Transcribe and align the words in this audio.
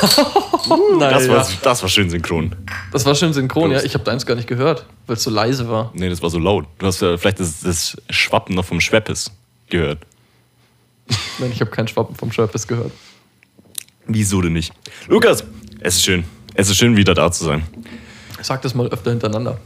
Nein, 0.00 1.10
Das 1.12 1.26
ja. 1.26 1.32
war, 1.32 1.48
das 1.62 1.82
war 1.82 1.88
schön 1.88 2.10
synchron. 2.10 2.54
das 2.92 3.04
war 3.06 3.14
schön 3.14 3.32
synchron, 3.32 3.70
ja. 3.70 3.82
Ich 3.82 3.94
habe 3.94 4.04
deins 4.04 4.26
gar 4.26 4.34
nicht 4.34 4.48
gehört, 4.48 4.86
weil 5.06 5.16
es 5.16 5.22
so 5.22 5.30
leise 5.30 5.68
war. 5.68 5.90
Nee, 5.94 6.08
das 6.08 6.22
war 6.22 6.30
so 6.30 6.38
laut. 6.38 6.66
Du 6.78 6.86
hast 6.86 7.00
ja 7.00 7.16
vielleicht 7.16 7.40
das, 7.40 7.60
das 7.60 7.96
Schwappen 8.10 8.54
noch 8.54 8.64
vom 8.64 8.80
Schweppes 8.80 9.30
gehört. 9.68 10.00
Nein, 11.38 11.50
ich 11.52 11.60
habe 11.60 11.70
keinen 11.70 11.88
Schwappen 11.88 12.14
vom 12.14 12.32
Schörpes 12.32 12.66
gehört. 12.66 12.92
Wieso 14.06 14.40
denn 14.40 14.52
nicht? 14.52 14.72
Lukas, 15.06 15.44
es 15.80 15.96
ist 15.96 16.04
schön. 16.04 16.24
Es 16.54 16.68
ist 16.70 16.76
schön, 16.76 16.96
wieder 16.96 17.14
da 17.14 17.30
zu 17.30 17.44
sein. 17.44 17.62
Sag 18.40 18.62
das 18.62 18.74
mal 18.74 18.88
öfter 18.88 19.10
hintereinander. 19.10 19.58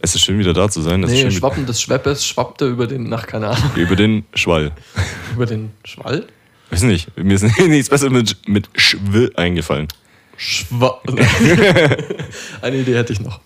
Es 0.00 0.14
ist 0.14 0.22
schön, 0.22 0.38
wieder 0.38 0.52
da 0.52 0.68
zu 0.68 0.80
sein. 0.80 1.02
Es 1.02 1.10
Nee, 1.10 1.30
Schwappen 1.30 1.66
des 1.66 1.80
Schweppes 1.80 2.24
schwappte 2.24 2.66
über 2.66 2.86
den, 2.86 3.08
nach 3.08 3.26
keine 3.26 3.48
Ahnung, 3.48 3.70
über 3.74 3.96
den 3.96 4.24
Schwall. 4.34 4.72
über 5.34 5.46
den 5.46 5.72
Schwall? 5.84 6.26
Weiß 6.70 6.82
nicht, 6.82 7.16
mir 7.16 7.34
ist 7.34 7.42
nichts 7.58 7.88
besser 7.88 8.10
mit, 8.10 8.36
mit 8.48 8.68
Schw 8.76 9.30
eingefallen. 9.36 9.88
Schwa 10.36 11.00
Eine 12.62 12.76
Idee 12.76 12.94
hätte 12.96 13.12
ich 13.12 13.20
noch. 13.20 13.40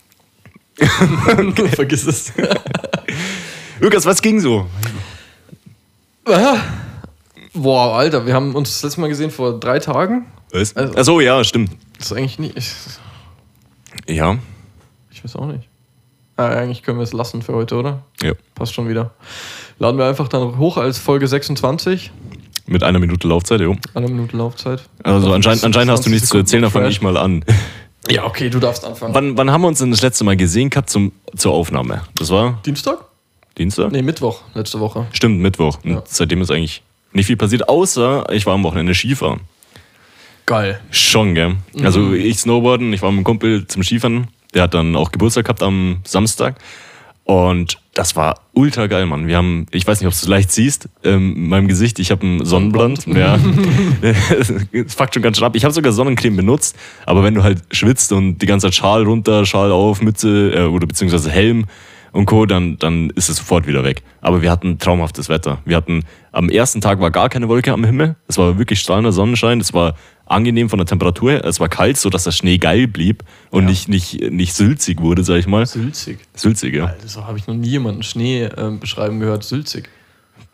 Vergiss 1.74 2.06
es. 2.06 2.32
Lukas, 3.80 4.04
was 4.04 4.20
ging 4.20 4.40
so? 4.40 4.66
Boah, 7.54 7.94
Alter, 7.98 8.26
wir 8.26 8.34
haben 8.34 8.54
uns 8.54 8.70
das 8.70 8.82
letzte 8.82 9.00
Mal 9.00 9.08
gesehen 9.08 9.30
vor 9.30 9.58
drei 9.60 9.78
Tagen. 9.78 10.26
Was? 10.52 10.74
Also- 10.76 10.94
Achso, 10.96 11.20
ja, 11.20 11.42
stimmt. 11.44 11.72
Das 11.98 12.06
ist 12.10 12.16
eigentlich 12.16 12.38
nicht. 12.38 12.56
Ich, 12.56 12.72
Ja, 14.08 14.38
ich 15.10 15.22
weiß 15.24 15.36
auch 15.36 15.46
nicht. 15.46 15.68
Ah, 16.36 16.48
eigentlich 16.48 16.82
können 16.82 16.98
wir 16.98 17.04
es 17.04 17.12
lassen 17.12 17.42
für 17.42 17.52
heute, 17.54 17.76
oder? 17.76 18.02
ja. 18.22 18.32
Passt 18.54 18.74
schon 18.74 18.88
wieder. 18.88 19.12
Laden 19.78 19.98
wir 19.98 20.06
einfach 20.06 20.28
dann 20.28 20.56
hoch 20.58 20.76
als 20.76 20.98
Folge 20.98 21.28
26. 21.28 22.10
Mit 22.66 22.82
einer 22.82 22.98
Minute 22.98 23.26
Laufzeit, 23.28 23.60
jo. 23.60 23.76
Eine 23.94 24.08
Minute 24.08 24.36
Laufzeit. 24.36 24.82
Also 25.02 25.32
anscheinend, 25.32 25.64
anscheinend 25.64 25.90
hast 25.92 26.00
du 26.00 26.10
20 26.10 26.12
nichts 26.12 26.28
zu 26.28 26.38
erzählen, 26.38 26.62
da 26.62 26.68
Sekunden 26.68 26.84
fange 26.84 26.92
ich 26.92 27.02
mal 27.02 27.16
an. 27.16 27.44
Ja, 28.10 28.24
okay, 28.24 28.50
du 28.50 28.58
darfst 28.60 28.84
anfangen. 28.84 29.14
Wann, 29.14 29.36
wann 29.36 29.50
haben 29.50 29.62
wir 29.62 29.68
uns 29.68 29.78
denn 29.78 29.90
das 29.90 30.02
letzte 30.02 30.24
Mal 30.24 30.36
gesehen 30.36 30.70
gehabt 30.70 30.90
zum, 30.90 31.12
zur 31.36 31.52
Aufnahme? 31.52 32.02
Das 32.16 32.30
war 32.30 32.60
Dienstag? 32.64 32.98
Dienstag? 33.58 33.92
Nee, 33.92 34.02
Mittwoch, 34.02 34.42
letzte 34.54 34.80
Woche. 34.80 35.06
Stimmt, 35.12 35.40
Mittwoch. 35.40 35.78
Und 35.84 35.90
Ja. 35.90 36.02
seitdem 36.06 36.40
ist 36.40 36.50
eigentlich 36.50 36.82
nicht 37.12 37.26
viel 37.26 37.36
passiert, 37.36 37.68
außer 37.68 38.26
ich 38.32 38.46
war 38.46 38.54
am 38.54 38.62
Wochenende 38.64 38.94
Skifahren. 38.94 39.40
Geil. 40.46 40.80
Schon, 40.90 41.34
gell? 41.34 41.56
Mhm. 41.74 41.84
Also 41.84 42.12
ich 42.12 42.38
Snowboarden, 42.40 42.92
ich 42.92 43.02
war 43.02 43.10
mit 43.10 43.18
einem 43.18 43.24
Kumpel 43.24 43.66
zum 43.66 43.82
Skifahren, 43.82 44.28
der 44.54 44.62
hat 44.62 44.74
dann 44.74 44.96
auch 44.96 45.12
Geburtstag 45.12 45.44
gehabt 45.44 45.62
am 45.62 45.98
Samstag. 46.04 46.56
Und 47.24 47.78
das 47.94 48.16
war 48.16 48.40
ultra 48.52 48.86
geil, 48.88 49.06
Mann. 49.06 49.26
Wir 49.26 49.36
haben, 49.36 49.66
ich 49.70 49.86
weiß 49.86 50.00
nicht, 50.00 50.06
ob 50.06 50.12
du 50.12 50.16
es 50.16 50.26
leicht 50.26 50.50
siehst, 50.50 50.88
ähm, 51.04 51.36
in 51.36 51.48
meinem 51.48 51.68
Gesicht, 51.68 51.98
ich 51.98 52.10
habe 52.10 52.22
einen 52.22 52.44
Sonnenbrand. 52.44 53.06
Ja. 53.06 53.38
Es 54.72 54.94
fuckt 54.94 55.14
schon 55.14 55.22
ganz 55.22 55.36
schön 55.36 55.46
ab. 55.46 55.54
Ich 55.54 55.64
habe 55.64 55.72
sogar 55.72 55.92
Sonnencreme 55.92 56.36
benutzt, 56.36 56.76
aber 57.06 57.22
wenn 57.22 57.34
du 57.34 57.42
halt 57.42 57.62
schwitzt 57.70 58.12
und 58.12 58.38
die 58.38 58.46
ganze 58.46 58.66
Zeit 58.66 58.74
Schal 58.74 59.04
runter, 59.04 59.46
Schal 59.46 59.70
auf, 59.70 60.02
Mütze 60.02 60.52
äh, 60.54 60.64
oder 60.64 60.86
beziehungsweise 60.86 61.30
Helm 61.30 61.66
und 62.12 62.26
Co., 62.26 62.46
dann, 62.46 62.78
dann 62.78 63.10
ist 63.10 63.28
es 63.28 63.36
sofort 63.36 63.66
wieder 63.66 63.84
weg. 63.84 64.02
Aber 64.20 64.42
wir 64.42 64.50
hatten 64.50 64.78
traumhaftes 64.78 65.28
Wetter. 65.28 65.58
Wir 65.64 65.76
hatten, 65.76 66.04
am 66.32 66.48
ersten 66.48 66.80
Tag 66.80 67.00
war 67.00 67.10
gar 67.10 67.28
keine 67.28 67.48
Wolke 67.48 67.72
am 67.72 67.84
Himmel. 67.84 68.16
Es 68.26 68.38
war 68.38 68.58
wirklich 68.58 68.80
strahlender 68.80 69.12
Sonnenschein. 69.12 69.60
Es 69.60 69.72
war 69.72 69.94
angenehm 70.32 70.68
von 70.68 70.78
der 70.78 70.86
Temperatur 70.86 71.30
her. 71.32 71.44
Es 71.44 71.60
war 71.60 71.68
kalt, 71.68 71.96
sodass 71.96 72.24
der 72.24 72.32
Schnee 72.32 72.58
geil 72.58 72.88
blieb 72.88 73.22
und 73.50 73.64
Ja. 73.64 73.70
nicht, 73.70 73.88
nicht, 73.88 74.20
nicht 74.30 74.54
sülzig 74.54 75.00
wurde, 75.00 75.22
sag 75.24 75.36
ich 75.38 75.46
mal. 75.46 75.64
Sülzig. 75.66 76.18
Sülzig, 76.34 76.74
ja. 76.74 76.86
Alter, 76.86 77.08
so 77.08 77.26
habe 77.26 77.38
ich 77.38 77.46
noch 77.46 77.54
nie 77.54 77.68
jemanden 77.68 78.02
Schnee 78.02 78.44
ähm, 78.56 78.80
beschreiben 78.80 79.20
gehört. 79.20 79.44
Sülzig. 79.44 79.88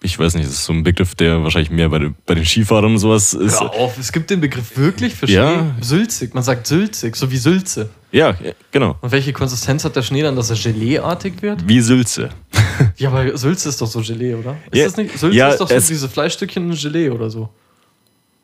Ich 0.01 0.17
weiß 0.17 0.35
nicht, 0.35 0.47
das 0.47 0.53
ist 0.55 0.65
so 0.65 0.73
ein 0.73 0.85
Begriff, 0.85 1.17
der 1.17 1.43
wahrscheinlich 1.43 1.71
mehr 1.71 1.89
bei, 1.89 1.99
den- 1.99 2.15
bei 2.25 2.35
den 2.37 2.45
Skifahrern 2.45 2.93
und 2.93 2.99
sowas 2.99 3.35
ist. 3.35 3.61
Hör 3.61 3.75
auf, 3.75 3.99
es 3.99 4.13
gibt 4.13 4.31
den 4.31 4.41
Begriff 4.41 4.77
wirklich 4.77 5.13
für 5.15 5.27
Schnee. 5.27 5.35
Ja. 5.35 5.75
Sülzig. 5.81 6.35
Man 6.35 6.45
sagt 6.45 6.69
sülzig, 6.69 7.17
so 7.17 7.29
wie 7.33 7.37
Sülze. 7.37 7.89
Ja, 8.13 8.37
genau. 8.71 8.97
Und 9.01 9.11
welche 9.11 9.33
Konsistenz 9.33 9.85
hat 9.85 9.97
der 9.97 10.03
Schnee 10.03 10.23
dann, 10.23 10.37
dass 10.37 10.51
er 10.51 10.57
Geleeartig 10.57 11.43
wird? 11.43 11.67
Wie 11.67 11.81
Sülze. 11.81 12.29
Ja, 12.97 13.09
aber 13.11 13.37
Sülze 13.37 13.71
ist 13.71 13.81
doch 13.81 13.89
so 13.89 14.01
Gelee, 14.01 14.35
oder? 14.35 14.57
Ist 14.71 14.79
Ja, 14.79 14.85
das 14.85 14.97
nicht? 14.97 15.19
Sülze 15.19 15.37
ja, 15.37 15.49
ist 15.49 15.61
doch 15.61 15.69
so 15.69 15.75
es- 15.75 15.89
diese 15.89 16.09
Fleischstückchen 16.09 16.71
in 16.71 16.77
Gelee 16.77 17.11
oder 17.11 17.29
so. 17.29 17.49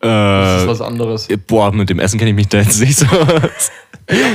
Das 0.06 0.60
ist 0.62 0.64
Äh, 0.64 0.68
was 0.68 0.80
anderes. 0.80 1.28
boah, 1.46 1.72
mit 1.72 1.88
dem 1.90 1.98
Essen 1.98 2.18
kenne 2.18 2.30
ich 2.30 2.36
mich 2.36 2.48
da 2.48 2.58
jetzt 2.58 2.80
nicht 2.80 2.96
so. 2.96 3.06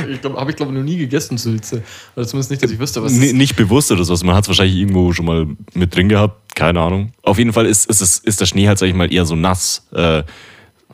Ich 0.09 0.19
glaube, 0.21 0.39
habe 0.39 0.49
ich 0.49 0.57
glaube 0.57 0.71
noch 0.71 0.81
nie 0.81 0.97
gegessen 0.97 1.37
Sülze. 1.37 1.83
Oder 2.15 2.25
zumindest 2.25 2.49
nicht, 2.49 2.63
dass 2.63 2.71
ich 2.71 2.79
wüsste, 2.79 3.03
was 3.03 3.11
es 3.11 3.17
N 3.19 3.23
ist. 3.25 3.33
nicht 3.35 3.55
bewusst 3.55 3.91
oder 3.91 4.03
sowas. 4.03 4.23
Man 4.23 4.33
hat 4.35 4.43
es 4.45 4.47
wahrscheinlich 4.47 4.75
irgendwo 4.77 5.13
schon 5.13 5.25
mal 5.25 5.45
mit 5.73 5.95
drin 5.95 6.09
gehabt. 6.09 6.55
Keine 6.55 6.79
Ahnung. 6.81 7.11
Auf 7.21 7.37
jeden 7.37 7.53
Fall 7.53 7.67
ist, 7.67 7.85
ist, 7.87 8.01
es, 8.01 8.17
ist 8.17 8.41
der 8.41 8.47
Schnee 8.47 8.67
halt, 8.67 8.79
sag 8.79 8.87
ich 8.87 8.95
mal, 8.95 9.13
eher 9.13 9.25
so 9.25 9.35
nass. 9.35 9.85
Äh, 9.93 10.23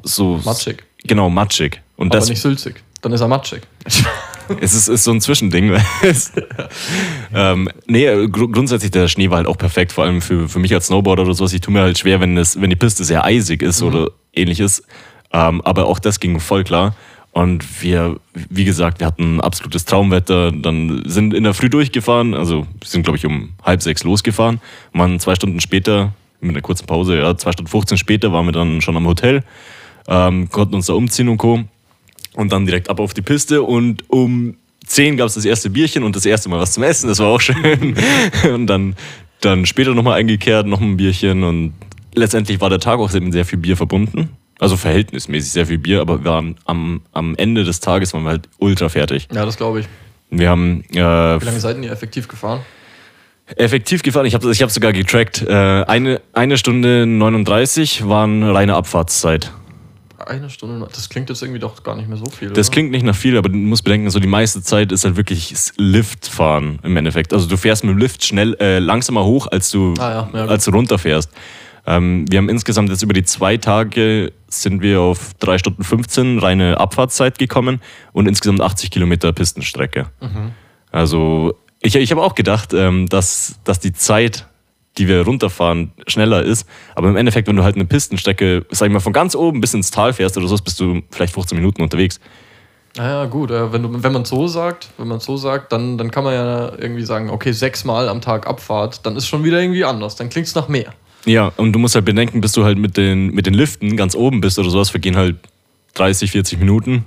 so 0.03 0.41
Matschig. 0.44 0.84
Genau, 1.06 1.30
matschig. 1.30 1.81
Und 1.96 2.08
Aber 2.08 2.19
das 2.19 2.28
nicht 2.28 2.41
sülzig. 2.41 2.84
Dann 3.02 3.14
ist 3.14 3.22
er 3.22 3.28
matschig. 3.30 3.62
es 4.59 4.74
ist, 4.74 4.90
ist 4.90 5.03
so 5.06 5.12
ein 5.12 5.22
Zwischending. 5.22 5.72
ähm, 7.34 7.69
nee, 7.88 8.06
gru- 8.28 8.50
grundsätzlich 8.50 8.91
der 8.91 9.08
Schnee 9.08 9.30
war 9.30 9.38
halt 9.38 9.47
auch 9.47 9.58
perfekt, 9.58 9.91
vor 9.91 10.03
allem 10.03 10.22
für, 10.22 10.50
für 10.50 10.59
mich 10.59 10.74
als 10.74 10.88
Snowboarder 10.88 11.24
oder 11.24 11.34
sowas. 11.34 11.53
Ich 11.53 11.62
tue 11.62 11.74
mir 11.74 11.81
halt 11.81 11.97
schwer, 11.97 12.19
wenn, 12.19 12.38
es, 12.38 12.59
wenn 12.59 12.69
die 12.69 12.75
Piste 12.75 13.03
sehr 13.03 13.24
eisig 13.24 13.62
ist 13.62 13.81
oder 13.81 14.09
ähnliches. 14.35 14.84
Ähm, 15.31 15.62
aber 15.62 15.88
auch 15.88 16.00
das 16.00 16.19
ging 16.19 16.40
voll 16.40 16.63
klar. 16.63 16.96
Und 17.35 17.84
wir, 17.84 18.18
wie 18.34 18.63
gesagt, 18.63 19.01
wir 19.01 19.07
hatten 19.07 19.41
absolutes 19.41 19.84
Traumwetter, 19.84 20.53
dann 20.53 21.03
sind 21.06 21.34
in 21.34 21.44
der 21.44 21.53
Früh 21.53 21.69
durchgefahren, 21.69 22.34
also 22.34 22.66
sind, 22.81 23.03
glaube 23.03 23.18
ich, 23.18 23.25
um 23.25 23.50
halb 23.62 23.81
sechs 23.81 24.06
losgefahren, 24.06 24.62
waren 24.94 25.19
zwei 25.19 25.35
Stunden 25.35 25.59
später, 25.59 26.13
mit 26.40 26.51
einer 26.51 26.62
kurzen 26.62 26.85
Pause, 26.85 27.18
ja, 27.18 27.35
zwei 27.35 27.51
Stunden 27.51 27.69
15 27.69 27.97
später 27.97 28.31
waren 28.31 28.46
wir 28.46 28.53
dann 28.53 28.79
schon 28.79 28.96
am 28.96 29.06
Hotel, 29.06 29.44
ähm, 30.07 30.50
konnten 30.50 30.75
uns 30.75 30.85
da 30.85 30.94
umziehen 30.94 31.28
und 31.28 31.35
Co. 31.35 31.66
Und 32.35 32.53
dann 32.53 32.66
direkt 32.66 32.90
ab 32.90 33.02
auf 33.02 33.13
die 33.13 33.22
Piste 33.22 33.63
und 33.63 34.09
um 34.09 34.56
10 34.85 35.17
gab 35.17 35.28
es 35.28 35.34
das 35.34 35.44
erste 35.44 35.69
Bierchen 35.69 36.03
und 36.03 36.16
das 36.16 36.25
erste 36.25 36.47
Mal 36.47 36.62
was 36.62 36.72
zum 36.72 36.84
Essen, 36.84 37.09
das 37.09 37.19
war 37.19 37.28
auch 37.28 37.41
schön. 37.41 37.97
Und 38.46 38.67
dann, 38.67 38.96
dann 39.41 39.66
später 39.66 39.94
nochmal 39.94 40.19
eingekehrt, 40.19 40.67
noch 40.67 40.79
ein 40.79 40.96
Bierchen 40.96 41.44
und 41.44 41.73
letztendlich 42.16 42.62
war 42.62 42.70
der 42.70 42.80
Tag 42.80 43.00
auch 43.00 43.12
mit 43.14 43.34
sehr 43.34 43.46
viel 43.46 43.59
Bier 43.59 43.78
verbunden. 43.78 44.30
Also 44.59 44.78
verhältnismäßig 44.78 45.52
sehr 45.52 45.66
viel 45.66 45.78
Bier, 45.78 46.02
aber 46.02 46.24
wir 46.24 46.31
waren 46.31 46.56
am, 46.66 47.02
am 47.12 47.36
Ende 47.36 47.66
des 47.66 47.81
Tages 47.81 48.14
waren 48.14 48.24
wir 48.24 48.30
halt 48.30 48.50
ultra 48.58 48.88
fertig. 48.88 49.28
Ja, 49.34 49.46
das 49.46 49.58
glaube 49.58 49.81
ich. 49.81 49.88
Wir 50.30 50.50
haben 50.50 50.84
äh, 50.92 50.96
Wie 50.96 51.46
lange 51.46 51.59
seid 51.59 51.78
ihr 51.84 51.92
effektiv 51.92 52.28
gefahren? 52.28 52.62
effektiv 53.58 54.02
gefahren, 54.02 54.26
ich 54.26 54.34
habe 54.34 54.52
ich 54.52 54.62
hab 54.62 54.72
sogar 54.72 54.94
getrackt, 54.94 55.42
äh, 55.42 55.53
eine, 55.53 56.22
eine 56.34 56.58
Stunde 56.58 57.06
39 57.06 58.08
waren 58.08 58.44
reine 58.44 58.76
Abfahrtszeit. 58.76 59.52
Eine 60.18 60.50
Stunde. 60.50 60.88
Das 60.92 61.09
klingt 61.09 61.30
jetzt 61.30 61.44
irgendwie 61.44 61.59
doch 61.59 61.84
gar 61.84 61.96
nicht 61.96 62.08
mehr 62.08 62.18
so 62.18 62.26
viel. 62.26 62.50
Das 62.50 62.68
oder? 62.68 62.74
klingt 62.74 62.92
nicht 62.92 63.03
nach 63.03 63.16
viel, 63.16 63.38
aber 63.38 63.50
du 63.50 63.58
musst 63.58 63.84
bedenken, 63.84 64.09
so 64.09 64.20
die 64.20 64.28
meiste 64.28 64.64
Zeit 64.64 64.92
ist 64.92 65.03
halt 65.03 65.18
wirklich 65.18 65.50
das 65.50 65.74
Liftfahren 65.78 66.80
im 66.82 66.97
Endeffekt. 66.97 67.34
Also 67.34 67.47
du 67.47 67.58
fährst 67.58 67.84
mit 67.84 67.94
dem 67.94 68.00
Lift 68.00 68.26
schnell 68.26 68.56
äh, 68.59 68.80
langsamer 68.80 69.24
hoch, 69.24 69.47
als 69.47 69.70
du, 69.70 69.94
Ah 70.00 70.30
ja, 70.34 70.40
ja, 70.40 70.46
als 70.46 70.66
du 70.66 70.72
runterfährst. 70.72 71.30
Ähm, 71.88 72.25
wir 72.29 72.40
haben 72.40 72.50
insgesamt 72.50 72.90
jetzt 72.90 73.03
über 73.03 73.13
die 73.13 73.23
zwei 73.23 73.57
Tage 73.57 74.31
sind 74.47 74.81
wir 74.81 75.01
auf 75.01 75.34
3 75.40 75.57
Stunden 75.57 75.84
15 75.84 76.40
reine 76.40 76.79
Abfahrtszeit 76.79 77.38
gekommen 77.38 77.81
und 78.13 78.28
insgesamt 78.28 78.62
80 78.62 78.91
Kilometer 78.91 79.31
Pistenstrecke. 79.34 80.07
Mhm. 80.22 80.51
Also 80.91 81.53
ich, 81.81 81.96
ich 81.96 82.12
habe 82.12 82.22
auch 82.22 82.35
gedacht, 82.35 82.73
ähm, 82.73 83.07
dass, 83.07 83.59
dass 83.63 83.79
die 83.79 83.94
Zeit, 83.94 84.47
die 84.97 85.07
wir 85.07 85.22
runterfahren, 85.22 85.91
schneller 86.07 86.41
ist. 86.41 86.68
Aber 86.96 87.09
im 87.09 87.18
Endeffekt, 87.18 87.47
wenn 87.47 87.56
du 87.56 87.63
halt 87.63 87.75
eine 87.75 87.85
Pistenstrecke, 87.85 88.66
sag 88.72 88.88
ich 88.88 88.94
mal, 88.94 89.00
von 89.00 89.13
ganz 89.13 89.35
oben 89.35 89.62
bis 89.62 89.73
ins 89.73 89.91
Tal 89.91 90.13
fährst 90.13 90.38
oder 90.38 90.47
so, 90.47 90.56
bist 90.56 90.79
du 90.79 91.02
vielleicht 91.12 91.34
15 91.34 91.57
Minuten 91.57 91.81
unterwegs. 91.81 92.19
Naja, 92.97 93.25
gut. 93.25 93.52
Äh, 93.52 93.73
wenn, 93.73 93.84
du, 93.84 94.03
wenn 94.03 94.13
man 94.13 94.25
so 94.25 94.47
sagt, 94.47 94.90
wenn 94.97 95.07
man 95.07 95.19
so 95.19 95.38
sagt, 95.38 95.73
dann, 95.73 95.97
dann 95.97 96.12
kann 96.12 96.23
man 96.23 96.34
ja 96.34 96.72
irgendwie 96.78 97.03
sagen, 97.03 97.29
okay, 97.29 97.52
sechsmal 97.52 98.07
am 98.07 98.22
Tag 98.22 98.47
Abfahrt, 98.47 99.06
dann 99.06 99.16
ist 99.16 99.28
schon 99.28 99.44
wieder 99.44 99.62
irgendwie 99.62 99.84
anders. 99.84 100.16
Dann 100.16 100.29
klingt 100.29 100.47
es 100.47 100.56
nach 100.56 100.69
mehr. 100.69 100.94
Ja, 101.25 101.52
und 101.58 101.74
du 101.74 101.80
musst 101.80 101.96
halt 101.96 102.06
bedenken, 102.06 102.41
bis 102.41 102.52
du 102.53 102.63
halt 102.63 102.78
mit 102.78 102.97
den, 102.97 103.28
mit 103.34 103.46
den 103.47 103.53
Liften 103.53 103.97
ganz 103.97 104.16
oben 104.16 104.41
bist 104.41 104.59
oder 104.59 104.69
sowas, 104.69 104.90
vergehen 104.90 105.16
halt 105.18 105.38
30, 105.96 106.31
40 106.31 106.59
Minuten. 106.59 107.05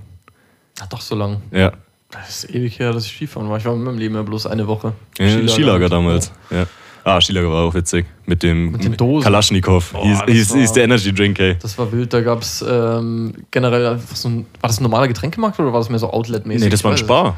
Ach, 0.80 0.86
doch 0.86 1.00
so 1.00 1.14
lang. 1.14 1.42
Ja, 1.52 1.72
Das 2.10 2.44
ist 2.44 2.54
ewig 2.54 2.78
her, 2.78 2.92
dass 2.92 3.04
ich 3.06 3.12
Skifahren 3.12 3.48
war. 3.48 3.58
Ich 3.58 3.64
war 3.64 3.74
in 3.74 3.82
meinem 3.84 3.98
Leben 3.98 4.14
ja 4.14 4.22
bloß 4.22 4.46
eine 4.46 4.66
Woche. 4.66 4.92
Skilager, 5.14 5.30
Skilager, 5.34 5.48
Skilager 5.52 5.88
damals. 5.88 6.32
Ja. 6.50 6.66
Ah, 7.04 7.20
Skilager 7.20 7.50
war 7.50 7.64
auch 7.64 7.74
witzig. 7.74 8.06
Mit 8.26 8.42
dem 8.42 8.72
Mit 8.72 8.84
den 8.84 8.96
Dosen. 8.96 9.24
Kalaschnikow. 9.24 9.94
Hieß, 10.02 10.18
das 10.20 10.26
hieß, 10.30 10.50
war- 10.50 10.58
hieß 10.58 10.72
der 10.72 10.84
Energy 10.84 11.12
Drink, 11.14 11.38
ey. 11.38 11.56
Das 11.60 11.78
war 11.78 11.90
wild. 11.92 12.12
Da 12.12 12.20
gab 12.20 12.42
es 12.42 12.64
ähm, 12.68 13.34
generell 13.50 13.86
einfach 13.86 14.16
so 14.16 14.28
ein. 14.28 14.46
War 14.60 14.68
das 14.68 14.80
ein 14.80 14.82
normaler 14.82 15.08
Getränkemarkt 15.08 15.58
oder 15.60 15.72
war 15.72 15.80
das 15.80 15.88
mehr 15.90 15.98
so 15.98 16.10
Outlet-mäßig? 16.10 16.64
Nee, 16.64 16.70
das 16.70 16.82
war 16.84 16.90
ein 16.92 16.98
Spar. 16.98 17.24
nicht. 17.30 17.36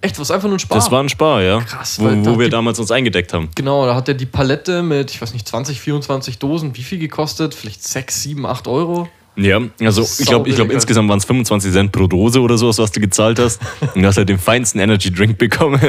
Echt, 0.00 0.18
was 0.20 0.30
einfach 0.30 0.46
nur 0.48 0.56
ein 0.56 0.60
Spar? 0.60 0.78
Das 0.78 0.90
war 0.92 1.02
ein 1.02 1.08
Spar, 1.08 1.42
ja. 1.42 1.60
Krass, 1.60 1.98
Wo, 1.98 2.04
wo 2.04 2.38
wir 2.38 2.46
die- 2.46 2.50
damals 2.50 2.78
uns 2.78 2.90
eingedeckt 2.90 3.32
haben. 3.32 3.48
Genau, 3.56 3.84
da 3.86 3.94
hat 3.96 4.06
er 4.08 4.14
die 4.14 4.26
Palette 4.26 4.82
mit, 4.82 5.10
ich 5.10 5.20
weiß 5.20 5.32
nicht, 5.32 5.48
20, 5.48 5.80
24 5.80 6.38
Dosen. 6.38 6.76
Wie 6.76 6.82
viel 6.84 6.98
gekostet? 6.98 7.54
Vielleicht 7.54 7.82
6, 7.82 8.22
7, 8.22 8.46
8 8.46 8.68
Euro? 8.68 9.08
Ja, 9.36 9.60
also 9.80 10.02
ich 10.02 10.26
glaube, 10.26 10.48
ich 10.48 10.56
glaub, 10.56 10.70
insgesamt 10.70 11.08
waren 11.08 11.18
es 11.18 11.24
25 11.24 11.72
Cent 11.72 11.92
pro 11.92 12.06
Dose 12.08 12.40
oder 12.40 12.58
sowas, 12.58 12.78
was 12.78 12.90
du 12.92 13.00
gezahlt 13.00 13.38
hast. 13.38 13.60
Und 13.94 14.02
du 14.02 14.08
hast 14.08 14.16
halt 14.16 14.28
den 14.28 14.38
feinsten 14.38 14.80
Energy 14.80 15.12
Drink 15.12 15.38
bekommen. 15.38 15.80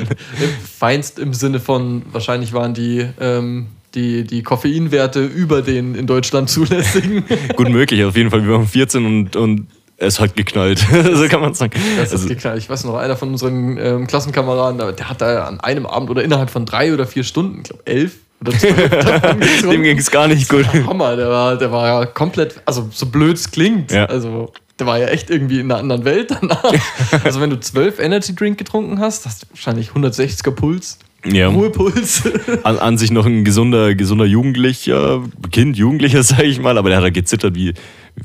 Feinst 0.78 1.20
im 1.20 1.34
Sinne 1.34 1.60
von, 1.60 2.04
wahrscheinlich 2.12 2.54
waren 2.54 2.74
die, 2.74 3.08
ähm, 3.20 3.68
die, 3.96 4.24
die 4.24 4.44
Koffeinwerte 4.44 5.26
über 5.26 5.62
den 5.64 5.96
in 5.96 6.06
Deutschland 6.06 6.50
zulässigen. 6.50 7.26
Gut 7.56 7.70
möglich, 7.70 8.04
auf 8.04 8.16
jeden 8.16 8.30
Fall. 8.30 8.44
Wir 8.46 8.54
waren 8.54 8.68
14 8.68 9.06
und, 9.06 9.36
und 9.36 9.68
es 10.00 10.20
hat 10.20 10.36
geknallt. 10.36 10.80
so 11.14 11.28
kann 11.28 11.42
man 11.42 11.54
sagen. 11.54 11.74
Das 11.98 12.12
Also, 12.12 12.24
ist 12.24 12.28
geknallt. 12.30 12.60
Ich 12.60 12.70
weiß 12.70 12.84
noch, 12.86 12.96
einer 12.96 13.16
von 13.18 13.30
unseren 13.30 13.78
ähm, 13.78 14.08
Klassenkameraden, 14.08 14.96
der 14.96 15.10
hat 15.10 15.22
da 15.22 15.44
an 15.46 15.60
einem 15.60 15.86
Abend 15.86 16.10
oder 16.10 16.24
innerhalb 16.24 16.50
von 16.50 16.66
drei 16.66 16.94
oder 16.94 17.06
vier 17.06 17.24
Stunden, 17.24 17.60
ich 17.60 17.64
glaube 17.70 17.84
elf 17.86 18.16
oder 18.42 18.58
zwölf, 18.58 19.62
dem 19.62 19.84
ging 19.84 19.98
es 19.98 20.10
gar 20.10 20.28
nicht 20.28 20.48
gut. 20.50 20.66
Hammer, 20.88 21.16
der 21.18 21.30
war, 21.30 21.58
der 21.58 21.72
war 21.72 21.88
ja 21.88 22.06
komplett, 22.06 22.56
also 22.66 22.88
so 22.92 23.06
blöd 23.08 23.36
es 23.36 23.52
klingt, 23.52 23.92
Ja. 23.92 24.06
also 24.06 24.54
der 24.80 24.88
war 24.88 24.98
ja 24.98 25.08
echt 25.08 25.30
irgendwie 25.30 25.60
in 25.60 25.70
einer 25.70 25.82
anderen 25.82 26.06
Welt 26.06 26.32
danach. 26.32 26.64
also 27.26 27.42
wenn 27.42 27.50
du 27.50 27.60
zwölf 27.60 28.00
Energy 28.00 28.34
Drink 28.34 28.58
getrunken 28.58 29.00
hast, 29.00 29.26
hast 29.26 29.44
du 29.44 29.48
wahrscheinlich 29.50 29.90
160er 29.90 30.52
Puls, 30.52 31.00
Ja. 31.26 31.50
Ruhepuls. 31.50 32.24
An, 32.64 32.80
an 32.80 32.98
sich 32.98 33.12
noch 33.12 33.26
ein 33.26 33.44
gesunder, 33.44 33.94
gesunder 33.96 34.26
Jugendlicher, 34.26 35.22
Kind, 35.52 35.78
Jugendlicher, 35.78 36.24
sage 36.24 36.44
ich 36.46 36.60
mal, 36.62 36.78
aber 36.78 36.90
der 36.90 37.00
hat 37.00 37.04
da 37.06 37.10
gezittert, 37.10 37.56
wie, 37.56 37.74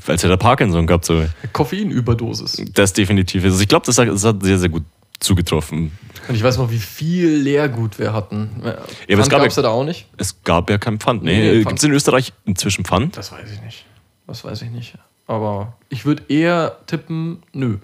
als 0.07 0.23
hätte 0.23 0.33
er 0.33 0.37
Parkinson 0.37 0.87
gehabt. 0.87 1.05
So. 1.05 1.23
Koffeinüberdosis. 1.51 2.63
Das 2.73 2.93
definitiv. 2.93 3.43
Also 3.43 3.61
ich 3.61 3.67
glaube, 3.67 3.85
das, 3.85 3.97
hat- 3.97 4.07
das 4.07 4.23
hat 4.23 4.41
sehr, 4.43 4.57
sehr 4.57 4.69
gut 4.69 4.83
zugetroffen. 5.19 5.91
Und 6.27 6.35
ich 6.35 6.43
weiß 6.43 6.57
noch, 6.57 6.71
wie 6.71 6.77
viel 6.79 7.29
Leergut 7.29 7.99
wir 7.99 8.13
hatten. 8.13 8.49
Ja, 8.63 8.71
aber 8.71 8.79
es 8.87 9.15
Pfand 9.17 9.29
gab 9.29 9.41
ja- 9.41 9.47
ja 9.47 9.61
da 9.61 9.69
auch 9.69 9.83
nicht. 9.83 10.07
Es 10.17 10.41
gab 10.43 10.69
ja 10.69 10.77
kein 10.77 10.99
Pfand. 10.99 11.23
Nee, 11.23 11.37
Nee, 11.39 11.51
Pfand. 11.63 11.67
Gibt 11.67 11.79
es 11.79 11.83
in 11.83 11.91
Österreich 11.91 12.33
inzwischen 12.45 12.85
Pfand? 12.85 13.15
Das 13.17 13.31
weiß 13.31 13.51
ich 13.53 13.61
nicht. 13.61 13.85
Das 14.27 14.43
weiß 14.43 14.61
ich 14.63 14.69
nicht. 14.71 14.95
Aber 15.27 15.77
ich 15.89 16.05
würde 16.05 16.23
eher 16.29 16.77
tippen, 16.87 17.39
nö. 17.53 17.77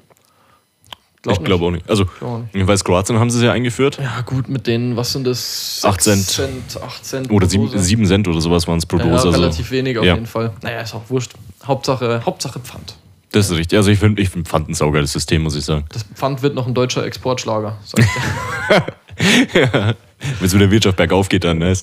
Glaub 1.24 1.38
ich 1.38 1.44
glaube 1.44 1.66
auch 1.66 1.72
nicht. 1.72 1.88
Also, 1.90 2.06
Glaub 2.06 2.32
auch 2.32 2.40
nicht. 2.40 2.56
ich 2.56 2.66
weiß, 2.68 2.84
Kroatien 2.84 3.20
haben 3.20 3.30
sie 3.30 3.38
es 3.38 3.44
ja 3.44 3.52
eingeführt. 3.52 4.00
Ja, 4.02 4.22
gut, 4.22 4.50
mit 4.50 4.66
den, 4.66 4.96
was 4.98 5.12
sind 5.14 5.28
das? 5.28 5.82
Acht 5.86 6.02
Sechs 6.02 6.28
Cent. 6.28 6.80
acht 6.84 7.06
Cent 7.06 7.30
Oder 7.30 7.46
pro 7.46 7.52
sieben, 7.52 7.66
Dose. 7.72 7.80
sieben 7.84 8.06
Cent 8.08 8.28
oder 8.28 8.42
sowas 8.42 8.68
waren 8.68 8.80
es 8.80 8.86
pro 8.88 8.98
Ja, 8.98 9.04
Dose. 9.04 9.28
also, 9.28 9.30
relativ 9.30 9.70
wenig 9.72 9.98
auf 10.00 10.06
ja. 10.06 10.16
jeden 10.16 10.26
Fall. 10.26 10.52
Naja, 10.64 10.82
ist 10.82 10.96
auch 10.96 11.04
wurscht. 11.10 11.34
Hauptsache, 11.64 12.22
Hauptsache 12.26 12.60
Pfand. 12.60 12.96
Das 13.34 13.50
ist 13.50 13.56
richtig. 13.58 13.78
Also 13.78 13.92
ich 13.92 14.00
finde 14.00 14.22
ich 14.22 14.30
find 14.30 14.48
Pfand 14.48 14.68
ein 14.70 14.74
saugeiles 14.74 15.14
System, 15.14 15.44
muss 15.44 15.56
ich 15.56 15.64
sagen. 15.64 15.86
Das 15.94 16.04
Pfand 16.16 16.42
wird 16.42 16.54
noch 16.56 16.68
ein 16.68 16.74
deutscher 16.74 17.06
Exportschlager. 17.06 17.78
Sag 17.86 18.00
ich 18.04 19.52
dir. 19.54 19.96
Wenn 20.40 20.46
es 20.46 20.54
mit 20.54 20.62
der 20.62 20.72
Wirtschaft 20.72 20.98
bergauf 20.98 21.30
geht, 21.30 21.44
dann 21.44 21.60
ne? 21.60 21.74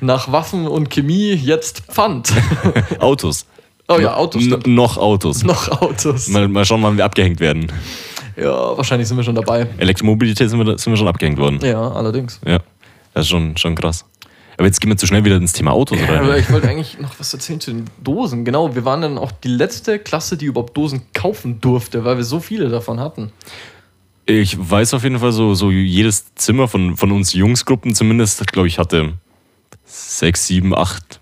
Nach 0.00 0.30
Waffen 0.30 0.66
und 0.68 0.90
Chemie 0.90 1.32
jetzt 1.34 1.80
Pfand. 1.90 2.32
Autos. 3.00 3.46
Oh 3.88 3.98
ja, 3.98 4.14
Autos. 4.14 4.42
N 4.42 4.48
Stimmt. 4.48 4.66
noch 4.68 4.96
Autos. 4.96 5.42
Noch 5.42 5.68
Autos. 5.82 6.28
Mal, 6.28 6.48
mal 6.48 6.64
schauen, 6.64 6.82
wann 6.82 6.96
wir 6.96 7.04
abgehängt 7.04 7.40
werden. 7.40 7.66
Ja, 8.36 8.76
wahrscheinlich 8.76 9.08
sind 9.08 9.16
wir 9.16 9.24
schon 9.24 9.34
dabei. 9.34 9.66
Elektromobilität 9.78 10.50
sind 10.50 10.58
wir, 10.64 10.78
sind 10.78 10.92
wir 10.92 10.96
schon 10.96 11.08
abgehängt 11.08 11.38
worden. 11.38 11.60
Ja, 11.62 11.90
allerdings. 11.92 12.40
Ja. 12.46 12.58
Das 13.12 13.22
ist 13.24 13.28
schon, 13.30 13.56
schon 13.56 13.74
krass. 13.74 14.04
Aber 14.56 14.66
jetzt 14.66 14.80
gehen 14.80 14.90
wir 14.90 14.96
zu 14.96 15.06
schnell 15.06 15.24
wieder 15.24 15.36
ins 15.36 15.52
Thema 15.52 15.72
Autos, 15.72 15.98
Ja, 15.98 16.04
oder? 16.04 16.20
aber 16.20 16.38
ich 16.38 16.50
wollte 16.50 16.68
eigentlich 16.68 16.98
noch 17.00 17.18
was 17.18 17.32
erzählen 17.32 17.60
zu 17.60 17.72
den 17.72 17.84
Dosen. 18.02 18.44
Genau, 18.44 18.74
wir 18.74 18.84
waren 18.84 19.00
dann 19.00 19.18
auch 19.18 19.32
die 19.32 19.48
letzte 19.48 19.98
Klasse, 19.98 20.36
die 20.36 20.46
überhaupt 20.46 20.76
Dosen 20.76 21.02
kaufen 21.12 21.60
durfte, 21.60 22.04
weil 22.04 22.16
wir 22.16 22.24
so 22.24 22.40
viele 22.40 22.68
davon 22.68 23.00
hatten. 23.00 23.32
Ich 24.26 24.56
weiß 24.58 24.94
auf 24.94 25.02
jeden 25.02 25.18
Fall, 25.18 25.32
so, 25.32 25.54
so 25.54 25.70
jedes 25.70 26.34
Zimmer 26.34 26.68
von, 26.68 26.96
von 26.96 27.12
uns 27.12 27.34
Jungsgruppen 27.34 27.94
zumindest, 27.94 28.46
glaube 28.52 28.68
ich, 28.68 28.78
hatte 28.78 29.14
sechs, 29.84 30.46
sieben, 30.46 30.74
acht 30.74 31.20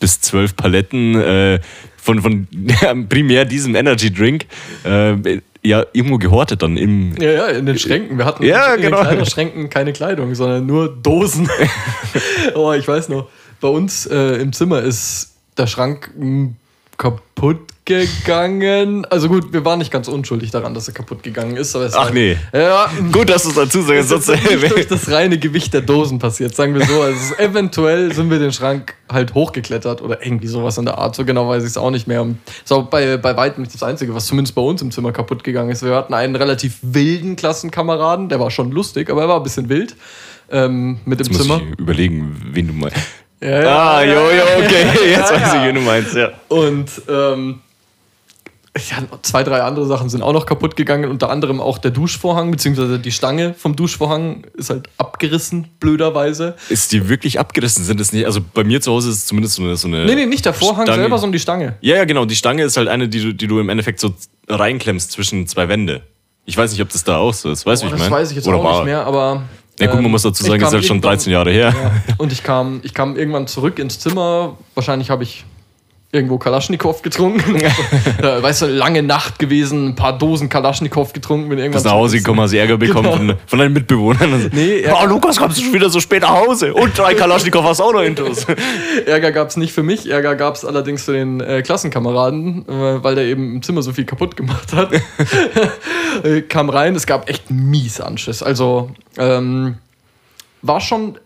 bis 0.00 0.20
zwölf 0.20 0.54
Paletten 0.56 1.14
äh, 1.16 1.60
von, 1.96 2.22
von 2.22 2.46
primär 3.08 3.44
diesem 3.44 3.74
Energy 3.74 4.12
Drink. 4.12 4.46
Äh, 4.84 5.40
ja, 5.68 5.84
irgendwo 5.92 6.16
gehortet 6.16 6.62
dann 6.62 6.76
im. 6.78 7.14
Ja, 7.20 7.30
ja, 7.30 7.46
in 7.48 7.66
den 7.66 7.78
Schränken. 7.78 8.16
Wir 8.16 8.24
hatten 8.24 8.42
Ja, 8.42 8.74
in 8.74 8.82
genau. 8.82 8.98
den 8.98 9.06
Kleiderschränken 9.06 9.68
keine 9.68 9.92
Kleidung, 9.92 10.34
sondern 10.34 10.64
nur 10.64 10.88
Dosen. 10.88 11.48
oh, 12.54 12.72
ich 12.72 12.88
weiß 12.88 13.10
noch, 13.10 13.28
bei 13.60 13.68
uns 13.68 14.06
äh, 14.06 14.40
im 14.40 14.52
Zimmer 14.52 14.80
ist 14.80 15.34
der 15.58 15.66
Schrank 15.66 16.10
kaputt 16.96 17.60
gegangen. 17.88 19.04
Also 19.06 19.28
gut, 19.28 19.52
wir 19.52 19.64
waren 19.64 19.78
nicht 19.78 19.90
ganz 19.90 20.06
unschuldig 20.08 20.50
daran, 20.50 20.74
dass 20.74 20.86
er 20.86 20.94
kaputt 20.94 21.22
gegangen 21.22 21.56
ist. 21.56 21.74
Ach 21.74 21.92
war- 21.94 22.10
nee. 22.12 22.36
Ja, 22.52 22.88
Gut, 23.10 23.30
dass 23.30 23.42
du 23.44 23.48
es 23.48 23.54
dazu 23.56 23.82
sagst, 23.82 24.10
sonst 24.10 24.28
ist 24.28 24.44
nicht 24.50 24.70
durch 24.70 24.86
das 24.86 25.10
reine 25.10 25.38
Gewicht 25.38 25.72
der 25.74 25.80
Dosen 25.80 26.18
passiert, 26.18 26.54
sagen 26.54 26.74
wir 26.74 26.84
so. 26.86 27.00
Also 27.02 27.34
eventuell 27.38 28.12
sind 28.12 28.30
wir 28.30 28.38
den 28.38 28.52
Schrank 28.52 28.94
halt 29.10 29.34
hochgeklettert 29.34 30.02
oder 30.02 30.24
irgendwie 30.24 30.46
sowas 30.48 30.76
in 30.78 30.84
der 30.84 30.98
Art. 30.98 31.16
So 31.16 31.24
genau 31.24 31.48
weiß 31.48 31.62
ich 31.64 31.70
es 31.70 31.76
auch 31.78 31.90
nicht 31.90 32.06
mehr. 32.06 32.26
Ist 32.62 32.72
auch 32.72 32.84
bei, 32.84 33.16
bei 33.16 33.36
weitem 33.36 33.62
nicht 33.62 33.74
das 33.74 33.82
Einzige, 33.82 34.14
was 34.14 34.26
zumindest 34.26 34.54
bei 34.54 34.62
uns 34.62 34.82
im 34.82 34.90
Zimmer 34.90 35.12
kaputt 35.12 35.42
gegangen 35.42 35.70
ist. 35.70 35.82
Wir 35.82 35.94
hatten 35.94 36.12
einen 36.14 36.36
relativ 36.36 36.76
wilden 36.82 37.34
Klassenkameraden, 37.36 38.28
der 38.28 38.38
war 38.38 38.50
schon 38.50 38.70
lustig, 38.70 39.08
aber 39.10 39.22
er 39.22 39.28
war 39.28 39.36
ein 39.38 39.42
bisschen 39.42 39.68
wild 39.68 39.96
ähm, 40.50 40.98
mit 41.06 41.18
Jetzt 41.18 41.28
im 41.28 41.36
muss 41.36 41.42
Zimmer. 41.42 41.60
ich 41.72 41.78
überlegen, 41.78 42.36
wen 42.52 42.66
du 42.68 42.72
meinst. 42.74 42.96
Ja, 43.40 43.62
ja, 43.62 43.78
Ah, 43.96 44.02
ja, 44.02 44.12
jo, 44.14 44.20
jo, 44.20 44.64
okay. 44.64 44.84
ja, 44.84 45.10
Jetzt 45.18 45.32
weiß 45.32 45.40
ja. 45.40 45.62
ich, 45.62 45.68
wen 45.68 45.74
du 45.76 45.80
meinst, 45.82 46.14
ja. 46.16 46.30
Und 46.48 46.90
ähm, 47.08 47.60
ja, 48.90 48.98
zwei, 49.22 49.42
drei 49.44 49.62
andere 49.62 49.86
Sachen 49.86 50.08
sind 50.08 50.22
auch 50.22 50.32
noch 50.32 50.46
kaputt 50.46 50.76
gegangen. 50.76 51.10
Unter 51.10 51.30
anderem 51.30 51.60
auch 51.60 51.78
der 51.78 51.90
Duschvorhang, 51.90 52.50
beziehungsweise 52.50 52.98
die 52.98 53.12
Stange 53.12 53.54
vom 53.54 53.76
Duschvorhang 53.76 54.44
ist 54.54 54.70
halt 54.70 54.88
abgerissen, 54.98 55.68
blöderweise. 55.80 56.54
Ist 56.68 56.92
die 56.92 57.08
wirklich 57.08 57.38
abgerissen? 57.40 57.84
Sind 57.84 58.00
es 58.00 58.12
nicht? 58.12 58.26
Also 58.26 58.40
bei 58.54 58.64
mir 58.64 58.80
zu 58.80 58.92
Hause 58.92 59.10
ist 59.10 59.16
es 59.16 59.26
zumindest 59.26 59.54
so 59.56 59.62
eine. 59.62 59.76
So 59.76 59.88
eine 59.88 60.04
Nee, 60.04 60.14
nee, 60.14 60.26
nicht 60.26 60.44
der 60.44 60.54
Vorhang 60.54 60.86
Stange. 60.86 61.02
selber, 61.02 61.18
sondern 61.18 61.32
die 61.32 61.38
Stange. 61.40 61.76
Ja, 61.80 61.96
ja, 61.96 62.04
genau. 62.04 62.24
Die 62.24 62.36
Stange 62.36 62.62
ist 62.64 62.76
halt 62.76 62.88
eine, 62.88 63.08
die 63.08 63.20
du, 63.20 63.34
die 63.34 63.46
du 63.46 63.58
im 63.60 63.68
Endeffekt 63.68 64.00
so 64.00 64.14
reinklemmst 64.48 65.12
zwischen 65.12 65.46
zwei 65.46 65.68
Wände. 65.68 66.02
Ich 66.44 66.56
weiß 66.56 66.72
nicht, 66.72 66.80
ob 66.80 66.88
das 66.88 67.04
da 67.04 67.18
auch 67.18 67.34
so 67.34 67.50
ist. 67.50 67.66
Weißt 67.66 67.82
du, 67.82 67.86
wie 67.86 67.88
ich 67.88 67.94
Oh, 67.94 67.96
das 67.98 68.08
meine? 68.10 68.22
weiß 68.22 68.30
ich 68.30 68.36
jetzt 68.36 68.48
Oder 68.48 68.56
auch 68.58 68.64
war- 68.64 68.74
nicht 68.76 68.84
mehr, 68.86 69.04
aber. 69.06 69.42
Ja, 69.78 69.86
gut, 69.86 69.96
man 69.96 70.06
ähm, 70.06 70.10
muss 70.10 70.22
dazu 70.22 70.42
sagen, 70.42 70.60
ist 70.62 70.72
halt 70.72 70.84
schon 70.84 70.96
irgendwann- 70.96 71.10
13 71.18 71.32
Jahre 71.32 71.50
her. 71.52 71.72
Ja, 71.72 72.14
und 72.18 72.32
ich 72.32 72.42
kam, 72.42 72.80
ich 72.82 72.94
kam 72.94 73.16
irgendwann 73.16 73.46
zurück 73.46 73.78
ins 73.78 74.00
Zimmer. 74.00 74.56
Wahrscheinlich 74.74 75.10
habe 75.10 75.22
ich 75.22 75.44
irgendwo 76.10 76.38
Kalaschnikow 76.38 77.02
getrunken. 77.02 77.58
ja, 77.60 78.42
weißt 78.42 78.62
du, 78.62 78.66
lange 78.66 79.02
Nacht 79.02 79.38
gewesen, 79.38 79.88
ein 79.88 79.94
paar 79.94 80.16
Dosen 80.16 80.48
Kalaschnikow 80.48 81.12
getrunken. 81.12 81.50
Bin 81.50 81.58
irgendwann 81.58 81.74
Bist 81.82 81.84
nach 81.84 81.92
Hause 81.92 82.16
gekommen, 82.18 82.40
hast 82.40 82.54
Ärger 82.54 82.78
bekommen 82.78 83.04
Genau. 83.04 83.16
von, 83.16 83.34
von 83.46 83.58
deinen 83.58 83.72
Mitbewohnern. 83.74 84.50
Nee, 84.52 84.84
oh, 84.86 84.88
Ärger- 84.88 85.06
Lukas, 85.06 85.36
kommst 85.36 85.58
du 85.58 85.62
schon 85.62 85.74
wieder 85.74 85.90
so 85.90 86.00
spät 86.00 86.22
nach 86.22 86.30
Hause? 86.30 86.72
Und 86.72 86.96
drei 86.96 87.14
Kalaschnikow 87.14 87.62
hast 87.62 87.80
auch 87.82 87.92
noch 87.92 88.00
intus. 88.02 88.46
Ärger 89.06 89.32
gab 89.32 89.48
es 89.48 89.56
nicht 89.58 89.72
für 89.72 89.82
mich, 89.82 90.10
Ärger 90.10 90.34
gab 90.34 90.54
es 90.54 90.64
allerdings 90.64 91.04
für 91.04 91.12
den 91.12 91.40
äh, 91.40 91.60
Klassenkameraden, 91.62 92.66
äh, 92.68 93.04
weil 93.04 93.14
der 93.14 93.24
eben 93.24 93.56
im 93.56 93.62
Zimmer 93.62 93.82
so 93.82 93.92
viel 93.92 94.04
kaputt 94.06 94.34
gemacht 94.36 94.72
hat. 94.72 94.90
äh, 96.24 96.40
kam 96.42 96.70
rein, 96.70 96.94
es 96.94 97.06
gab 97.06 97.28
echt 97.28 97.50
mies 97.50 98.00
Anschiss. 98.00 98.42
Also 98.42 98.90
ähm, 99.18 99.76
war 100.62 100.80
schon 100.80 101.18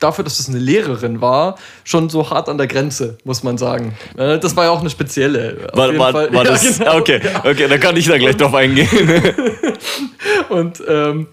dafür, 0.00 0.24
dass 0.24 0.40
es 0.40 0.48
eine 0.48 0.58
Lehrerin 0.58 1.20
war, 1.20 1.56
schon 1.84 2.08
so 2.08 2.30
hart 2.30 2.48
an 2.48 2.58
der 2.58 2.66
Grenze, 2.66 3.18
muss 3.24 3.42
man 3.42 3.58
sagen. 3.58 3.96
Äh, 4.16 4.38
das 4.38 4.56
war 4.56 4.64
ja 4.64 4.70
auch 4.70 4.80
eine 4.80 4.90
spezielle. 4.90 5.68
War, 5.72 5.96
war, 5.96 6.14
war 6.14 6.32
Ja, 6.32 6.44
das? 6.44 6.78
genau. 6.78 6.98
Okay, 6.98 7.20
okay, 7.44 7.68
da 7.68 7.78
kann 7.78 7.96
ich 7.96 8.06
da 8.06 8.18
gleich 8.18 8.36
drauf 8.36 8.54
eingehen. 8.54 8.88
Und 10.48 10.82
ähm, 10.88 11.28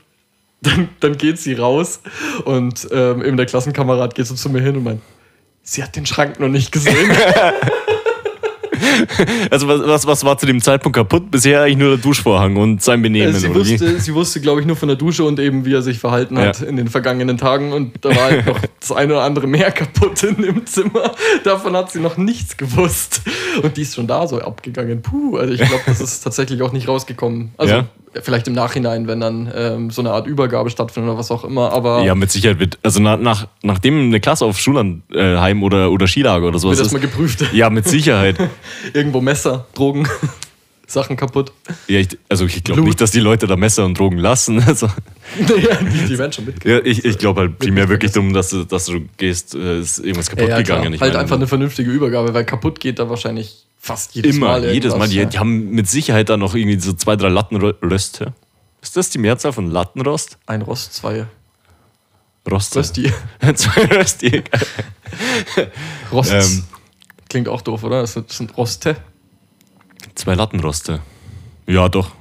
dann, 0.62 0.89
dann 1.00 1.18
geht 1.18 1.39
sie 1.39 1.53
raus 1.53 2.01
und 2.46 2.88
ähm, 2.91 3.24
eben 3.24 3.38
der 3.38 3.46
Klassenkamerad 3.46 4.15
geht 4.15 4.25
so 4.25 4.34
zu 4.36 4.50
mir 4.50 4.62
hin 4.62 4.75
und 4.75 4.84
meint, 4.84 5.01
sie 5.62 5.84
hat 5.84 5.96
den 5.96 6.06
Schrank 6.06 6.39
noch 6.39 6.48
nicht 6.48 6.72
gesehen. 6.72 7.12
Also 9.51 9.67
was, 9.67 9.81
was, 9.86 10.07
was 10.07 10.24
war 10.25 10.38
zu 10.38 10.46
dem 10.46 10.62
Zeitpunkt 10.62 10.96
kaputt? 10.96 11.31
Bisher 11.31 11.62
eigentlich 11.63 11.77
nur 11.77 11.89
der 11.89 11.98
Duschvorhang 11.98 12.55
und 12.57 12.81
sein 12.81 13.01
Benehmen, 13.01 13.34
Äh, 13.36 13.39
sie, 13.39 13.48
oder 13.48 13.65
wie? 13.65 13.72
wusste, 13.72 14.00
sie 14.00 14.13
wusste, 14.13 14.41
glaube 14.41 14.62
ich, 14.62 14.67
nur 14.67 14.75
von 14.75 14.88
der 14.88 14.98
Dusche 14.98 15.24
und 15.24 15.39
eben, 15.39 15.65
wie 15.65 15.74
er 15.74 15.81
sich 15.81 16.00
verhalten 16.00 16.38
hat 16.38 16.62
Ja. 16.62 16.67
in 16.67 16.75
den 16.77 16.88
vergangenen 16.88 17.38
Tagen. 17.38 17.74
Und 17.74 17.93
da 18.01 18.10
war 18.10 18.24
halt 18.24 18.46
noch 18.46 18.60
das 18.79 18.91
eine 18.91 19.13
oder 19.13 19.24
andere 19.24 19.48
mehr 19.48 19.72
kaputt 19.72 20.24
in 20.24 20.41
dem 20.41 20.65
Zimmer. 20.65 21.12
Davon 21.43 21.75
hat 21.75 21.91
sie 21.91 22.00
noch 22.00 22.17
nichts 22.17 22.57
gewusst. 22.57 23.22
Und 23.62 23.77
die 23.77 23.81
ist 23.84 23.96
schon 23.96 24.07
da 24.07 24.27
so 24.27 24.39
abgegangen. 24.41 25.01
Puh, 25.01 25.38
also 25.38 25.53
ich 25.53 25.60
glaube, 25.62 25.84
das 25.86 26.01
ist 26.01 26.22
tatsächlich 26.22 26.62
auch 26.62 26.72
nicht 26.72 26.88
rausgekommen. 26.88 27.51
Also 27.57 27.74
Ja. 27.75 27.86
Vielleicht 28.21 28.47
im 28.47 28.53
Nachhinein, 28.53 29.07
wenn 29.07 29.19
dann 29.19 29.51
ähm, 29.55 29.89
so 29.89 30.01
eine 30.01 30.12
Art 30.12 30.27
Übergabe 30.27 30.69
stattfindet 30.69 31.09
oder 31.09 31.19
was 31.19 31.31
auch 31.31 31.43
immer. 31.43 31.71
Aber 31.71 32.03
Ja, 32.03 32.15
mit 32.15 32.31
Sicherheit 32.31 32.59
wird, 32.59 32.79
also 32.83 33.01
nach, 33.01 33.19
nach, 33.19 33.47
nachdem 33.63 34.00
eine 34.00 34.19
Klasse 34.19 34.45
auf 34.45 34.59
Schulheim 34.59 35.03
oder, 35.63 35.91
oder 35.91 36.07
Skilager 36.07 36.47
oder 36.47 36.59
sowas 36.59 36.77
wird 36.77 36.86
erstmal 36.86 37.01
geprüft. 37.01 37.53
Ja, 37.53 37.69
mit 37.69 37.88
Sicherheit. 37.88 38.38
Irgendwo 38.93 39.21
Messer, 39.21 39.65
Drogen, 39.74 40.07
Sachen 40.88 41.17
kaputt. 41.17 41.51
Ja, 41.88 42.00
ich, 42.00 42.17
also 42.29 42.46
ich 42.46 42.63
glaube 42.63 42.82
nicht, 42.82 43.00
dass 43.01 43.12
die 43.12 43.20
Leute 43.20 43.46
da 43.46 43.58
Messer 43.58 43.86
und 43.86 44.00
Drogen 44.00 44.17
lassen. 44.17 44.63
Also, 44.67 44.88
Naja, 45.39 45.77
die, 45.82 46.08
die 46.08 46.17
werden 46.17 46.32
schon 46.32 46.46
mitgekriegt. 46.46 46.86
ja, 46.86 46.91
ich 46.91 47.03
ich 47.03 47.17
glaube 47.17 47.41
halt 47.41 47.60
primär 47.60 47.89
wirklich 47.89 48.12
dumm, 48.13 48.34
dass 48.34 48.50
du, 48.50 48.63
dass 48.63 48.86
du 48.86 49.01
gehst, 49.17 49.53
äh, 49.56 49.79
ist 49.79 50.00
irgendwas 50.00 50.29
kaputt 50.29 50.48
Ja, 50.48 50.56
ja, 50.56 50.62
gegangen. 50.62 50.94
Ich 50.94 51.01
halt 51.01 51.13
meine, 51.13 51.22
einfach 51.22 51.36
eine 51.36 51.48
vernünftige 51.48 51.91
Übergabe, 51.91 52.34
weil 52.34 52.46
kaputt 52.46 52.79
geht 52.79 53.00
da 53.00 53.10
wahrscheinlich 53.10 53.65
fast 53.77 54.15
jedes 54.15 54.36
Immer, 54.36 54.48
Mal. 54.48 54.74
jedes 54.74 54.96
Mal. 54.96 55.08
Die, 55.10 55.17
ja. 55.17 55.25
die 55.25 55.38
haben 55.39 55.70
mit 55.70 55.89
Sicherheit 55.89 56.29
da 56.29 56.38
noch 56.38 56.56
irgendwie 56.56 56.79
so 56.79 56.94
zwei, 56.94 57.15
drei 57.15 57.29
Lattenröste. 57.29 58.34
Ist 58.82 58.96
das 58.96 59.10
die 59.10 59.17
Mehrzahl 59.17 59.51
von 59.51 59.70
Lattenrost? 59.70 60.38
Ein 60.46 60.62
Rost, 60.62 60.94
zwei 60.94 61.27
Roste. 62.50 62.79
Rösti. 62.79 63.12
zwei 63.56 63.86
Rösti. 63.86 64.44
Rost. 66.12 66.32
Ähm. 66.32 66.63
Klingt 67.29 67.50
auch 67.50 67.62
doof, 67.62 67.84
oder? 67.84 68.01
Das 68.01 68.13
sind 68.13 68.56
Roste. 68.56 68.96
Zwei 70.16 70.36
Lattenroste. 70.36 71.00
Ja, 71.68 71.89
doch. 71.89 72.12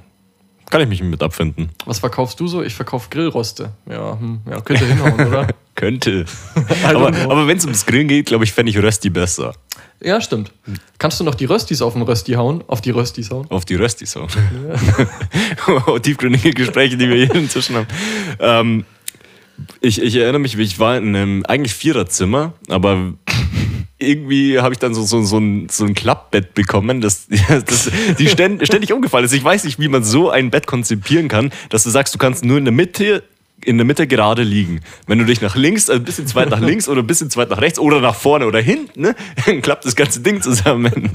Kann 0.69 0.81
ich 0.81 0.87
mich 0.87 1.01
mit 1.01 1.23
abfinden. 1.23 1.69
Was 1.85 1.99
verkaufst 1.99 2.39
du 2.39 2.47
so? 2.47 2.61
Ich 2.61 2.75
verkaufe 2.75 3.09
Grillroste. 3.09 3.71
Ja, 3.89 4.19
hm, 4.19 4.41
ja 4.49 4.59
könnte 4.59 4.85
hinhauen, 4.85 5.27
oder? 5.27 5.47
Könnte. 5.75 6.25
Aber 6.83 7.15
aber 7.15 7.45
wenn 7.45 7.55
es 7.55 7.63
ums 7.63 7.85
Grillen 7.85 8.07
geht, 8.07 8.25
glaube 8.25 8.43
ich, 8.43 8.51
fände 8.51 8.71
ich 8.71 8.79
Rösti 8.79 9.11
besser. 9.11 9.53
Ja, 10.01 10.19
stimmt. 10.21 10.51
Kannst 10.97 11.19
du 11.19 11.23
noch 11.23 11.35
die 11.35 11.45
Röstis 11.45 11.83
auf 11.83 11.93
den 11.93 12.01
Rösti 12.01 12.33
hauen? 12.33 12.63
Auf 12.65 12.81
die 12.81 12.89
Röstis 12.89 13.29
hauen? 13.29 13.45
Auf 13.51 13.63
die 13.63 13.75
Röstis 13.75 14.15
hauen. 14.15 14.27
Tiefgründige 16.01 16.49
Gespräche, 16.49 16.97
die 16.97 17.07
wir 17.07 17.15
hier 17.15 17.35
inzwischen 17.35 17.75
haben. 17.75 17.87
Ähm, 18.39 18.85
ich, 19.81 20.01
ich 20.01 20.15
erinnere 20.15 20.39
mich, 20.39 20.57
wie 20.57 20.63
ich 20.63 20.79
war 20.79 20.97
in 20.97 21.15
einem 21.15 21.45
eigentlich 21.45 21.75
Viererzimmer, 21.75 22.53
aber 22.69 23.13
irgendwie 23.99 24.59
habe 24.59 24.73
ich 24.73 24.79
dann 24.79 24.93
so, 24.93 25.03
so, 25.03 25.21
so, 25.23 25.39
ein, 25.39 25.69
so 25.69 25.85
ein 25.85 25.93
Klappbett 25.93 26.53
bekommen, 26.53 27.01
das, 27.01 27.27
das 27.49 27.91
die 28.17 28.27
ständ, 28.27 28.63
ständig 28.67 28.93
umgefallen 28.93 29.25
ist. 29.25 29.33
Ich 29.33 29.43
weiß 29.43 29.63
nicht, 29.63 29.79
wie 29.79 29.87
man 29.87 30.03
so 30.03 30.29
ein 30.29 30.51
Bett 30.51 30.67
konzipieren 30.67 31.27
kann, 31.27 31.51
dass 31.69 31.83
du 31.83 31.89
sagst, 31.89 32.13
du 32.13 32.19
kannst 32.19 32.45
nur 32.45 32.57
in 32.57 32.65
der 32.65 32.73
Mitte 32.73 33.23
in 33.65 33.77
der 33.77 33.85
Mitte 33.85 34.05
gerade 34.05 34.43
liegen. 34.43 34.81
Wenn 35.07 35.17
du 35.17 35.25
dich 35.25 35.41
nach 35.41 35.55
links, 35.55 35.89
also 35.89 35.99
ein 35.99 36.05
bisschen 36.05 36.27
zu 36.27 36.35
weit 36.35 36.51
nach 36.51 36.59
links 36.61 36.87
oder 36.87 37.01
ein 37.01 37.07
bisschen 37.07 37.31
zu 37.31 37.39
weit 37.39 37.49
nach 37.49 37.59
rechts 37.59 37.79
oder 37.79 37.99
nach 37.99 38.13
vorne 38.13 38.45
oder 38.45 38.61
hinten, 38.61 39.01
ne, 39.01 39.15
dann 39.45 39.63
klappt 39.63 39.83
das 39.83 39.95
ganze 39.95 40.21
Ding 40.21 40.41
zusammen. 40.41 41.09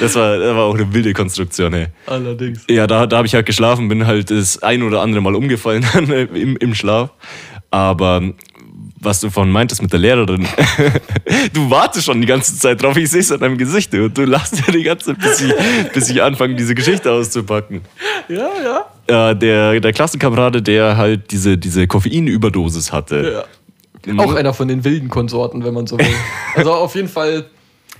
Das 0.00 0.16
war, 0.16 0.38
das 0.38 0.56
war 0.56 0.64
auch 0.64 0.74
eine 0.74 0.92
wilde 0.92 1.12
Konstruktion, 1.12 1.72
ey. 1.74 1.86
Allerdings. 2.06 2.64
Ja, 2.68 2.86
da, 2.86 3.06
da 3.06 3.18
habe 3.18 3.26
ich 3.26 3.34
halt 3.34 3.46
geschlafen, 3.46 3.88
bin 3.88 4.06
halt 4.06 4.30
das 4.30 4.62
ein 4.62 4.82
oder 4.82 5.00
andere 5.00 5.20
Mal 5.20 5.36
umgefallen 5.36 5.86
im, 6.34 6.56
im 6.56 6.74
Schlaf. 6.74 7.10
Aber 7.70 8.32
was 9.00 9.20
du 9.20 9.30
vorhin 9.30 9.52
meintest 9.52 9.82
mit 9.82 9.92
der 9.92 9.98
Lehrerin, 9.98 10.46
du 11.52 11.70
wartest 11.70 12.06
schon 12.06 12.20
die 12.20 12.26
ganze 12.26 12.56
Zeit 12.56 12.82
drauf, 12.82 12.96
ich 12.96 13.10
sehe 13.10 13.20
es 13.20 13.32
an 13.32 13.40
deinem 13.40 13.58
Gesicht 13.58 13.92
und 13.94 14.16
du 14.16 14.24
lachst 14.24 14.62
ja 14.66 14.72
die 14.72 14.82
ganze 14.82 15.06
Zeit, 15.06 15.18
bis 15.18 15.40
ich, 15.40 15.52
bis 15.92 16.10
ich 16.10 16.22
anfange, 16.22 16.54
diese 16.54 16.74
Geschichte 16.74 17.10
auszupacken. 17.10 17.80
Ja, 18.28 18.48
ja. 19.08 19.30
Äh, 19.30 19.36
der, 19.36 19.80
der 19.80 19.92
Klassenkamerade, 19.92 20.62
der 20.62 20.96
halt 20.96 21.30
diese, 21.30 21.58
diese 21.58 21.86
Koffeinüberdosis 21.86 22.92
hatte. 22.92 23.32
ja. 23.32 23.44
Auch 24.16 24.34
einer 24.34 24.54
von 24.54 24.66
den 24.66 24.82
wilden 24.84 25.08
Konsorten, 25.10 25.62
wenn 25.62 25.74
man 25.74 25.86
so 25.86 25.98
will. 25.98 26.06
Also 26.54 26.72
auf 26.72 26.94
jeden 26.94 27.08
Fall 27.08 27.44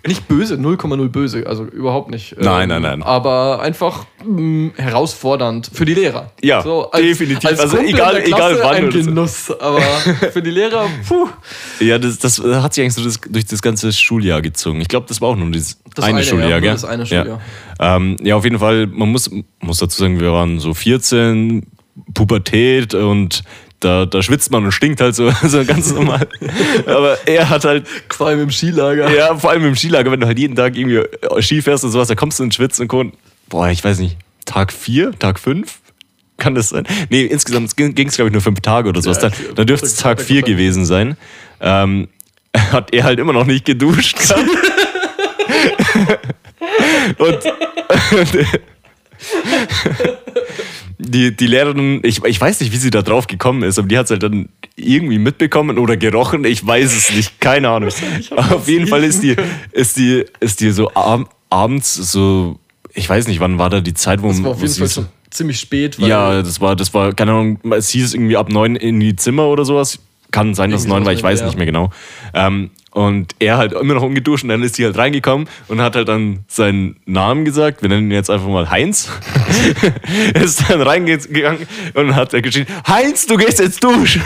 nicht 0.06 0.28
böse, 0.28 0.54
0,0 0.54 1.08
böse, 1.08 1.46
also 1.46 1.64
überhaupt 1.64 2.10
nicht. 2.10 2.32
Ähm, 2.32 2.38
Nein, 2.44 2.68
nein, 2.68 2.82
nein. 2.82 3.02
Aber 3.02 3.60
einfach 3.60 4.06
mh, 4.24 4.70
herausfordernd 4.76 5.70
für 5.72 5.84
die 5.84 5.94
Lehrer. 5.94 6.30
Ja, 6.42 6.62
definitiv. 6.96 7.48
Als 7.48 7.60
Also 7.60 7.76
Kumpel 7.76 7.94
egal- 7.94 8.22
egal 8.24 8.58
wann 8.62 8.74
ein 8.76 8.90
so. 8.92 8.98
Genuss, 8.98 9.50
aber 9.60 9.80
für 10.32 10.42
die 10.42 10.50
Lehrer, 10.50 10.86
puh. 11.06 11.28
Ja, 11.80 11.98
das, 11.98 12.18
das 12.18 12.38
hat 12.42 12.72
sich 12.74 12.82
eigentlich 12.82 12.94
so 12.94 13.04
das, 13.04 13.20
durch 13.28 13.44
das 13.46 13.60
ganze 13.62 13.92
Schuljahr 13.92 14.40
gezogen. 14.42 14.80
Ich 14.80 14.88
glaube, 14.88 15.06
das 15.08 15.20
war 15.20 15.28
auch 15.30 15.36
nur 15.36 15.50
dieses 15.50 15.78
Das 15.94 16.04
eine, 16.04 16.18
eine, 16.18 16.24
Schuljahr, 16.26 16.48
ja, 16.50 16.60
gell? 16.60 16.72
das 16.72 16.84
eine 16.84 17.04
Schuljahr. 17.06 17.40
Ja. 17.78 17.96
Ähm, 17.96 18.16
ja, 18.22 18.36
auf 18.36 18.44
jeden 18.44 18.58
Fall, 18.58 18.86
man 18.86 19.10
muss, 19.10 19.30
muss 19.60 19.78
dazu 19.78 19.98
sagen, 20.02 20.18
wir 20.20 20.32
waren 20.32 20.60
so 20.60 20.72
14, 20.74 21.66
Pubertät 22.14 22.94
und 22.94 23.42
da, 23.80 24.06
da 24.06 24.22
schwitzt 24.22 24.50
man 24.50 24.64
und 24.64 24.72
stinkt 24.72 25.00
halt 25.00 25.14
so, 25.14 25.30
so 25.42 25.64
ganz 25.64 25.92
normal. 25.92 26.28
Aber 26.86 27.18
er 27.26 27.48
hat 27.48 27.64
halt, 27.64 27.86
Vor 28.08 28.28
allem 28.28 28.42
im 28.42 28.50
Skilager. 28.50 29.10
ja, 29.14 29.36
vor 29.36 29.50
allem 29.50 29.64
im 29.64 29.74
Skilager, 29.74 30.10
wenn 30.12 30.20
du 30.20 30.26
halt 30.26 30.38
jeden 30.38 30.54
Tag 30.54 30.76
irgendwie 30.76 31.02
Ski 31.40 31.62
fährst 31.62 31.84
und 31.84 31.90
sowas, 31.90 32.08
da 32.08 32.14
kommst 32.14 32.38
du 32.38 32.44
ins 32.44 32.54
Schwitzen 32.54 32.82
und 32.82 32.88
Co. 32.88 33.04
Boah, 33.48 33.68
ich 33.68 33.82
weiß 33.82 33.98
nicht, 33.98 34.16
Tag 34.44 34.72
4, 34.72 35.18
Tag 35.18 35.38
5? 35.38 35.78
Kann 36.36 36.54
das 36.54 36.70
sein? 36.70 36.86
Nee, 37.10 37.24
insgesamt 37.24 37.76
ging 37.76 38.08
es, 38.08 38.16
glaube 38.16 38.28
ich, 38.28 38.32
nur 38.32 38.42
fünf 38.42 38.60
Tage 38.60 38.88
oder 38.88 39.02
sowas. 39.02 39.22
Ja, 39.22 39.28
dann, 39.28 39.54
dann 39.56 39.66
dürfte 39.66 39.86
es 39.86 39.96
Tag 39.96 40.20
4 40.20 40.42
gewesen 40.42 40.86
sein. 40.86 41.16
Ähm, 41.60 42.08
hat 42.72 42.92
er 42.92 43.04
halt 43.04 43.18
immer 43.18 43.32
noch 43.32 43.46
nicht 43.46 43.64
geduscht 43.64 44.18
gehabt. 44.18 44.48
und 47.18 47.38
die, 50.98 51.34
die 51.36 51.46
Lehrerin, 51.46 52.00
ich, 52.02 52.22
ich 52.24 52.40
weiß 52.40 52.60
nicht, 52.60 52.72
wie 52.72 52.76
sie 52.76 52.90
da 52.90 53.02
drauf 53.02 53.26
gekommen 53.26 53.62
ist, 53.62 53.78
aber 53.78 53.88
die 53.88 53.98
hat 53.98 54.06
es 54.06 54.10
halt 54.10 54.22
dann 54.22 54.48
irgendwie 54.76 55.18
mitbekommen 55.18 55.78
oder 55.78 55.96
gerochen, 55.96 56.44
ich 56.44 56.66
weiß 56.66 56.96
es 56.96 57.10
nicht, 57.14 57.40
keine 57.40 57.68
Ahnung. 57.70 57.90
Auf 58.36 58.68
jeden 58.68 58.86
Fall 58.86 59.04
ist 59.04 59.22
die, 59.22 59.36
ist 59.72 59.96
die, 59.96 60.24
ist 60.40 60.60
die 60.60 60.70
so 60.70 60.90
ab, 60.90 61.34
abends 61.50 61.94
so, 61.94 62.58
ich 62.94 63.08
weiß 63.08 63.28
nicht, 63.28 63.40
wann 63.40 63.58
war 63.58 63.70
da 63.70 63.80
die 63.80 63.94
Zeit, 63.94 64.22
wo 64.22 64.28
Das 64.28 64.42
war 64.42 64.50
auf 64.52 64.60
jeden 64.62 64.74
Fall 64.74 64.86
so- 64.88 65.02
schon 65.02 65.08
ziemlich 65.30 65.60
spät. 65.60 66.00
weil- 66.00 66.08
ja, 66.08 66.42
das 66.42 66.60
war, 66.60 66.76
das 66.76 66.92
war, 66.92 67.12
keine 67.14 67.32
Ahnung, 67.32 67.58
es 67.72 67.90
hieß 67.90 68.14
irgendwie 68.14 68.36
ab 68.36 68.48
neun 68.50 68.76
in 68.76 69.00
die 69.00 69.16
Zimmer 69.16 69.46
oder 69.46 69.64
sowas. 69.64 69.98
Kann 70.32 70.54
sein, 70.54 70.70
dass 70.70 70.82
es 70.82 70.86
neun 70.86 71.04
war, 71.04 71.12
ich 71.12 71.22
weiß 71.24 71.40
mit, 71.40 71.46
nicht 71.46 71.54
ja. 71.54 71.58
mehr 71.58 71.66
genau. 71.66 71.90
Ähm, 72.34 72.70
und 72.92 73.34
er 73.38 73.56
halt 73.56 73.72
immer 73.72 73.94
noch 73.94 74.02
ungeduscht 74.02 74.42
und 74.42 74.48
dann 74.48 74.62
ist 74.62 74.74
sie 74.74 74.84
halt 74.84 74.98
reingekommen 74.98 75.48
und 75.68 75.80
hat 75.80 75.94
halt 75.94 76.08
dann 76.08 76.40
seinen 76.48 76.96
Namen 77.06 77.44
gesagt. 77.44 77.82
Wir 77.82 77.88
nennen 77.88 78.10
ihn 78.10 78.14
jetzt 78.14 78.30
einfach 78.30 78.48
mal 78.48 78.68
Heinz. 78.70 79.08
er 80.34 80.42
ist 80.42 80.68
dann 80.68 80.82
reingegangen 80.82 81.66
und 81.94 82.16
hat 82.16 82.30
geschrien, 82.42 82.66
Heinz, 82.86 83.26
du 83.26 83.36
gehst 83.36 83.60
jetzt 83.60 83.82
duschen. 83.82 84.22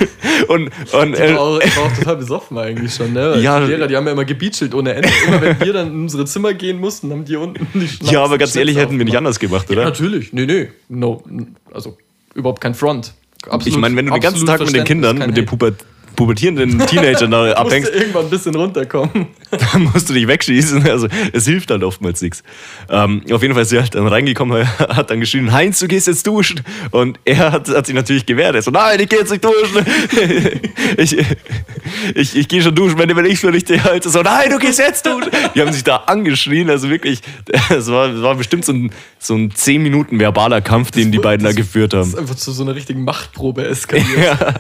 Und, 0.49 0.71
und 0.93 0.93
war, 0.93 1.19
er, 1.19 1.41
auch, 1.41 1.61
ich 1.61 1.77
war 1.77 1.85
auch 1.85 1.93
total 1.97 2.17
besoffen 2.17 2.59
eigentlich 2.59 2.95
schon, 2.95 3.13
ne? 3.13 3.39
Ja. 3.41 3.61
die 3.61 3.67
Lehrer, 3.67 3.87
die 3.87 3.97
haben 3.97 4.07
ja 4.07 4.13
immer 4.13 4.25
gebietschelt 4.25 4.75
ohne 4.75 4.95
Ende. 4.95 5.09
Immer 5.27 5.43
wenn 5.43 5.61
wir 5.61 5.73
dann 5.73 5.89
in 5.89 6.01
unsere 6.03 6.25
Zimmer 6.25 6.55
gehen 6.55 6.81
mussten, 6.81 7.11
haben 7.11 7.25
die 7.25 7.37
unten 7.37 7.67
die 7.79 7.89
Schnaps 7.89 8.11
ja, 8.11 8.25
aber 8.25 8.39
ganz 8.39 8.57
ehrlich, 8.57 8.77
hätten 8.77 8.99
wir 8.99 9.05
nicht 9.05 9.17
anders 9.17 9.39
gemacht, 9.39 9.69
Ja, 9.69 9.77
oder? 9.77 9.85
natürlich. 9.85 10.33
Nee, 10.33 10.47
nee. 10.47 10.71
No. 10.89 11.23
Also 11.73 11.99
überhaupt 12.35 12.61
kein 12.61 12.75
Front. 12.75 13.15
Absolut, 13.49 13.67
ich 13.67 13.77
meine, 13.77 13.95
wenn 13.97 14.07
du 14.07 14.13
den 14.13 14.21
ganzen 14.23 14.47
Tag 14.47 14.61
mit 14.61 14.75
den 14.75 14.85
Kindern, 14.85 15.19
mit 15.19 15.37
den 15.37 15.51
Hate. 15.51 15.77
Puber 16.17 16.35
pubertierenden 16.35 16.79
Teenagern 16.87 17.31
da 17.31 17.53
abhängst, 17.55 17.93
irgendwann 17.93 18.25
ein 18.25 18.31
bisschen 18.31 18.55
runterkommen. 18.55 19.27
dann 19.73 19.83
musst 19.85 20.09
du 20.09 20.15
dich 20.15 20.27
wegschießen. 20.27 20.89
Also 20.89 21.09
es 21.33 21.47
hilft 21.47 21.71
halt 21.71 21.83
oftmals 21.83 22.21
nichts. 22.23 22.43
Ähm, 22.89 23.23
auf 23.31 23.43
jeden 23.43 23.55
Fall 23.55 23.63
ist 23.63 23.71
sie 23.71 23.79
halt 23.79 23.95
dann 23.95 24.07
reingekommen, 24.07 24.67
hat 24.79 25.11
dann 25.11 25.21
geschrien, 25.21 25.53
Heinz, 25.53 25.79
du 25.79 25.89
gehst 25.89 26.07
jetzt 26.07 26.27
duschen. 26.27 26.61
Und 26.91 27.19
er 27.25 27.53
hat, 27.53 27.69
hat 27.69 27.87
sich 27.87 27.95
natürlich 27.95 28.27
gewehrt. 28.27 28.55
Er 28.55 28.63
so, 28.63 28.71
nein, 28.71 29.01
ich 29.01 29.09
gehe 29.09 29.19
jetzt 29.21 29.31
nicht 29.31 29.45
duschen. 29.45 29.85
ich 30.97 31.17
ich, 32.15 32.37
ich 32.37 32.49
gehe 32.49 32.63
schon 32.63 32.75
duschen, 32.75 32.99
wenn, 32.99 33.15
wenn 33.15 33.25
ich 33.27 33.39
für 33.39 33.53
dich 33.53 33.65
halte. 33.85 34.09
So, 34.09 34.23
nein, 34.23 34.51
du 34.51 34.59
gehst 34.59 34.79
jetzt 34.79 35.07
duschen. 35.07 35.31
Die 35.55 35.61
haben 35.61 35.73
sich 35.73 35.85
da 35.85 35.97
angeschrien. 35.97 36.71
Also 36.71 36.91
wirklich, 36.91 37.21
es 37.71 37.91
war, 37.91 38.09
es 38.09 38.23
war 38.23 38.35
bestimmt 38.35 38.65
so 38.65 38.73
ein, 38.73 38.91
so 39.25 39.35
ein 39.35 39.51
10 39.51 39.83
Minuten 39.83 40.19
verbaler 40.21 40.61
Kampf, 40.61 40.91
den 40.91 41.11
die 41.11 41.19
beiden 41.19 41.45
da 41.45 41.53
geführt 41.53 41.93
Das 41.93 42.01
haben. 42.09 42.13
ist 42.13 42.19
einfach 42.19 42.35
zu 42.35 42.53
so 42.53 42.63
einer 42.63 42.75
richtigen 42.75 43.05
Machtprobe 43.05 43.65
eskaliert. 43.69 44.19
Ja, 44.19 44.55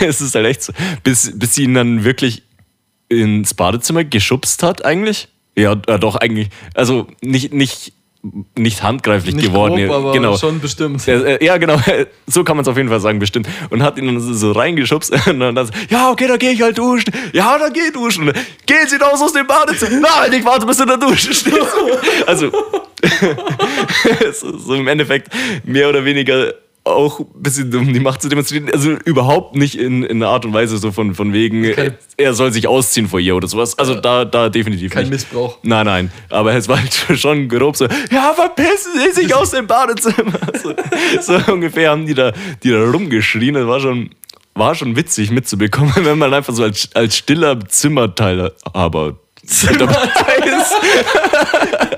es 0.00 0.20
ist 0.20 0.34
halt 0.34 0.46
echt 0.46 0.62
so. 0.62 0.72
Bis, 1.02 1.32
bis 1.38 1.54
sie 1.54 1.64
ihn 1.64 1.74
dann 1.74 2.04
wirklich 2.04 2.42
ins 3.08 3.54
Badezimmer 3.54 4.04
geschubst 4.04 4.62
hat, 4.62 4.84
eigentlich. 4.84 5.28
Ja, 5.56 5.72
äh, 5.86 5.98
doch, 5.98 6.16
eigentlich. 6.16 6.48
Also 6.74 7.06
nicht, 7.22 7.52
nicht, 7.54 7.92
nicht 8.56 8.82
handgreiflich 8.82 9.34
Nicht 9.34 9.46
geworden. 9.48 9.76
grob, 9.86 9.90
aber 9.96 10.12
genau. 10.12 10.36
schon 10.36 10.60
bestimmt. 10.60 11.06
Äh, 11.08 11.36
äh, 11.36 11.44
Ja, 11.44 11.56
genau, 11.58 11.76
so 12.26 12.44
kann 12.44 12.56
man 12.56 12.62
es 12.62 12.68
auf 12.68 12.76
jeden 12.76 12.88
Fall 12.88 13.00
sagen, 13.00 13.18
bestimmt. 13.18 13.48
Und 13.70 13.82
hat 13.82 13.98
ihn 13.98 14.06
dann 14.06 14.20
so- 14.20 14.52
reingeschubst 14.52 15.26
und 15.28 15.40
dann 15.40 15.56
so, 15.66 15.72
ja, 15.90 16.10
okay, 16.10 16.26
dann 16.26 16.38
gehe 16.38 16.52
ich 16.52 16.62
halt 16.62 16.78
duschen. 16.78 17.12
Ja, 17.32 17.58
dann 17.58 17.72
geh 17.72 17.90
duschen. 17.92 18.26
Gehen 18.66 18.86
Sie 18.88 18.96
raus 18.96 19.20
aus 19.22 19.32
dem 19.32 19.46
Badezimmer. 19.46 20.00
Nein, 20.00 20.32
ich 20.32 20.44
warte, 20.44 20.66
bis 20.66 20.76
du 20.76 20.82
in 20.84 20.88
der 20.88 20.98
Dusche 20.98 21.32
stehst. 21.34 21.56
Also, 22.26 22.50
so 24.32 24.56
so 24.58 24.74
im 24.74 24.88
Endeffekt 24.88 25.28
mehr 25.64 25.88
oder 25.88 26.04
weniger 26.04 26.52
auch 26.86 27.20
ein 27.20 27.26
bisschen 27.42 27.74
um 27.74 27.92
die 27.92 28.00
Macht 28.00 28.22
zu 28.22 28.28
demonstrieren. 28.28 28.70
Also 28.72 28.92
überhaupt 29.04 29.56
nicht 29.56 29.74
in, 29.76 30.02
in 30.04 30.22
einer 30.22 30.30
Art 30.30 30.44
und 30.44 30.52
Weise 30.54 30.78
so 30.78 30.92
von, 30.92 31.14
von 31.14 31.32
wegen, 31.32 31.72
Kein- 31.72 31.94
er 32.16 32.32
soll 32.34 32.52
sich 32.52 32.68
ausziehen 32.68 33.08
vor 33.08 33.18
ihr 33.20 33.34
oder 33.36 33.48
sowas. 33.48 33.78
Also 33.78 33.96
da, 33.96 34.24
da 34.24 34.48
definitiv 34.48 34.92
Kein 34.92 35.02
nicht. 35.04 35.10
Missbrauch. 35.12 35.58
Nein, 35.62 35.86
nein. 35.86 36.12
Aber 36.30 36.54
es 36.54 36.68
war 36.68 36.78
halt 36.78 36.94
schon 37.20 37.48
grob 37.48 37.76
so, 37.76 37.86
ja, 38.10 38.32
verpissen 38.34 38.92
Sie 38.94 39.20
sich 39.22 39.34
aus 39.34 39.50
dem 39.50 39.66
Badezimmer. 39.66 40.32
So, 40.62 40.72
so 41.38 41.52
ungefähr 41.52 41.90
haben 41.90 42.06
die 42.06 42.14
da, 42.14 42.32
die 42.62 42.70
da 42.70 42.82
rumgeschrien. 42.90 43.54
Das 43.54 43.66
war 43.66 43.80
schon, 43.80 44.10
war 44.54 44.74
schon 44.74 44.96
witzig 44.96 45.30
mitzubekommen, 45.30 45.92
wenn 46.04 46.18
man 46.18 46.32
einfach 46.32 46.54
so 46.54 46.62
als, 46.62 46.88
als 46.94 47.16
stiller 47.16 47.58
Zimmerteilhaber 47.68 49.16
dabei 49.78 49.96
ist. 50.58 51.95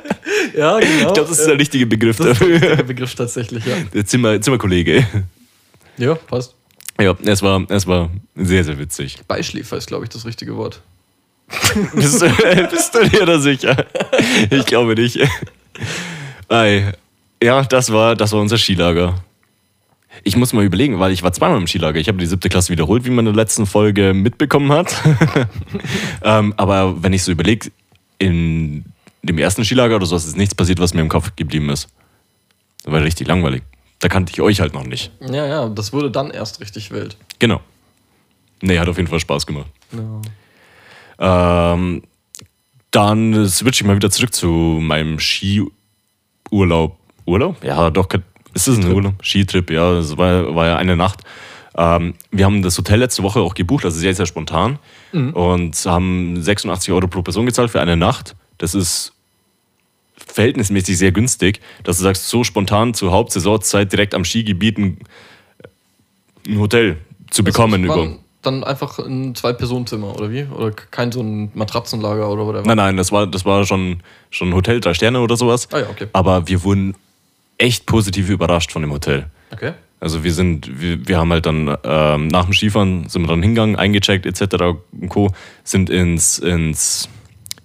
Ja, 0.56 0.78
genau. 0.78 0.92
Ich 0.92 1.14
glaube, 1.14 1.20
das 1.20 1.38
ist 1.38 1.46
der 1.46 1.58
richtige 1.58 1.86
Begriff 1.86 2.16
das 2.16 2.26
ist 2.26 2.40
dafür. 2.40 2.58
der 2.58 2.82
Begriff 2.82 3.14
tatsächlich, 3.14 3.64
ja. 3.64 3.76
Der 3.92 4.04
Zimmer, 4.04 4.40
Zimmerkollege. 4.40 5.06
Ja, 5.96 6.14
passt. 6.14 6.54
Ja, 7.00 7.16
es 7.24 7.42
war, 7.42 7.64
es 7.68 7.86
war 7.86 8.10
sehr, 8.34 8.64
sehr 8.64 8.78
witzig. 8.78 9.18
Beischläfer 9.28 9.76
ist, 9.76 9.86
glaube 9.86 10.04
ich, 10.04 10.10
das 10.10 10.24
richtige 10.24 10.56
Wort. 10.56 10.80
Bist 11.94 12.20
du, 12.20 12.28
bist 12.70 12.94
du 12.94 13.08
dir 13.08 13.24
da 13.24 13.38
sicher? 13.38 13.86
Ich 14.50 14.66
glaube 14.66 14.94
nicht. 14.94 15.18
Ei. 16.48 16.92
Ja, 17.42 17.62
das 17.62 17.90
war, 17.90 18.16
das 18.16 18.32
war 18.32 18.40
unser 18.40 18.58
Skilager. 18.58 19.14
Ich 20.24 20.36
muss 20.36 20.52
mal 20.52 20.64
überlegen, 20.64 20.98
weil 20.98 21.12
ich 21.12 21.22
war 21.22 21.32
zweimal 21.32 21.58
im 21.58 21.66
Skilager. 21.66 21.98
Ich 21.98 22.08
habe 22.08 22.18
die 22.18 22.26
siebte 22.26 22.48
Klasse 22.48 22.70
wiederholt, 22.70 23.04
wie 23.04 23.10
man 23.10 23.26
in 23.26 23.32
der 23.32 23.42
letzten 23.42 23.64
Folge 23.64 24.12
mitbekommen 24.12 24.72
hat. 24.72 24.94
ähm, 26.22 26.52
aber 26.56 27.02
wenn 27.02 27.12
ich 27.12 27.22
so 27.22 27.32
überlege, 27.32 27.70
in 28.18 28.84
dem 29.22 29.38
ersten 29.38 29.64
Skilager 29.64 29.96
oder 29.96 30.06
so 30.06 30.16
ist 30.16 30.36
nichts 30.36 30.54
passiert, 30.54 30.78
was 30.80 30.94
mir 30.94 31.00
im 31.00 31.08
Kopf 31.08 31.34
geblieben 31.36 31.70
ist. 31.70 31.88
Das 32.84 32.92
war 32.92 33.02
richtig 33.02 33.26
langweilig. 33.26 33.62
Da 33.98 34.08
kannte 34.08 34.32
ich 34.32 34.40
euch 34.40 34.60
halt 34.60 34.74
noch 34.74 34.84
nicht. 34.84 35.10
Ja, 35.20 35.46
ja, 35.46 35.68
das 35.68 35.92
wurde 35.92 36.10
dann 36.10 36.30
erst 36.30 36.60
richtig 36.60 36.90
wild. 36.90 37.16
Genau. 37.38 37.60
Nee, 38.60 38.78
hat 38.78 38.88
auf 38.88 38.96
jeden 38.96 39.08
Fall 39.08 39.20
Spaß 39.20 39.46
gemacht. 39.46 39.66
Ja. 39.92 41.72
Ähm, 41.74 42.02
dann 42.90 43.48
switche 43.48 43.82
ich 43.82 43.86
mal 43.86 43.96
wieder 43.96 44.10
zurück 44.10 44.32
zu 44.32 44.46
meinem 44.48 45.18
Skiurlaub. 45.18 46.96
Urlaub? 47.26 47.62
Ja, 47.62 47.90
doch. 47.90 48.08
Ist 48.54 48.68
das 48.68 48.78
ein 48.78 48.92
Urlaub? 48.92 49.14
Skitrip, 49.24 49.70
ja. 49.70 49.94
Das 49.94 50.16
war, 50.16 50.54
war 50.54 50.66
ja 50.66 50.76
eine 50.76 50.96
Nacht. 50.96 51.20
Ähm, 51.76 52.14
wir 52.30 52.44
haben 52.44 52.62
das 52.62 52.78
Hotel 52.78 53.00
letzte 53.00 53.22
Woche 53.22 53.40
auch 53.40 53.54
gebucht, 53.54 53.84
also 53.84 53.98
sehr, 53.98 54.14
sehr 54.14 54.26
spontan. 54.26 54.78
Und 55.12 55.74
haben 55.86 56.42
86 56.42 56.92
Euro 56.92 57.06
pro 57.06 57.22
Person 57.22 57.46
gezahlt 57.46 57.70
für 57.70 57.80
eine 57.80 57.96
Nacht. 57.96 58.34
Das 58.58 58.74
ist 58.74 59.12
verhältnismäßig 60.16 60.98
sehr 60.98 61.12
günstig, 61.12 61.60
dass 61.84 61.98
du 61.98 62.02
sagst, 62.02 62.28
so 62.28 62.44
spontan 62.44 62.94
zur 62.94 63.12
Hauptsaisonzeit 63.12 63.90
direkt 63.92 64.14
am 64.14 64.24
Skigebiet 64.24 64.78
ein, 64.78 64.98
ein 66.46 66.58
Hotel 66.58 66.98
zu 67.30 67.44
bekommen. 67.44 67.86
Das 67.86 67.96
über. 67.96 68.16
dann 68.42 68.64
einfach 68.64 68.98
ein 68.98 69.34
Zwei-Personen-Zimmer, 69.34 70.14
oder 70.14 70.30
wie? 70.30 70.44
Oder 70.44 70.72
kein 70.72 71.12
so 71.12 71.22
ein 71.22 71.50
Matratzenlager 71.54 72.30
oder 72.30 72.46
whatever? 72.46 72.66
Nein, 72.66 72.76
nein, 72.76 72.96
das 72.96 73.12
war, 73.12 73.26
das 73.26 73.44
war 73.44 73.64
schon, 73.64 74.02
schon 74.30 74.50
ein 74.50 74.54
Hotel, 74.54 74.80
drei 74.80 74.94
Sterne 74.94 75.20
oder 75.20 75.36
sowas. 75.36 75.68
Ah 75.72 75.80
ja, 75.80 75.88
okay. 75.90 76.08
Aber 76.12 76.48
wir 76.48 76.62
wurden 76.64 76.94
echt 77.58 77.86
positiv 77.86 78.28
überrascht 78.28 78.72
von 78.72 78.82
dem 78.82 78.92
Hotel. 78.92 79.26
Okay. 79.50 79.72
Also 80.00 80.22
wir 80.22 80.32
sind, 80.32 80.80
wir, 80.80 81.08
wir 81.08 81.18
haben 81.18 81.32
halt 81.32 81.46
dann 81.46 81.76
ähm, 81.82 82.28
nach 82.28 82.44
dem 82.44 82.54
Skifahren 82.54 83.08
sind 83.08 83.22
wir 83.22 83.28
dann 83.28 83.42
hingegangen, 83.42 83.74
eingecheckt 83.74 84.26
etc. 84.26 84.78
und 84.92 85.08
Co. 85.08 85.32
Sind 85.64 85.90
ins, 85.90 86.38
ins 86.38 87.08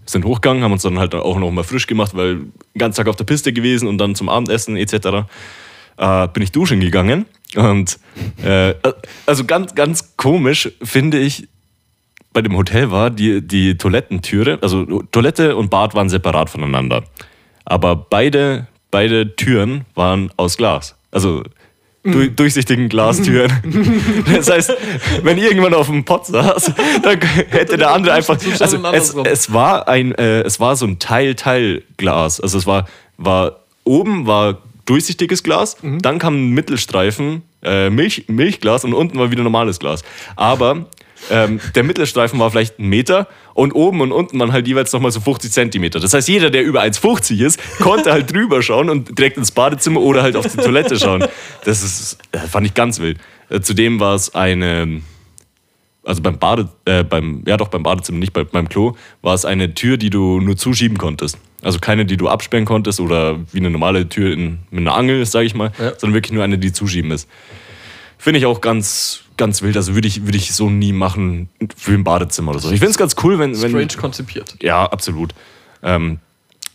sind 0.05 0.25
hochgegangen, 0.25 0.63
haben 0.63 0.71
uns 0.71 0.83
dann 0.83 0.99
halt 0.99 1.15
auch 1.15 1.37
noch 1.37 1.51
mal 1.51 1.63
frisch 1.63 1.87
gemacht, 1.87 2.15
weil 2.15 2.41
ganzen 2.77 2.97
Tag 2.97 3.07
auf 3.07 3.15
der 3.15 3.23
Piste 3.23 3.53
gewesen 3.53 3.87
und 3.87 3.97
dann 3.97 4.15
zum 4.15 4.29
Abendessen 4.29 4.77
etc. 4.77 5.25
Äh, 5.97 6.27
bin 6.29 6.43
ich 6.43 6.51
duschen 6.51 6.79
gegangen 6.79 7.25
und 7.55 7.99
äh, 8.43 8.73
also 9.25 9.45
ganz, 9.45 9.75
ganz 9.75 10.17
komisch 10.17 10.71
finde 10.81 11.19
ich 11.19 11.47
bei 12.33 12.41
dem 12.41 12.57
Hotel 12.57 12.91
war 12.91 13.11
die, 13.11 13.41
die 13.47 13.77
Toilettentüre, 13.77 14.57
also 14.61 15.03
Toilette 15.11 15.55
und 15.55 15.69
Bad 15.69 15.93
waren 15.93 16.09
separat 16.09 16.49
voneinander. 16.49 17.03
Aber 17.63 17.95
beide, 17.95 18.67
beide 18.91 19.35
Türen 19.35 19.85
waren 19.93 20.31
aus 20.35 20.57
Glas. 20.57 20.95
Also 21.11 21.43
du, 22.03 22.29
durchsichtigen 22.29 22.89
Glastüren. 22.89 23.51
Das 24.35 24.49
heißt, 24.49 24.73
wenn 25.23 25.37
irgendwann 25.37 25.73
auf 25.73 25.87
dem 25.87 26.03
Pott 26.03 26.25
saß, 26.25 26.71
dann 27.01 27.19
hätte 27.49 27.77
der 27.77 27.91
andere 27.91 28.13
einfach. 28.15 28.37
Also 28.59 28.77
es, 28.91 29.13
es 29.13 29.53
war 29.53 29.87
ein, 29.87 30.13
äh, 30.13 30.41
es 30.41 30.59
war 30.59 30.75
so 30.75 30.85
ein 30.85 30.99
Teil-Teil-Glas. 30.99 32.39
Also 32.39 32.57
es 32.57 32.65
war, 32.65 32.87
war 33.17 33.59
oben 33.83 34.27
war 34.27 34.59
durchsichtiges 34.85 35.43
Glas, 35.43 35.77
dann 35.81 36.19
kam 36.19 36.35
ein 36.35 36.49
Mittelstreifen, 36.51 37.43
äh, 37.63 37.89
Milch, 37.89 38.25
Milchglas 38.27 38.83
und 38.83 38.93
unten 38.93 39.17
war 39.17 39.31
wieder 39.31 39.43
normales 39.43 39.79
Glas. 39.79 40.03
Aber 40.35 40.85
ähm, 41.31 41.59
der 41.75 41.83
Mittelstreifen 41.83 42.39
war 42.39 42.49
vielleicht 42.51 42.79
ein 42.79 42.87
Meter 42.87 43.27
und 43.53 43.73
oben 43.73 44.01
und 44.01 44.11
unten 44.11 44.39
waren 44.39 44.51
halt 44.51 44.67
jeweils 44.67 44.91
nochmal 44.93 45.11
so 45.11 45.19
50 45.21 45.51
Zentimeter. 45.51 45.99
Das 45.99 46.13
heißt, 46.13 46.27
jeder, 46.27 46.49
der 46.49 46.63
über 46.63 46.81
1,50 46.81 47.43
ist, 47.45 47.59
konnte 47.79 48.11
halt 48.11 48.33
drüber 48.33 48.61
schauen 48.61 48.89
und 48.89 49.17
direkt 49.17 49.37
ins 49.37 49.51
Badezimmer 49.51 50.01
oder 50.01 50.23
halt 50.23 50.35
auf 50.35 50.47
die 50.47 50.57
Toilette 50.57 50.97
schauen. 50.99 51.25
Das 51.65 51.83
ist, 51.83 52.17
äh, 52.31 52.39
fand 52.39 52.67
ich 52.67 52.73
ganz 52.73 52.99
wild. 52.99 53.17
Äh, 53.49 53.61
Zudem 53.61 53.99
war 53.99 54.15
es 54.15 54.33
eine, 54.35 55.01
also 56.03 56.21
beim 56.21 56.37
Bade, 56.39 56.69
äh, 56.85 57.03
beim, 57.03 57.43
ja 57.47 57.57
doch 57.57 57.69
beim 57.69 57.83
Badezimmer, 57.83 58.19
nicht 58.19 58.33
bei, 58.33 58.43
beim 58.43 58.67
Klo, 58.67 58.95
war 59.21 59.33
es 59.33 59.45
eine 59.45 59.73
Tür, 59.73 59.97
die 59.97 60.09
du 60.09 60.39
nur 60.41 60.57
zuschieben 60.57 60.97
konntest. 60.97 61.37
Also 61.61 61.79
keine, 61.79 62.05
die 62.05 62.17
du 62.17 62.27
absperren 62.27 62.65
konntest 62.65 62.99
oder 62.99 63.39
wie 63.53 63.59
eine 63.59 63.69
normale 63.69 64.09
Tür 64.09 64.33
in, 64.33 64.59
mit 64.69 64.81
einer 64.81 64.95
Angel, 64.95 65.25
sage 65.25 65.45
ich 65.45 65.55
mal, 65.55 65.71
Ja. 65.79 65.91
sondern 65.97 66.13
wirklich 66.15 66.33
nur 66.33 66.43
eine, 66.43 66.57
die 66.57 66.73
zuschieben 66.73 67.11
ist. 67.11 67.29
Finde 68.17 68.39
ich 68.39 68.45
auch 68.45 68.59
ganz, 68.59 69.22
ganz 69.37 69.61
wild. 69.61 69.75
Also 69.77 69.95
würde 69.95 70.07
ich, 70.07 70.25
würde 70.25 70.37
ich 70.37 70.53
so 70.53 70.69
nie 70.69 70.93
machen 70.93 71.49
für 71.75 71.93
ein 71.93 72.03
Badezimmer 72.03 72.51
oder 72.51 72.59
so. 72.59 72.67
Ich 72.71 72.79
finde 72.79 72.91
es 72.91 72.97
ganz 72.97 73.15
cool, 73.23 73.39
wenn. 73.39 73.51
wenn 73.61 73.69
Strange 73.69 73.87
konzipiert. 73.99 74.55
ja, 74.61 74.85
absolut. 74.85 75.33
Ähm, 75.81 76.19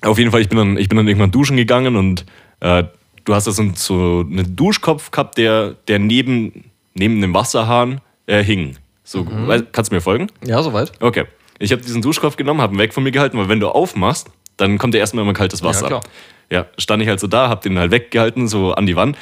auf 0.03 0.19
jeden 0.19 0.31
Fall, 0.31 0.41
ich 0.41 0.49
bin 0.49 0.59
dann, 0.59 0.77
ich 0.77 0.89
bin 0.89 0.97
dann 0.97 1.09
irgendwann 1.09 1.31
duschen 1.31 1.57
gegangen 1.57 1.97
und 1.97 2.25
äh, 2.61 2.85
du 3.25 3.35
hast 3.35 3.47
da 3.47 3.51
so, 3.53 3.65
so 3.75 4.25
einen 4.29 4.55
Duschkopf 4.55 5.11
gehabt, 5.11 5.39
der, 5.39 5.75
der 5.89 5.99
neben, 5.99 6.65
neben 6.95 7.21
dem 7.21 7.35
Wasserhahn 7.35 8.01
äh, 8.27 8.43
hing. 8.45 8.77
So, 9.05 9.21
weißt- 9.23 9.67
Kannst 9.73 9.91
du 9.91 9.95
mir 9.97 10.01
folgen? 10.01 10.29
Ja, 10.45 10.63
soweit. 10.63 10.93
Okay. 11.01 11.25
Ich 11.59 11.73
habe 11.73 11.83
diesen 11.83 12.03
Duschkopf 12.03 12.37
genommen, 12.37 12.61
habe 12.61 12.75
ihn 12.75 12.79
weg 12.79 12.95
von 12.95 13.03
mir 13.03 13.11
gehalten, 13.11 13.39
weil 13.39 13.49
wenn 13.49 13.59
du 13.61 13.69
aufmachst, 13.69 14.29
dann 14.59 14.79
kommt 14.79 14.95
ja 14.95 15.01
erstmal 15.01 15.25
immer 15.25 15.33
kaltes 15.33 15.63
Wasser. 15.63 15.87
klar. 15.89 16.03
Ja, 16.51 16.67
stand 16.79 17.03
ich 17.03 17.09
halt 17.09 17.19
so 17.21 17.27
da, 17.27 17.49
hab 17.49 17.63
den 17.63 17.79
halt 17.79 17.91
weggehalten, 17.91 18.47
so 18.49 18.73
an 18.75 18.87
die 18.87 18.95
Wand, 18.97 19.17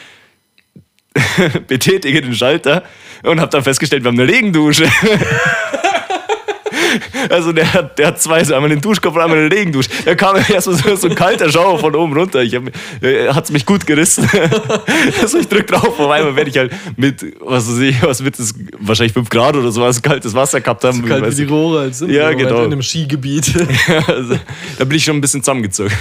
betätige 1.66 2.20
den 2.20 2.34
Schalter 2.34 2.82
und 3.26 3.40
hab 3.40 3.50
dann 3.50 3.62
festgestellt, 3.62 4.04
wir 4.04 4.08
haben 4.08 4.20
eine 4.20 4.30
Regendusche. 4.30 4.86
Also 7.30 7.52
der 7.52 7.72
hat, 7.72 7.98
der 7.98 8.08
hat 8.08 8.20
zwei, 8.20 8.42
so 8.44 8.54
einmal 8.54 8.70
den 8.70 8.80
Duschkopf 8.80 9.14
und 9.14 9.20
einmal 9.20 9.38
eine 9.38 9.50
Regendusche. 9.50 9.90
Da 10.04 10.14
kam 10.14 10.36
erstmal 10.48 10.76
so, 10.76 10.96
so 10.96 11.08
ein 11.08 11.14
kalter 11.14 11.50
Schauer 11.50 11.78
von 11.78 11.94
oben 11.94 12.16
runter. 12.16 12.42
Ich 12.42 12.54
äh, 12.54 13.28
hat's 13.28 13.50
mich 13.50 13.66
gut 13.66 13.86
gerissen. 13.86 14.28
also 15.20 15.38
ich 15.38 15.48
drück 15.48 15.66
drauf, 15.66 15.98
auf 15.98 16.10
einmal 16.10 16.36
werde 16.36 16.50
ich 16.50 16.56
halt 16.56 16.72
mit, 16.96 17.24
was 17.40 17.68
weiß 17.68 17.78
ich, 17.78 18.02
was 18.02 18.24
wird 18.24 18.38
es, 18.38 18.54
wahrscheinlich 18.78 19.12
5 19.12 19.28
Grad 19.28 19.56
oder 19.56 19.70
sowas, 19.70 20.00
kaltes 20.00 20.34
Wasser 20.34 20.60
gehabt 20.60 20.84
haben. 20.84 21.04
Kalt 21.04 21.30
wie 21.30 21.34
die. 21.34 21.44
Rohre 21.44 21.80
halt 21.80 21.94
sind. 21.94 22.10
Ja, 22.10 22.32
genau. 22.32 22.58
In 22.60 22.72
einem 22.72 22.82
Skigebiet. 22.82 23.52
also, 24.06 24.38
da 24.78 24.84
bin 24.84 24.96
ich 24.96 25.04
schon 25.04 25.16
ein 25.16 25.20
bisschen 25.20 25.42
zusammengezogen. 25.42 25.92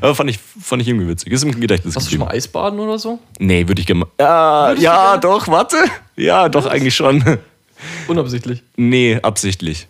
Aber 0.00 0.14
fand 0.14 0.30
ich, 0.30 0.38
fand 0.60 0.82
ich 0.82 0.88
irgendwie 0.88 1.08
witzig. 1.08 1.32
Ist 1.32 1.44
im 1.44 1.58
Gedächtnis 1.58 1.94
Hast 1.94 2.06
du 2.06 2.10
schon 2.10 2.20
mal 2.20 2.30
Eisbaden 2.30 2.78
oder 2.80 2.98
so? 2.98 3.18
Nee, 3.38 3.66
würde 3.66 3.80
ich 3.80 3.86
gerne 3.86 4.00
mal. 4.00 4.08
Ja, 4.20 4.74
du 4.74 4.80
ja, 4.80 5.10
gern? 5.12 5.20
doch, 5.20 5.48
warte. 5.48 5.76
Ja, 6.18 6.48
doch, 6.48 6.66
eigentlich 6.66 6.94
schon. 6.94 7.22
Unabsichtlich. 8.08 8.62
Nee, 8.76 9.18
absichtlich. 9.22 9.86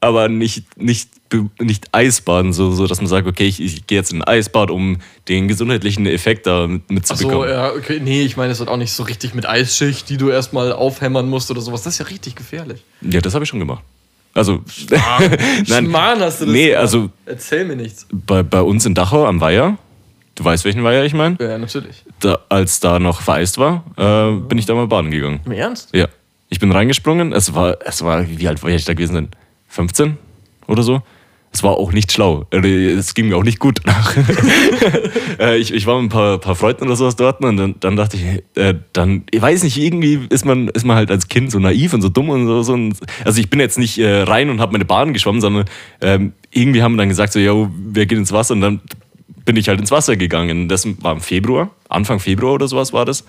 Aber 0.00 0.28
nicht, 0.28 0.76
nicht, 0.76 1.08
nicht 1.60 1.86
Eisbaden, 1.92 2.52
so, 2.52 2.72
so 2.72 2.88
dass 2.88 2.98
man 2.98 3.06
sagt, 3.06 3.28
okay, 3.28 3.44
ich, 3.46 3.60
ich 3.60 3.86
gehe 3.86 3.96
jetzt 3.96 4.12
in 4.12 4.20
ein 4.20 4.26
Eisbad, 4.26 4.70
um 4.72 4.98
den 5.28 5.46
gesundheitlichen 5.46 6.04
Effekt 6.06 6.46
da 6.48 6.66
mit, 6.66 6.82
Achso, 6.82 6.92
mitzubekommen. 6.94 7.48
ja, 7.48 7.70
okay. 7.72 8.00
Nee, 8.02 8.22
ich 8.22 8.36
meine, 8.36 8.50
es 8.52 8.58
wird 8.58 8.68
auch 8.68 8.76
nicht 8.76 8.92
so 8.92 9.04
richtig 9.04 9.34
mit 9.34 9.46
Eisschicht, 9.48 10.08
die 10.08 10.16
du 10.16 10.28
erstmal 10.30 10.72
aufhämmern 10.72 11.28
musst 11.30 11.50
oder 11.52 11.60
sowas. 11.60 11.82
Das 11.82 11.94
ist 11.94 11.98
ja 12.00 12.06
richtig 12.06 12.34
gefährlich. 12.34 12.82
Ja, 13.00 13.20
das 13.20 13.34
habe 13.34 13.44
ich 13.44 13.48
schon 13.48 13.60
gemacht. 13.60 13.84
Also, 14.34 14.62
Schmarrn 15.66 16.20
hast 16.20 16.40
du 16.40 16.46
das 16.46 16.52
Nee, 16.52 16.68
gemacht. 16.70 16.80
also 16.80 17.10
Erzähl 17.26 17.64
mir 17.64 17.76
nichts. 17.76 18.06
bei, 18.10 18.42
bei 18.42 18.62
uns 18.62 18.84
in 18.86 18.94
Dachau 18.94 19.26
am 19.26 19.40
Weiher, 19.40 19.78
du 20.42 20.44
weißt, 20.48 20.64
welchen 20.64 20.82
Weiher 20.84 21.04
ich 21.04 21.14
meine, 21.14 21.36
Ja, 21.40 21.58
natürlich. 21.58 22.04
da, 22.20 22.38
als 22.48 22.80
da 22.80 22.98
noch 22.98 23.20
vereist 23.22 23.58
war, 23.58 23.84
äh, 23.96 24.32
bin 24.40 24.58
ich 24.58 24.66
da 24.66 24.74
mal 24.74 24.86
baden 24.86 25.10
gegangen. 25.10 25.40
Im 25.44 25.52
Ernst? 25.52 25.90
Ja. 25.94 26.08
Ich 26.48 26.58
bin 26.60 26.70
reingesprungen. 26.70 27.32
Es 27.32 27.54
war, 27.54 27.78
es 27.84 28.02
war, 28.04 28.26
wie 28.28 28.46
alt 28.48 28.62
war 28.62 28.70
ich 28.70 28.84
da 28.84 28.92
gewesen? 28.92 29.14
Denn? 29.14 29.28
15 29.68 30.18
oder 30.66 30.82
so? 30.82 31.00
Es 31.54 31.62
war 31.62 31.72
auch 31.72 31.92
nicht 31.92 32.10
schlau. 32.12 32.46
Äh, 32.50 32.92
Es 32.92 33.12
ging 33.14 33.28
mir 33.28 33.36
auch 33.36 33.42
nicht 33.44 33.58
gut 33.58 33.80
nach. 33.84 34.14
Äh, 35.38 35.56
ich, 35.56 35.72
ich 35.72 35.86
war 35.86 35.96
mit 36.00 36.06
ein 36.06 36.08
paar, 36.14 36.38
paar 36.38 36.54
Freunden 36.54 36.84
oder 36.84 36.94
sowas 36.96 37.16
dort 37.16 37.42
und 37.42 37.56
dann, 37.56 37.74
dann 37.80 37.96
dachte 37.96 38.16
ich, 38.18 38.42
äh, 38.62 38.74
dann, 38.92 39.24
ich 39.30 39.40
weiß 39.40 39.62
nicht, 39.62 39.78
irgendwie 39.78 40.20
ist 40.28 40.44
man, 40.44 40.68
ist 40.68 40.84
man 40.84 40.94
halt 40.96 41.10
als 41.10 41.28
Kind 41.28 41.50
so 41.50 41.58
naiv 41.58 41.94
und 41.94 42.02
so 42.02 42.10
dumm 42.10 42.28
und 42.28 42.46
so. 42.46 42.62
so 42.62 42.74
und, 42.74 42.96
also 43.24 43.40
ich 43.40 43.48
bin 43.48 43.58
jetzt 43.58 43.78
nicht 43.78 43.98
äh, 43.98 44.22
rein 44.22 44.50
und 44.50 44.60
habe 44.60 44.72
meine 44.72 44.84
Bahn 44.84 45.14
geschwommen, 45.14 45.40
sondern 45.40 45.64
ähm, 46.02 46.34
irgendwie 46.50 46.82
haben 46.82 46.92
wir 46.94 46.98
dann 46.98 47.08
gesagt, 47.08 47.32
so, 47.32 47.38
ja, 47.38 47.52
wir 47.54 48.04
gehen 48.06 48.18
ins 48.18 48.30
Wasser 48.30 48.52
und 48.54 48.60
dann 48.60 48.80
bin 49.44 49.56
ich 49.56 49.68
halt 49.68 49.80
ins 49.80 49.90
Wasser 49.90 50.16
gegangen. 50.16 50.68
Das 50.68 50.86
war 51.02 51.12
im 51.12 51.20
Februar, 51.20 51.70
Anfang 51.88 52.20
Februar 52.20 52.52
oder 52.54 52.68
sowas 52.68 52.92
war 52.92 53.04
das. 53.04 53.24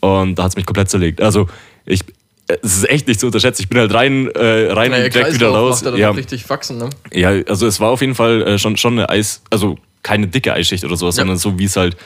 Und 0.00 0.36
da 0.36 0.44
hat 0.44 0.50
es 0.52 0.56
mich 0.56 0.66
komplett 0.66 0.90
zerlegt. 0.90 1.20
Also, 1.20 1.46
ich, 1.84 2.00
es 2.48 2.76
ist 2.76 2.88
echt 2.90 3.08
nicht 3.08 3.18
zu 3.20 3.26
unterschätzen. 3.26 3.62
Ich 3.62 3.68
bin 3.68 3.78
halt 3.78 3.92
rein, 3.94 4.28
äh, 4.34 4.72
rein 4.72 4.90
Naja, 4.90 5.04
und 5.06 5.14
direkt 5.14 5.34
wieder 5.34 5.48
raus. 5.50 5.82
macht 5.82 5.96
Ja, 5.98 6.10
richtig 6.10 6.48
wachsen, 6.48 6.78
ne? 6.78 6.90
ja, 7.12 7.30
also 7.48 7.66
es 7.66 7.80
war 7.80 7.90
auf 7.90 8.00
jeden 8.00 8.14
Fall 8.14 8.42
äh, 8.42 8.58
schon, 8.58 8.76
schon 8.76 8.94
eine 8.94 9.08
Eis, 9.08 9.42
also 9.50 9.76
keine 10.02 10.28
dicke 10.28 10.52
Eisschicht 10.52 10.84
oder 10.84 10.96
sowas, 10.96 11.16
Ja. 11.16 11.22
sondern 11.22 11.38
so 11.38 11.58
wie 11.58 11.64
es 11.64 11.76
halt, 11.76 11.96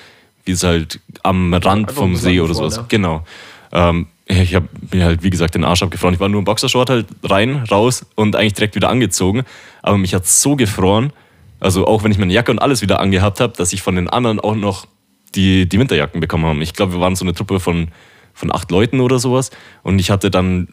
wie 0.46 0.52
es 0.52 0.62
halt 0.62 1.00
am 1.22 1.52
Rand 1.52 1.66
Einfach 1.88 1.94
vom 1.94 2.16
See 2.16 2.40
oder 2.40 2.54
sowas. 2.54 2.76
ja. 2.76 2.84
Genau. 2.88 3.24
Ähm, 3.72 4.06
ich 4.26 4.54
habe 4.54 4.68
mir 4.92 5.04
halt, 5.04 5.22
wie 5.22 5.30
gesagt, 5.30 5.54
den 5.56 5.64
Arsch 5.64 5.82
abgefroren. 5.82 6.14
Ich 6.14 6.20
war 6.20 6.28
nur 6.28 6.38
im 6.38 6.44
Boxershort 6.44 6.88
halt 6.88 7.06
rein, 7.24 7.64
raus 7.70 8.06
und 8.14 8.36
eigentlich 8.36 8.54
direkt 8.54 8.76
wieder 8.76 8.88
angezogen. 8.88 9.42
Aber 9.82 9.98
mich 9.98 10.14
hat 10.14 10.26
so 10.26 10.54
gefroren, 10.56 11.12
also 11.60 11.86
auch 11.86 12.02
wenn 12.02 12.10
ich 12.10 12.18
meine 12.18 12.32
Jacke 12.32 12.50
und 12.50 12.58
alles 12.58 12.82
wieder 12.82 13.00
angehabt 13.00 13.40
habe, 13.40 13.52
dass 13.56 13.72
ich 13.72 13.82
von 13.82 13.94
den 13.94 14.08
anderen 14.08 14.40
auch 14.40 14.56
noch 14.56 14.86
die, 15.34 15.68
die 15.68 15.78
Winterjacken 15.78 16.20
bekommen 16.20 16.46
habe. 16.46 16.62
Ich 16.62 16.74
glaube, 16.74 16.94
wir 16.94 17.00
waren 17.00 17.14
so 17.14 17.24
eine 17.24 17.34
Truppe 17.34 17.60
von, 17.60 17.88
von 18.34 18.52
acht 18.52 18.70
Leuten 18.70 19.00
oder 19.00 19.18
sowas. 19.18 19.50
Und 19.82 19.98
ich 19.98 20.10
hatte 20.10 20.30
dann 20.30 20.68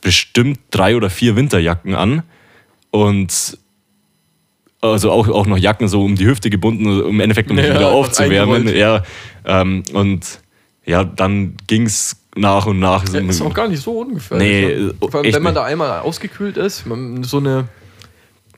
bestimmt 0.00 0.60
drei 0.70 0.96
oder 0.96 1.10
vier 1.10 1.36
Winterjacken 1.36 1.94
an. 1.94 2.22
Und 2.90 3.58
also 4.80 5.10
auch, 5.10 5.28
auch 5.28 5.46
noch 5.46 5.58
Jacken 5.58 5.88
so 5.88 6.04
um 6.04 6.14
die 6.14 6.26
Hüfte 6.26 6.50
gebunden, 6.50 6.86
um 6.86 7.08
im 7.08 7.20
Endeffekt 7.20 7.50
um 7.50 7.56
mich 7.56 7.66
Ja, 7.66 7.74
wieder 7.74 7.88
aufzuwärmen. 7.92 8.68
Ja, 8.74 9.02
ähm, 9.44 9.82
und 9.92 10.40
ja, 10.84 11.04
dann 11.04 11.56
ging 11.66 11.86
es 11.86 12.16
nach 12.36 12.66
und 12.66 12.78
nach. 12.78 13.04
Ja, 13.12 13.20
ist 13.20 13.40
auch 13.40 13.54
gar 13.54 13.68
nicht 13.68 13.82
so 13.82 14.00
ungefährlich. 14.00 14.48
Nee, 14.48 14.76
ne? 14.76 14.94
Vor 15.00 15.14
allem, 15.14 15.32
wenn 15.32 15.42
man 15.42 15.54
nicht. 15.54 15.56
da 15.56 15.64
einmal 15.64 16.00
ausgekühlt 16.00 16.56
ist, 16.56 16.86
man, 16.86 17.24
so 17.24 17.38
eine 17.38 17.68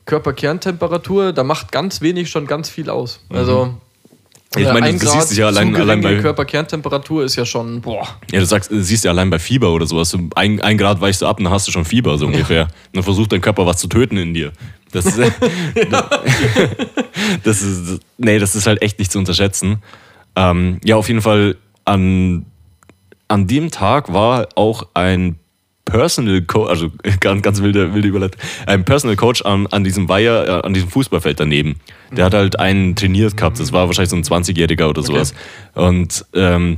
Körperkerntemperatur, 0.07 1.31
da 1.33 1.43
macht 1.43 1.71
ganz 1.71 2.01
wenig 2.01 2.29
schon 2.31 2.47
ganz 2.47 2.69
viel 2.69 2.89
aus. 2.89 3.19
Also 3.29 3.65
Mhm. 3.67 3.73
Ich 4.57 4.63
meine, 4.65 4.85
ein 4.87 4.97
du 4.97 5.05
Grad 5.05 5.13
siehst 5.19 5.31
es 5.33 5.37
ja 5.37 5.47
allein- 5.47 5.75
allein 5.75 6.01
bei- 6.01 6.15
Körperkerntemperatur 6.21 7.23
ist 7.25 7.35
ja 7.35 7.45
schon, 7.45 7.81
boah. 7.81 8.07
Ja, 8.31 8.39
du 8.39 8.45
sagst, 8.45 8.71
du 8.71 8.81
siehst 8.81 9.03
ja 9.03 9.11
allein 9.11 9.29
bei 9.29 9.37
Fieber 9.39 9.71
oder 9.73 9.85
sowas, 9.85 10.09
so 10.09 10.17
ein, 10.35 10.61
ein 10.61 10.77
Grad 10.77 10.99
weichst 11.01 11.21
du 11.21 11.27
ab 11.27 11.37
und 11.37 11.43
dann 11.43 11.53
hast 11.53 11.67
du 11.67 11.71
schon 11.71 11.83
Fieber, 11.85 12.17
so 12.17 12.25
ungefähr. 12.25 12.63
Und 12.63 12.71
dann 12.95 13.03
versucht 13.03 13.33
dein 13.33 13.41
Körper 13.41 13.65
was 13.67 13.77
zu 13.77 13.87
töten 13.87 14.15
in 14.17 14.33
dir. 14.33 14.53
Das 14.93 15.05
ist, 15.05 15.19
das 17.43 17.61
ist, 17.61 17.99
nee, 18.17 18.39
das 18.39 18.55
ist 18.55 18.67
halt 18.67 18.81
echt 18.81 18.97
nicht 18.99 19.11
zu 19.11 19.19
unterschätzen. 19.19 19.81
Ähm, 20.35 20.79
ja, 20.83 20.95
auf 20.95 21.07
jeden 21.09 21.21
Fall 21.21 21.57
an, 21.85 22.45
an 23.27 23.47
dem 23.47 23.69
Tag 23.69 24.13
war 24.13 24.47
auch 24.55 24.87
ein 24.93 25.37
Personal 25.87 26.41
Coach, 26.41 26.69
also 26.69 26.89
ganz, 27.19 27.41
ganz 27.41 27.61
wilde, 27.61 27.93
wilde 27.93 28.07
Überleitung, 28.07 28.39
ein 28.65 28.85
Personal 28.85 29.15
Coach 29.15 29.41
an, 29.43 29.67
an 29.67 29.83
diesem 29.83 30.07
Weiher, 30.09 30.47
äh, 30.47 30.67
an 30.67 30.73
diesem 30.73 30.89
Fußballfeld 30.89 31.39
daneben. 31.39 31.75
Der 32.11 32.25
hat 32.25 32.33
halt 32.33 32.59
einen 32.59 32.95
trainiert 32.95 33.35
gehabt, 33.35 33.59
das 33.59 33.73
war 33.73 33.87
wahrscheinlich 33.87 34.09
so 34.09 34.15
ein 34.15 34.23
20-Jähriger 34.23 34.87
oder 34.87 35.01
sowas. 35.01 35.33
Und 35.73 36.25
ähm, 36.33 36.77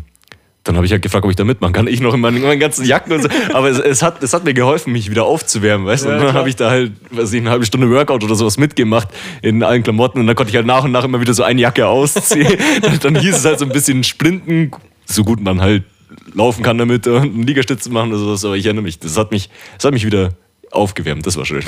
dann 0.63 0.76
habe 0.76 0.86
ich 0.86 0.91
halt 0.91 1.02
gefragt, 1.02 1.24
ob 1.24 1.32
ich 1.32 1.38
da 1.38 1.45
mitmachen 1.45 1.74
kann. 1.74 1.88
Ich 1.88 2.02
noch 2.02 2.13
in 2.13 2.19
meinen, 2.19 2.41
meinen 2.41 2.60
ganzen 2.60 2.86
Jacken 2.86 3.13
und 3.13 3.24
so. 3.24 3.30
Aber 3.54 3.69
es, 3.69 3.80
es, 3.80 4.02
hat, 4.02 4.22
es 4.22 4.34
hat 4.34 4.43
mir 4.43 4.54
geholfen, 4.54 4.91
mich 4.91 5.10
wieder 5.10 5.24
aufzuwärmen, 5.24 5.88
weißt 5.88 6.06
du? 6.06 6.10
Ja, 6.10 6.17
und 6.17 6.24
dann 6.24 6.34
habe 6.34 6.50
ich 6.50 6.58
da 6.58 6.69
halt, 6.69 6.91
weiß 7.12 7.32
ich, 7.32 7.39
eine 7.39 7.50
halbe 7.50 7.65
Stunde 7.65 7.89
Workout 7.89 8.24
oder 8.24 8.36
sowas 8.36 8.58
mitgemacht 8.58 9.08
in 9.41 9.63
allen 9.63 9.84
Klamotten. 9.84 10.19
Und 10.19 10.28
dann 10.28 10.36
konnte 10.36 10.52
ich 10.52 10.56
halt 10.56 10.65
nach 10.65 10.84
und 10.84 10.91
nach 10.91 11.06
immer 11.06 11.22
wieder 11.22 11.34
so 11.34 11.43
eine 11.43 11.62
Jacke 11.62 11.88
ausziehen. 11.88 12.58
dann 13.02 13.15
hieß 13.15 13.38
es 13.38 13.45
halt 13.45 13.60
so 13.60 13.65
ein 13.65 13.72
bisschen 13.72 14.04
sprinten, 14.04 14.72
so 15.06 15.24
gut 15.24 15.41
man 15.41 15.62
halt 15.62 15.86
laufen 16.34 16.63
kann 16.63 16.78
damit 16.78 17.08
und 17.08 17.22
einen 17.22 17.44
Liegestützen 17.44 17.94
machen 17.94 18.10
oder 18.10 18.20
sowas. 18.20 18.46
Aber 18.46 18.56
ich 18.56 18.65
erinnere 18.65 18.84
mich, 18.84 19.00
das 19.00 19.18
hat 19.18 19.32
mich, 19.32 19.50
das 19.78 19.86
hat 19.86 19.94
mich 19.94 20.06
wieder 20.06 20.34
aufgewärmt, 20.72 21.26
das 21.26 21.38
war 21.38 21.46
schön. 21.46 21.63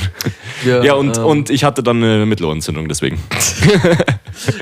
Ja, 0.65 0.83
ja 0.83 0.93
und, 0.93 1.17
ähm, 1.17 1.25
und 1.25 1.49
ich 1.49 1.63
hatte 1.63 1.81
dann 1.83 2.03
eine 2.03 2.25
Mittelohrentzündung, 2.25 2.87
deswegen. 2.87 3.19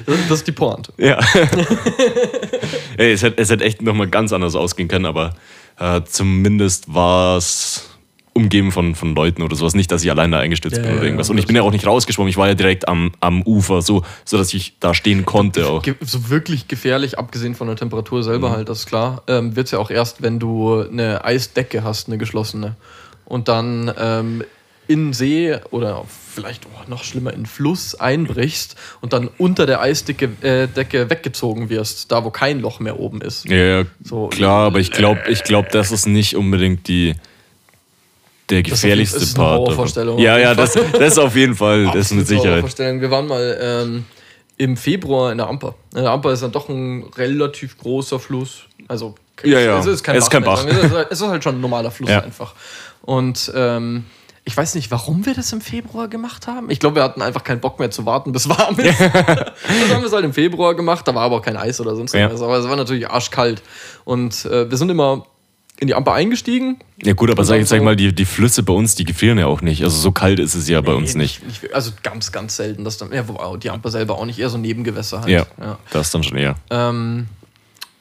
das 0.06 0.32
ist 0.32 0.48
die 0.48 0.52
Pointe. 0.52 0.94
Ja. 0.98 1.20
Ey, 2.98 3.12
es, 3.12 3.24
hätte, 3.24 3.42
es 3.42 3.50
echt 3.50 3.82
nochmal 3.82 4.08
ganz 4.08 4.32
anders 4.32 4.56
ausgehen 4.56 4.88
können, 4.88 5.06
aber 5.06 5.36
äh, 5.78 6.02
zumindest 6.06 6.94
war 6.94 7.38
es 7.38 7.90
umgeben 8.34 8.72
von, 8.72 8.96
von 8.96 9.16
Leuten 9.16 9.42
oder 9.42 9.56
sowas. 9.56 9.76
Nicht, 9.76 9.92
dass 9.92 10.04
ich 10.04 10.12
alleine 10.12 10.38
eingestürzt 10.38 10.78
ja, 10.78 10.84
bin 10.84 10.94
oder 10.94 11.04
irgendwas. 11.04 11.30
und 11.30 11.38
ich 11.38 11.48
bin 11.48 11.56
ja 11.56 11.62
auch 11.62 11.72
nicht 11.72 11.86
rausgeschwommen, 11.86 12.30
ich 12.30 12.38
war 12.38 12.48
ja 12.48 12.56
direkt 12.56 12.88
am, 12.88 13.12
am 13.20 13.42
Ufer, 13.44 13.82
so, 13.82 14.04
so 14.26 14.38
dass 14.38 14.54
ich 14.54 14.76
da 14.80 14.94
stehen 14.94 15.26
konnte. 15.26 15.68
Auch. 15.68 15.84
So 16.02 16.30
wirklich 16.30 16.68
gefährlich, 16.68 17.18
abgesehen 17.18 17.56
von 17.56 17.68
der 17.68 17.76
Temperatur 17.76 18.24
selber 18.24 18.50
mhm. 18.50 18.54
halt, 18.54 18.70
das 18.70 18.80
ist 18.80 18.86
klar, 18.86 19.24
ähm, 19.28 19.56
wird 19.56 19.66
es 19.66 19.72
ja 19.72 19.80
auch 19.80 19.92
erst, 19.92 20.22
wenn 20.22 20.40
du 20.40 20.82
eine 20.82 21.24
Eisdecke 21.24 21.84
hast, 21.84 22.08
eine 22.08 22.18
geschlossene. 22.18 22.76
Und 23.26 23.48
dann 23.48 23.92
ähm, 24.00 24.44
in 24.90 25.14
See 25.14 25.56
oder 25.70 26.04
vielleicht 26.08 26.66
oh, 26.66 26.90
noch 26.90 27.04
schlimmer 27.04 27.32
in 27.32 27.46
Fluss 27.46 27.94
einbrichst 27.94 28.76
und 29.02 29.14
dann 29.14 29.30
unter 29.38 29.68
der 29.68 29.82
Eisdecke 29.82 30.30
äh, 30.42 30.68
Decke 30.68 31.12
weggezogen 31.12 31.70
wirst, 31.70 32.12
da 32.12 32.26
wo 32.26 32.32
kein 32.32 32.60
Loch 32.60 32.80
mehr 32.80 33.00
oben 33.00 33.22
ist. 33.22 33.48
Ja, 33.48 33.84
so, 34.04 34.28
klar, 34.30 34.66
aber 34.66 34.80
ich 34.80 34.90
glaube, 34.90 35.22
ich 35.30 35.44
glaub, 35.44 35.70
das 35.70 35.92
ist 35.92 36.08
nicht 36.08 36.36
unbedingt 36.36 36.88
die 36.88 37.14
der 38.50 38.64
gefährlichste 38.64 39.20
das 39.20 39.30
ist 39.30 39.36
Part. 39.36 39.60
Horrorvorstellung. 39.60 40.20
Ja, 40.20 40.38
ja, 40.38 40.56
das, 40.56 40.78
das 40.98 41.18
auf 41.18 41.36
jeden 41.36 41.56
Fall, 41.56 41.90
das 41.94 42.12
mit 42.12 42.28
Sicherheit. 42.28 42.78
Wir 42.78 43.12
waren 43.12 43.28
mal 43.28 43.58
ähm, 43.62 44.06
im 44.58 44.76
Februar 44.78 45.32
in 45.32 45.38
der 45.38 45.48
Amper. 45.48 45.76
In 45.96 46.04
der 46.04 46.12
Amper 46.12 46.32
ist 46.32 46.44
dann 46.44 46.52
doch 46.52 46.70
ein 46.70 47.06
relativ 47.16 47.78
großer 47.78 48.20
Fluss. 48.20 48.66
Also 48.88 49.16
ja, 49.44 49.60
ja. 49.60 49.80
es 49.80 49.86
ist 49.86 50.04
kein 50.04 50.16
es 50.16 50.26
Bach. 50.26 50.28
Ist 50.28 50.32
kein 50.32 50.92
Bach. 50.92 51.06
Es 51.10 51.22
ist 51.22 51.28
halt 51.28 51.44
schon 51.44 51.56
ein 51.56 51.62
normaler 51.62 51.92
Fluss 51.92 52.10
ja. 52.10 52.22
einfach. 52.22 52.54
Und 53.02 53.52
ähm, 53.56 54.06
ich 54.44 54.58
weiß 54.58 54.76
nicht, 54.76 54.90
warum 54.92 55.26
wir 55.26 55.34
das 55.34 55.54
im 55.54 55.62
Februar 55.62 56.08
gemacht 56.08 56.48
haben. 56.48 56.70
Ich 56.70 56.80
glaube, 56.80 56.96
wir 56.96 57.04
hatten 57.04 57.22
einfach 57.22 57.44
keinen 57.44 57.62
Bock 57.62 57.80
mehr 57.80 57.92
zu 57.92 58.06
warten, 58.06 58.32
bis 58.32 58.50
warm 58.50 58.78
ist. 58.80 59.00
das 59.00 59.14
haben 59.14 60.02
wir 60.02 60.06
es 60.06 60.12
halt 60.12 60.26
im 60.26 60.34
Februar 60.34 60.76
gemacht. 60.76 61.08
Da 61.08 61.16
war 61.16 61.24
aber 61.24 61.38
auch 61.38 61.42
kein 61.42 61.56
Eis 61.56 61.80
oder 61.80 61.96
sonst 61.96 62.14
ja. 62.14 62.32
was. 62.32 62.42
Aber 62.42 62.58
es 62.58 62.68
war 62.68 62.76
natürlich 62.76 63.10
arschkalt. 63.10 63.62
Und 64.06 64.46
äh, 64.46 64.70
wir 64.70 64.78
sind 64.78 64.90
immer 64.90 65.26
in 65.80 65.88
die 65.88 65.96
Amper 65.96 66.14
eingestiegen. 66.14 66.78
Ja 67.02 67.14
gut, 67.14 67.30
aber 67.32 67.46
sag, 67.46 67.58
jetzt, 67.58 67.70
sag 67.70 67.82
mal, 67.82 67.96
die, 67.96 68.14
die 68.14 68.26
Flüsse 68.26 68.64
bei 68.64 68.74
uns, 68.74 68.96
die 68.96 69.06
gefrieren 69.06 69.38
ja 69.38 69.48
auch 69.48 69.62
nicht. 69.62 69.84
Also 69.84 69.98
so 69.98 70.12
kalt 70.12 70.40
ist 70.40 70.54
es 70.54 70.68
ja 70.68 70.82
bei 70.82 70.92
nee, 70.92 70.98
uns 70.98 71.16
nicht. 71.16 71.46
nicht. 71.46 71.74
Also 71.74 71.92
ganz, 72.04 72.32
ganz 72.32 72.58
selten. 72.58 72.84
Dass 72.84 72.98
dann, 72.98 73.14
ja, 73.14 73.24
die 73.56 73.70
Amper 73.70 73.90
selber 73.90 74.18
auch 74.18 74.26
nicht, 74.26 74.40
eher 74.40 74.50
so 74.50 74.58
Nebengewässer 74.58 75.22
halt. 75.22 75.30
Ja, 75.30 75.46
ja. 75.60 75.78
das 75.92 76.12
dann 76.12 76.24
schon 76.24 76.38
eher. 76.38 76.56
Ähm, 76.70 77.28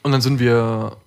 und 0.01 0.11
dann 0.11 0.21
sind 0.21 0.39
wir 0.39 0.97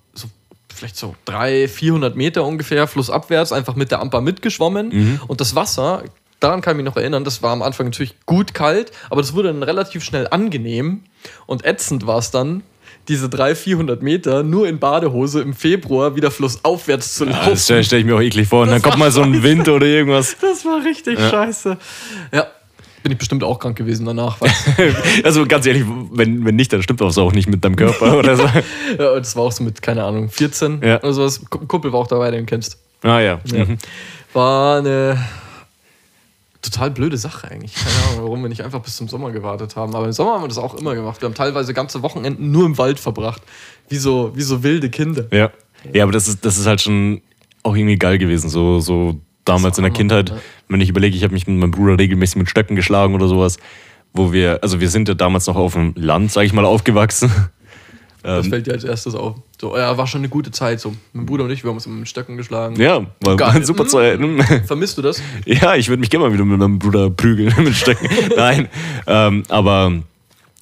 vielleicht 0.83 0.97
so 0.97 1.15
300, 1.27 1.71
400 1.71 2.17
Meter 2.17 2.45
ungefähr 2.45 2.89
flussabwärts 2.89 3.53
einfach 3.53 3.77
mit 3.77 3.93
der 3.93 4.01
Amper 4.01 4.21
mitgeschwommen. 4.21 4.89
Mhm. 4.89 5.21
Und 5.29 5.41
das 5.41 5.55
Wasser, 5.55 6.03
daran 6.41 6.61
kann 6.61 6.73
ich 6.73 6.79
mich 6.79 6.87
noch 6.87 6.97
erinnern, 6.97 7.23
das 7.23 7.41
war 7.43 7.53
am 7.53 7.63
Anfang 7.63 7.87
natürlich 7.87 8.17
gut 8.27 8.53
kalt, 8.53 8.91
aber 9.09 9.21
das 9.21 9.33
wurde 9.35 9.53
dann 9.53 9.63
relativ 9.63 10.03
schnell 10.03 10.27
angenehm. 10.29 11.05
Und 11.47 11.65
ätzend 11.65 12.07
war 12.07 12.19
es 12.19 12.33
dann, 12.33 12.63
diese 13.09 13.29
300, 13.29 13.59
400 13.59 14.03
Meter 14.03 14.43
nur 14.43 14.69
in 14.69 14.79
Badehose 14.79 15.41
im 15.41 15.55
Februar 15.55 16.15
wieder 16.15 16.31
flussaufwärts 16.31 17.15
zu 17.15 17.25
laufen. 17.25 17.41
Ja, 17.43 17.51
das 17.51 17.65
stelle 17.65 17.85
stell 17.85 18.01
ich 18.01 18.07
mir 18.07 18.15
auch 18.15 18.21
eklig 18.21 18.49
vor. 18.49 18.63
Und 18.63 18.69
das 18.69 18.81
dann 18.81 18.91
kommt 18.91 18.99
mal 18.99 19.11
so 19.11 19.23
ein 19.23 19.43
Wind 19.43 19.69
oder 19.69 19.87
irgendwas. 19.87 20.37
Das 20.41 20.65
war 20.65 20.85
richtig 20.85 21.19
ja. 21.19 21.29
scheiße. 21.29 21.77
Ja, 22.33 22.47
bin 23.03 23.13
ich 23.13 23.19
bestimmt 23.19 23.43
auch 23.43 23.59
krank 23.59 23.77
gewesen 23.77 24.07
danach. 24.07 24.39
also 25.25 25.45
ganz 25.47 25.67
ehrlich, 25.67 25.85
wenn, 26.13 26.45
wenn 26.45 26.55
nicht, 26.55 26.73
dann 26.73 26.83
stimmt 26.83 27.01
das 27.01 27.19
auch 27.19 27.33
nicht 27.33 27.49
mit 27.49 27.65
deinem 27.65 27.77
Körper 27.77 28.17
oder 28.17 28.37
so. 28.37 28.45
ja, 28.99 29.19
das 29.19 29.35
war 29.35 29.45
auch 29.45 29.53
so 29.53 29.65
mit, 29.65 29.83
keine 29.83 30.05
Ahnung, 30.05 30.31
14 30.31 30.81
ja. 30.83 30.99
oder 30.99 31.13
sowas. 31.13 31.41
Kumpel 31.51 31.93
war 31.93 32.01
auch 32.01 32.07
dabei, 32.07 32.31
den 32.31 32.41
du 32.41 32.47
kennst. 32.47 32.79
Ah 33.03 33.19
ja. 33.19 33.41
ja. 33.45 33.65
Mhm. 33.65 33.79
War 34.33 34.79
eine 34.79 35.19
total 36.63 36.91
blöde 36.91 37.19
Sache 37.19 37.51
eigentlich. 37.51 37.75
Keine 37.75 37.95
Ahnung, 38.09 38.25
warum 38.25 38.43
wir 38.43 38.49
nicht 38.49 38.63
einfach 38.63 38.81
bis 38.81 38.97
zum 38.97 39.09
Sommer 39.09 39.33
gewartet 39.33 39.77
haben. 39.77 39.95
Aber 39.95 40.07
im 40.07 40.13
Sommer 40.13 40.35
haben 40.35 40.45
wir 40.45 40.49
das 40.49 40.59
auch 40.59 40.75
immer 40.75 40.95
gemacht. 40.95 41.21
Wir 41.21 41.27
haben 41.27 41.35
teilweise 41.35 41.75
ganze 41.75 42.03
Wochenenden 42.03 42.51
nur 42.51 42.65
im 42.65 42.79
Wald 42.79 43.01
verbracht. 43.01 43.43
Wie 43.89 43.97
so, 43.97 44.33
wie 44.35 44.43
so 44.43 44.63
wilde 44.63 44.89
Kinder. 44.89 45.27
Ja. 45.31 45.51
Ja, 45.93 46.05
aber 46.05 46.13
das 46.13 46.29
ist, 46.29 46.45
das 46.45 46.59
ist 46.59 46.67
halt 46.67 46.81
schon 46.81 47.21
auch 47.63 47.75
irgendwie 47.75 47.97
geil 47.97 48.19
gewesen. 48.19 48.49
So, 48.49 48.81
so 48.81 49.21
damals 49.45 49.79
in 49.79 49.83
der 49.83 49.93
Kindheit, 49.93 50.31
ja. 50.31 50.37
wenn 50.69 50.81
ich 50.81 50.89
überlege, 50.89 51.17
ich 51.17 51.25
habe 51.25 51.33
mich 51.33 51.47
mit 51.47 51.59
meinem 51.59 51.73
Bruder 51.73 51.99
regelmäßig 51.99 52.37
mit 52.37 52.49
Stöcken 52.49 52.77
geschlagen 52.77 53.15
oder 53.15 53.27
sowas, 53.27 53.59
wo 54.13 54.33
wir, 54.33 54.61
also 54.63 54.81
wir 54.81 54.89
sind 54.89 55.09
ja 55.09 55.15
damals 55.15 55.47
noch 55.47 55.57
auf 55.57 55.73
dem 55.73 55.95
Land, 55.97 56.31
sage 56.33 56.47
ich 56.47 56.53
mal, 56.53 56.65
aufgewachsen. 56.65 57.31
Das 58.23 58.45
ähm, 58.45 58.51
fällt 58.51 58.67
dir 58.67 58.73
als 58.73 58.85
erstes 58.85 59.15
auf. 59.15 59.37
So, 59.61 59.77
ja, 59.77 59.97
war 59.97 60.07
schon 60.07 60.21
eine 60.21 60.29
gute 60.29 60.53
Zeit. 60.53 60.81
So, 60.81 60.95
mein 61.13 61.27
Bruder 61.27 61.45
und 61.45 61.51
ich, 61.51 61.65
wir 61.65 61.71
haben 61.71 61.77
uns 61.77 61.87
mit 61.87 62.09
Stöcken 62.09 62.37
geschlagen. 62.37 62.77
Ja, 62.77 63.05
war 63.21 63.37
Geil. 63.37 63.65
super 63.65 63.87
Zeit. 63.87 64.21
Ne? 64.21 64.45
Vermisst 64.65 64.97
du 64.99 65.03
das? 65.03 65.21
Ja, 65.45 65.75
ich 65.75 65.89
würde 65.89 66.01
mich 66.01 66.11
gerne 66.11 66.27
mal 66.27 66.33
wieder 66.33 66.45
mit 66.45 66.59
meinem 66.59 66.79
Bruder 66.79 67.11
prügeln 67.11 67.53
mit 67.65 67.75
Stöcken. 67.75 68.09
Nein, 68.37 68.69
ähm, 69.07 69.43
aber 69.49 69.93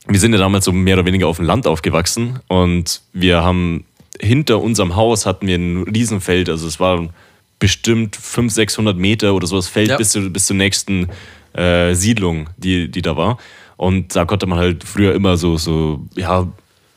wir 0.06 0.18
sind 0.18 0.32
ja 0.32 0.38
damals 0.38 0.64
so 0.64 0.72
mehr 0.72 0.96
oder 0.96 1.04
weniger 1.04 1.26
auf 1.26 1.36
dem 1.36 1.44
Land 1.44 1.66
aufgewachsen 1.66 2.40
und 2.48 3.02
wir 3.12 3.42
haben 3.42 3.84
hinter 4.18 4.60
unserem 4.60 4.96
Haus 4.96 5.26
hatten 5.26 5.46
wir 5.46 5.56
ein 5.56 5.82
Riesenfeld. 5.84 6.48
Also 6.48 6.66
es 6.66 6.80
war 6.80 7.08
bestimmt 7.58 8.16
500, 8.16 8.54
600 8.54 8.96
Meter 8.96 9.34
oder 9.34 9.46
sowas 9.46 9.68
Feld 9.68 9.90
ja. 9.90 9.96
bis, 9.96 10.10
zu, 10.10 10.30
bis 10.30 10.46
zur 10.46 10.56
nächsten 10.56 11.08
äh, 11.52 11.94
Siedlung, 11.94 12.48
die, 12.56 12.90
die 12.90 13.02
da 13.02 13.16
war. 13.16 13.38
Und 13.76 14.14
da 14.16 14.24
konnte 14.24 14.46
man 14.46 14.58
halt 14.58 14.84
früher 14.84 15.14
immer 15.14 15.36
so, 15.36 15.56
so 15.56 16.06
ja, 16.14 16.46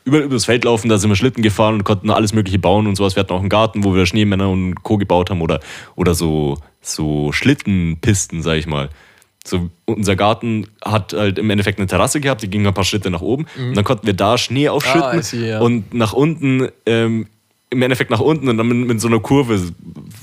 über, 0.05 0.19
über 0.19 0.35
das 0.35 0.45
Feld 0.45 0.63
laufen, 0.63 0.89
da 0.89 0.97
sind 0.97 1.09
wir 1.09 1.15
Schlitten 1.15 1.43
gefahren 1.43 1.75
und 1.75 1.83
konnten 1.83 2.09
alles 2.09 2.33
Mögliche 2.33 2.59
bauen 2.59 2.87
und 2.87 2.95
sowas. 2.95 3.15
Wir 3.15 3.21
hatten 3.21 3.33
auch 3.33 3.39
einen 3.39 3.49
Garten, 3.49 3.83
wo 3.83 3.95
wir 3.95 4.05
Schneemänner 4.05 4.49
und 4.49 4.83
Co. 4.83 4.97
gebaut 4.97 5.29
haben 5.29 5.41
oder, 5.41 5.59
oder 5.95 6.13
so, 6.15 6.57
so 6.81 7.31
Schlittenpisten, 7.31 8.41
sag 8.41 8.57
ich 8.57 8.67
mal. 8.67 8.89
So, 9.45 9.69
unser 9.85 10.15
Garten 10.15 10.67
hat 10.83 11.13
halt 11.13 11.37
im 11.37 11.49
Endeffekt 11.49 11.77
eine 11.77 11.87
Terrasse 11.87 12.21
gehabt, 12.21 12.41
die 12.41 12.49
ging 12.49 12.65
ein 12.65 12.73
paar 12.73 12.85
Schritte 12.85 13.09
nach 13.09 13.21
oben. 13.21 13.45
Mhm. 13.57 13.69
Und 13.69 13.77
dann 13.77 13.83
konnten 13.83 14.07
wir 14.07 14.13
da 14.13 14.37
Schnee 14.37 14.69
aufschütten 14.69 15.19
ah, 15.19 15.21
see, 15.21 15.49
ja. 15.49 15.59
und 15.59 15.93
nach 15.93 16.13
unten 16.13 16.69
ähm, 16.85 17.27
im 17.69 17.81
Endeffekt 17.81 18.11
nach 18.11 18.19
unten 18.19 18.47
und 18.47 18.57
dann 18.57 18.67
mit, 18.67 18.87
mit, 18.87 19.01
so 19.01 19.07
einer 19.07 19.19
Kurve, 19.19 19.59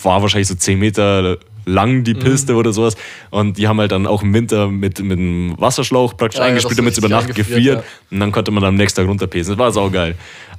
war 0.03 0.23
wahrscheinlich 0.23 0.49
so 0.49 0.55
10 0.55 0.79
Meter 0.79 1.39
lang 1.67 2.05
die 2.05 2.15
mhm. 2.15 2.21
Piste 2.21 2.53
mhm. 2.53 2.59
oder 2.59 2.73
sowas. 2.73 2.97
Und 3.31 3.59
die 3.59 3.69
haben 3.69 3.81
halt 3.81 3.93
dann 3.93 4.07
auch 4.07 4.23
im 4.23 4.33
Winter 4.35 4.69
mit, 4.69 5.01
mit 5.01 5.19
einem 5.19 5.55
Wasserschlauch 5.59 6.17
praktisch 6.17 6.41
ja, 6.41 6.47
eingespielt, 6.47 6.79
damit 6.79 6.93
es 6.93 6.99
über 6.99 7.09
Nacht 7.09 7.35
gefriert. 7.35 7.79
Ja. 7.79 7.85
Und 8.11 8.21
dann 8.21 8.33
konnte 8.33 8.51
man 8.51 8.65
am 8.65 8.75
nächsten 8.75 9.01
Tag 9.01 9.09
runterpesen. 9.09 9.53
Das 9.53 9.59
war 9.59 9.73
saugeil. 9.73 10.15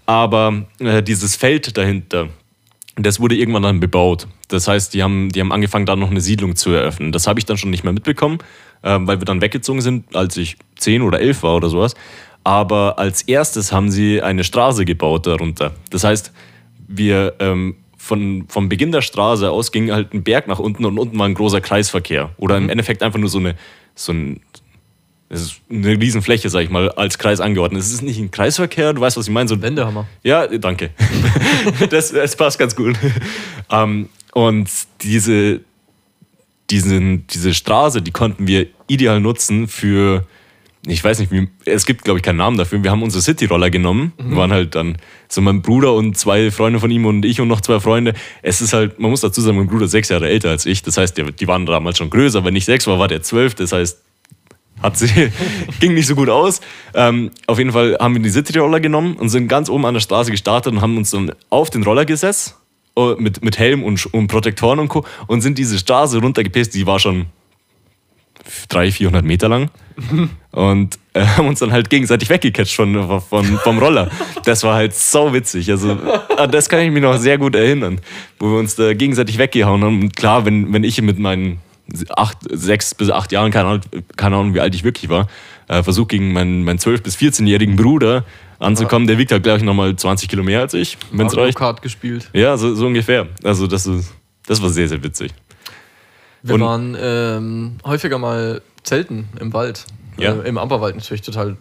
Aber 0.05 0.65
äh, 0.79 1.03
dieses 1.03 1.35
Feld 1.35 1.77
dahinter, 1.77 2.29
das 2.95 3.19
wurde 3.19 3.35
irgendwann 3.35 3.63
dann 3.63 3.79
bebaut. 3.79 4.27
Das 4.47 4.67
heißt, 4.67 4.93
die 4.93 5.03
haben, 5.03 5.29
die 5.29 5.39
haben 5.39 5.51
angefangen, 5.51 5.85
da 5.85 5.95
noch 5.95 6.11
eine 6.11 6.21
Siedlung 6.21 6.55
zu 6.55 6.71
eröffnen. 6.71 7.11
Das 7.11 7.27
habe 7.27 7.39
ich 7.39 7.45
dann 7.45 7.57
schon 7.57 7.69
nicht 7.69 7.83
mehr 7.83 7.93
mitbekommen, 7.93 8.39
äh, 8.81 8.97
weil 9.01 9.19
wir 9.19 9.25
dann 9.25 9.41
weggezogen 9.41 9.81
sind, 9.81 10.15
als 10.15 10.37
ich 10.37 10.57
10 10.77 11.01
oder 11.01 11.19
11 11.19 11.43
war 11.43 11.55
oder 11.55 11.69
sowas. 11.69 11.95
Aber 12.43 12.97
als 12.97 13.21
erstes 13.21 13.71
haben 13.71 13.91
sie 13.91 14.21
eine 14.21 14.43
Straße 14.43 14.85
gebaut 14.85 15.27
darunter. 15.27 15.73
Das 15.91 16.03
heißt, 16.03 16.33
wir 16.87 17.35
ähm, 17.39 17.75
von, 18.01 18.45
vom 18.47 18.67
Beginn 18.67 18.91
der 18.91 19.03
Straße 19.03 19.51
aus 19.51 19.71
ging 19.71 19.91
halt 19.91 20.13
ein 20.13 20.23
Berg 20.23 20.47
nach 20.47 20.57
unten 20.57 20.85
und 20.85 20.97
unten 20.97 21.19
war 21.19 21.27
ein 21.27 21.35
großer 21.35 21.61
Kreisverkehr. 21.61 22.31
Oder 22.37 22.57
im 22.57 22.63
mhm. 22.63 22.69
Endeffekt 22.71 23.03
einfach 23.03 23.19
nur 23.19 23.29
so 23.29 23.37
eine, 23.37 23.55
so 23.93 24.11
ein, 24.11 24.41
das 25.29 25.41
ist 25.41 25.61
eine 25.69 25.89
Riesenfläche, 26.01 26.49
sag 26.49 26.63
ich 26.63 26.71
mal, 26.71 26.89
als 26.89 27.19
Kreis 27.19 27.39
angeordnet. 27.39 27.79
Es 27.79 27.93
ist 27.93 28.01
nicht 28.01 28.19
ein 28.19 28.31
Kreisverkehr, 28.31 28.93
du 28.93 29.01
weißt, 29.01 29.17
was 29.17 29.27
ich 29.27 29.33
meine. 29.33 29.47
So 29.47 29.53
ein 29.53 29.61
Wendehammer. 29.61 30.07
Ja, 30.23 30.47
danke. 30.47 30.89
das, 31.91 32.11
das 32.11 32.35
passt 32.35 32.57
ganz 32.57 32.75
gut. 32.75 32.97
Ähm, 33.69 34.09
und 34.33 34.69
diese, 35.01 35.61
diesen, 36.71 37.27
diese 37.27 37.53
Straße, 37.53 38.01
die 38.01 38.11
konnten 38.11 38.47
wir 38.47 38.65
ideal 38.87 39.19
nutzen 39.19 39.67
für 39.67 40.25
ich 40.87 41.03
weiß 41.03 41.19
nicht, 41.19 41.31
wie, 41.31 41.47
es 41.65 41.85
gibt, 41.85 42.03
glaube 42.03 42.19
ich, 42.19 42.23
keinen 42.23 42.37
Namen 42.37 42.57
dafür. 42.57 42.83
Wir 42.83 42.89
haben 42.89 43.03
unsere 43.03 43.21
City-Roller 43.21 43.69
genommen, 43.69 44.13
mhm. 44.17 44.35
waren 44.35 44.51
halt 44.51 44.73
dann 44.73 44.97
so 45.27 45.39
mein 45.41 45.61
Bruder 45.61 45.93
und 45.93 46.17
zwei 46.17 46.49
Freunde 46.49 46.79
von 46.79 46.89
ihm 46.89 47.05
und 47.05 47.23
ich 47.23 47.39
und 47.39 47.47
noch 47.47 47.61
zwei 47.61 47.79
Freunde. 47.79 48.13
Es 48.41 48.61
ist 48.61 48.73
halt, 48.73 48.99
man 48.99 49.11
muss 49.11 49.21
dazu 49.21 49.41
sagen, 49.41 49.57
mein 49.57 49.67
Bruder 49.67 49.85
ist 49.85 49.91
sechs 49.91 50.09
Jahre 50.09 50.27
älter 50.27 50.49
als 50.49 50.65
ich. 50.65 50.81
Das 50.81 50.97
heißt, 50.97 51.17
die, 51.17 51.31
die 51.31 51.47
waren 51.47 51.65
damals 51.67 51.99
schon 51.99 52.09
größer. 52.09 52.43
Wenn 52.43 52.55
ich 52.55 52.65
sechs 52.65 52.87
war, 52.87 52.97
war 52.97 53.07
der 53.07 53.21
zwölf. 53.21 53.53
Das 53.53 53.71
heißt, 53.73 54.01
hat 54.81 54.97
sie, 54.97 55.07
ging 55.79 55.93
nicht 55.93 56.07
so 56.07 56.15
gut 56.15 56.29
aus. 56.29 56.61
Ähm, 56.95 57.29
auf 57.45 57.59
jeden 57.59 57.71
Fall 57.71 57.97
haben 57.99 58.15
wir 58.15 58.21
die 58.21 58.29
City-Roller 58.29 58.79
genommen 58.79 59.15
und 59.17 59.29
sind 59.29 59.47
ganz 59.47 59.69
oben 59.69 59.85
an 59.85 59.93
der 59.93 60.01
Straße 60.01 60.31
gestartet 60.31 60.73
und 60.73 60.81
haben 60.81 60.97
uns 60.97 61.11
dann 61.11 61.31
auf 61.49 61.69
den 61.69 61.83
Roller 61.83 62.05
gesetzt 62.05 62.57
oh, 62.95 63.15
mit, 63.19 63.43
mit 63.43 63.59
Helm 63.59 63.83
und, 63.83 64.03
und 64.13 64.27
Protektoren 64.27 64.79
und 64.79 64.87
Co. 64.87 65.05
und 65.27 65.41
sind 65.41 65.57
diese 65.57 65.77
Straße 65.77 66.19
runtergepisst, 66.19 66.73
die 66.73 66.87
war 66.87 66.99
schon 66.99 67.27
300, 68.69 68.93
400 68.93 69.25
Meter 69.25 69.49
lang 69.49 69.69
und 70.51 70.97
äh, 71.13 71.25
haben 71.25 71.47
uns 71.47 71.59
dann 71.59 71.71
halt 71.71 71.89
gegenseitig 71.89 72.29
weggecatcht 72.29 72.75
von, 72.75 73.21
von, 73.21 73.45
vom 73.45 73.79
Roller. 73.79 74.09
Das 74.45 74.63
war 74.63 74.75
halt 74.75 74.95
so 74.95 75.33
witzig. 75.33 75.69
Also, 75.69 75.97
das 76.49 76.69
kann 76.69 76.81
ich 76.81 76.91
mich 76.91 77.01
noch 77.01 77.17
sehr 77.17 77.37
gut 77.37 77.55
erinnern, 77.55 77.99
wo 78.39 78.47
wir 78.47 78.59
uns 78.59 78.75
da 78.75 78.93
gegenseitig 78.93 79.37
weggehauen 79.37 79.83
haben. 79.83 80.01
Und 80.01 80.15
klar, 80.15 80.45
wenn, 80.45 80.73
wenn 80.73 80.83
ich 80.83 81.01
mit 81.01 81.19
meinen 81.19 81.59
acht, 82.15 82.37
sechs 82.49 82.95
bis 82.95 83.09
acht 83.09 83.31
Jahren, 83.31 83.51
keine 83.51 83.67
Ahnung, 83.67 83.81
keine 84.15 84.35
Ahnung 84.37 84.53
wie 84.53 84.59
alt 84.59 84.73
ich 84.75 84.83
wirklich 84.83 85.09
war, 85.09 85.27
äh, 85.67 85.83
versuche 85.83 86.07
gegen 86.07 86.33
meinen, 86.33 86.63
meinen 86.63 86.79
12- 86.79 87.01
bis 87.01 87.17
14-jährigen 87.17 87.75
Bruder 87.75 88.25
anzukommen, 88.59 89.07
der 89.07 89.17
wiegt 89.17 89.31
halt 89.31 89.43
gleich 89.43 89.63
nochmal 89.63 89.95
20 89.95 90.29
Kilo 90.29 90.43
mehr 90.43 90.61
als 90.61 90.73
ich, 90.73 90.97
wenn 91.11 91.27
es 91.27 91.35
reicht. 91.35 91.57
Kart 91.57 91.81
gespielt. 91.81 92.29
Ja, 92.33 92.57
so, 92.57 92.75
so 92.75 92.85
ungefähr. 92.87 93.27
Also 93.43 93.67
das, 93.67 93.87
ist, 93.87 94.13
das 94.45 94.61
war 94.61 94.69
sehr, 94.69 94.87
sehr 94.87 95.03
witzig. 95.03 95.31
Wir 96.43 96.55
Und- 96.55 96.61
waren 96.61 96.97
ähm, 96.99 97.77
häufiger 97.85 98.17
mal 98.17 98.61
zelten 98.83 99.29
im 99.39 99.53
Wald. 99.53 99.85
Ja. 100.17 100.33
Äh, 100.33 100.47
Im 100.47 100.57
Amperwald 100.57 100.95
natürlich 100.95 101.21
total 101.21 101.57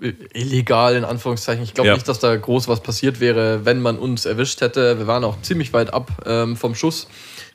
äh, 0.00 0.12
illegal, 0.32 0.96
in 0.96 1.04
Anführungszeichen. 1.04 1.62
Ich 1.62 1.74
glaube 1.74 1.88
Ja. 1.88 1.94
nicht, 1.94 2.08
dass 2.08 2.18
da 2.18 2.34
groß 2.34 2.68
was 2.68 2.80
passiert 2.80 3.20
wäre, 3.20 3.64
wenn 3.64 3.80
man 3.82 3.98
uns 3.98 4.24
erwischt 4.24 4.60
hätte. 4.60 4.98
Wir 4.98 5.06
waren 5.06 5.24
auch 5.24 5.40
ziemlich 5.42 5.72
weit 5.72 5.92
ab 5.92 6.10
ähm, 6.26 6.56
vom 6.56 6.74
Schuss. 6.74 7.06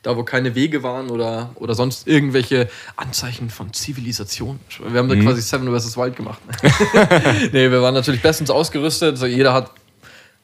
Da, 0.01 0.15
wo 0.15 0.23
keine 0.23 0.55
Wege 0.55 0.81
waren 0.81 1.09
oder, 1.09 1.49
oder 1.55 1.73
sonst 1.75 2.07
irgendwelche 2.07 2.69
Anzeichen 2.95 3.49
von 3.49 3.73
Zivilisation. 3.73 4.57
Wir 4.87 4.97
haben 4.99 5.09
da 5.09 5.15
Mhm. 5.15 5.23
quasi 5.25 5.41
Seven 5.41 5.77
vs. 5.77 5.97
Wild 5.97 6.15
gemacht. 6.15 6.39
nee, 7.51 7.69
wir 7.69 7.81
waren 7.81 7.93
natürlich 7.95 8.21
bestens 8.21 8.49
ausgerüstet. 8.49 9.11
Also 9.11 9.25
jeder 9.25 9.53
hat 9.53 9.71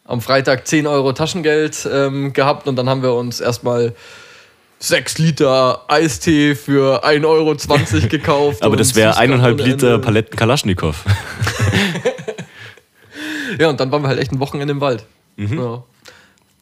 am 0.04 0.20
Freitag 0.20 0.68
10 0.68 0.88
Euro 0.88 1.14
Taschengeld 1.14 1.88
ähm, 1.90 2.34
gehabt 2.34 2.68
und 2.68 2.76
dann 2.76 2.90
haben 2.90 3.02
wir 3.02 3.14
uns 3.14 3.40
erstmal 3.40 3.96
6 4.88 5.18
Liter 5.18 5.84
Eistee 5.90 6.56
für 6.56 7.04
1,20 7.06 7.26
Euro 7.26 7.56
gekauft. 8.10 8.64
Aber 8.64 8.76
das 8.78 8.96
wäre 8.96 9.18
eineinhalb 9.18 9.60
Liter. 9.60 10.00
Paletten 10.00 10.36
Kalaschnikow. 10.38 10.96
Ja, 13.60 13.70
und 13.70 13.80
dann 13.80 13.92
waren 13.92 14.02
wir 14.02 14.08
halt 14.10 14.20
echt 14.20 14.32
ein 14.32 14.40
Wochenende 14.40 14.72
im 14.74 14.82
Wald. 14.82 15.06
Mhm. 15.38 15.58
Ja. 15.60 15.84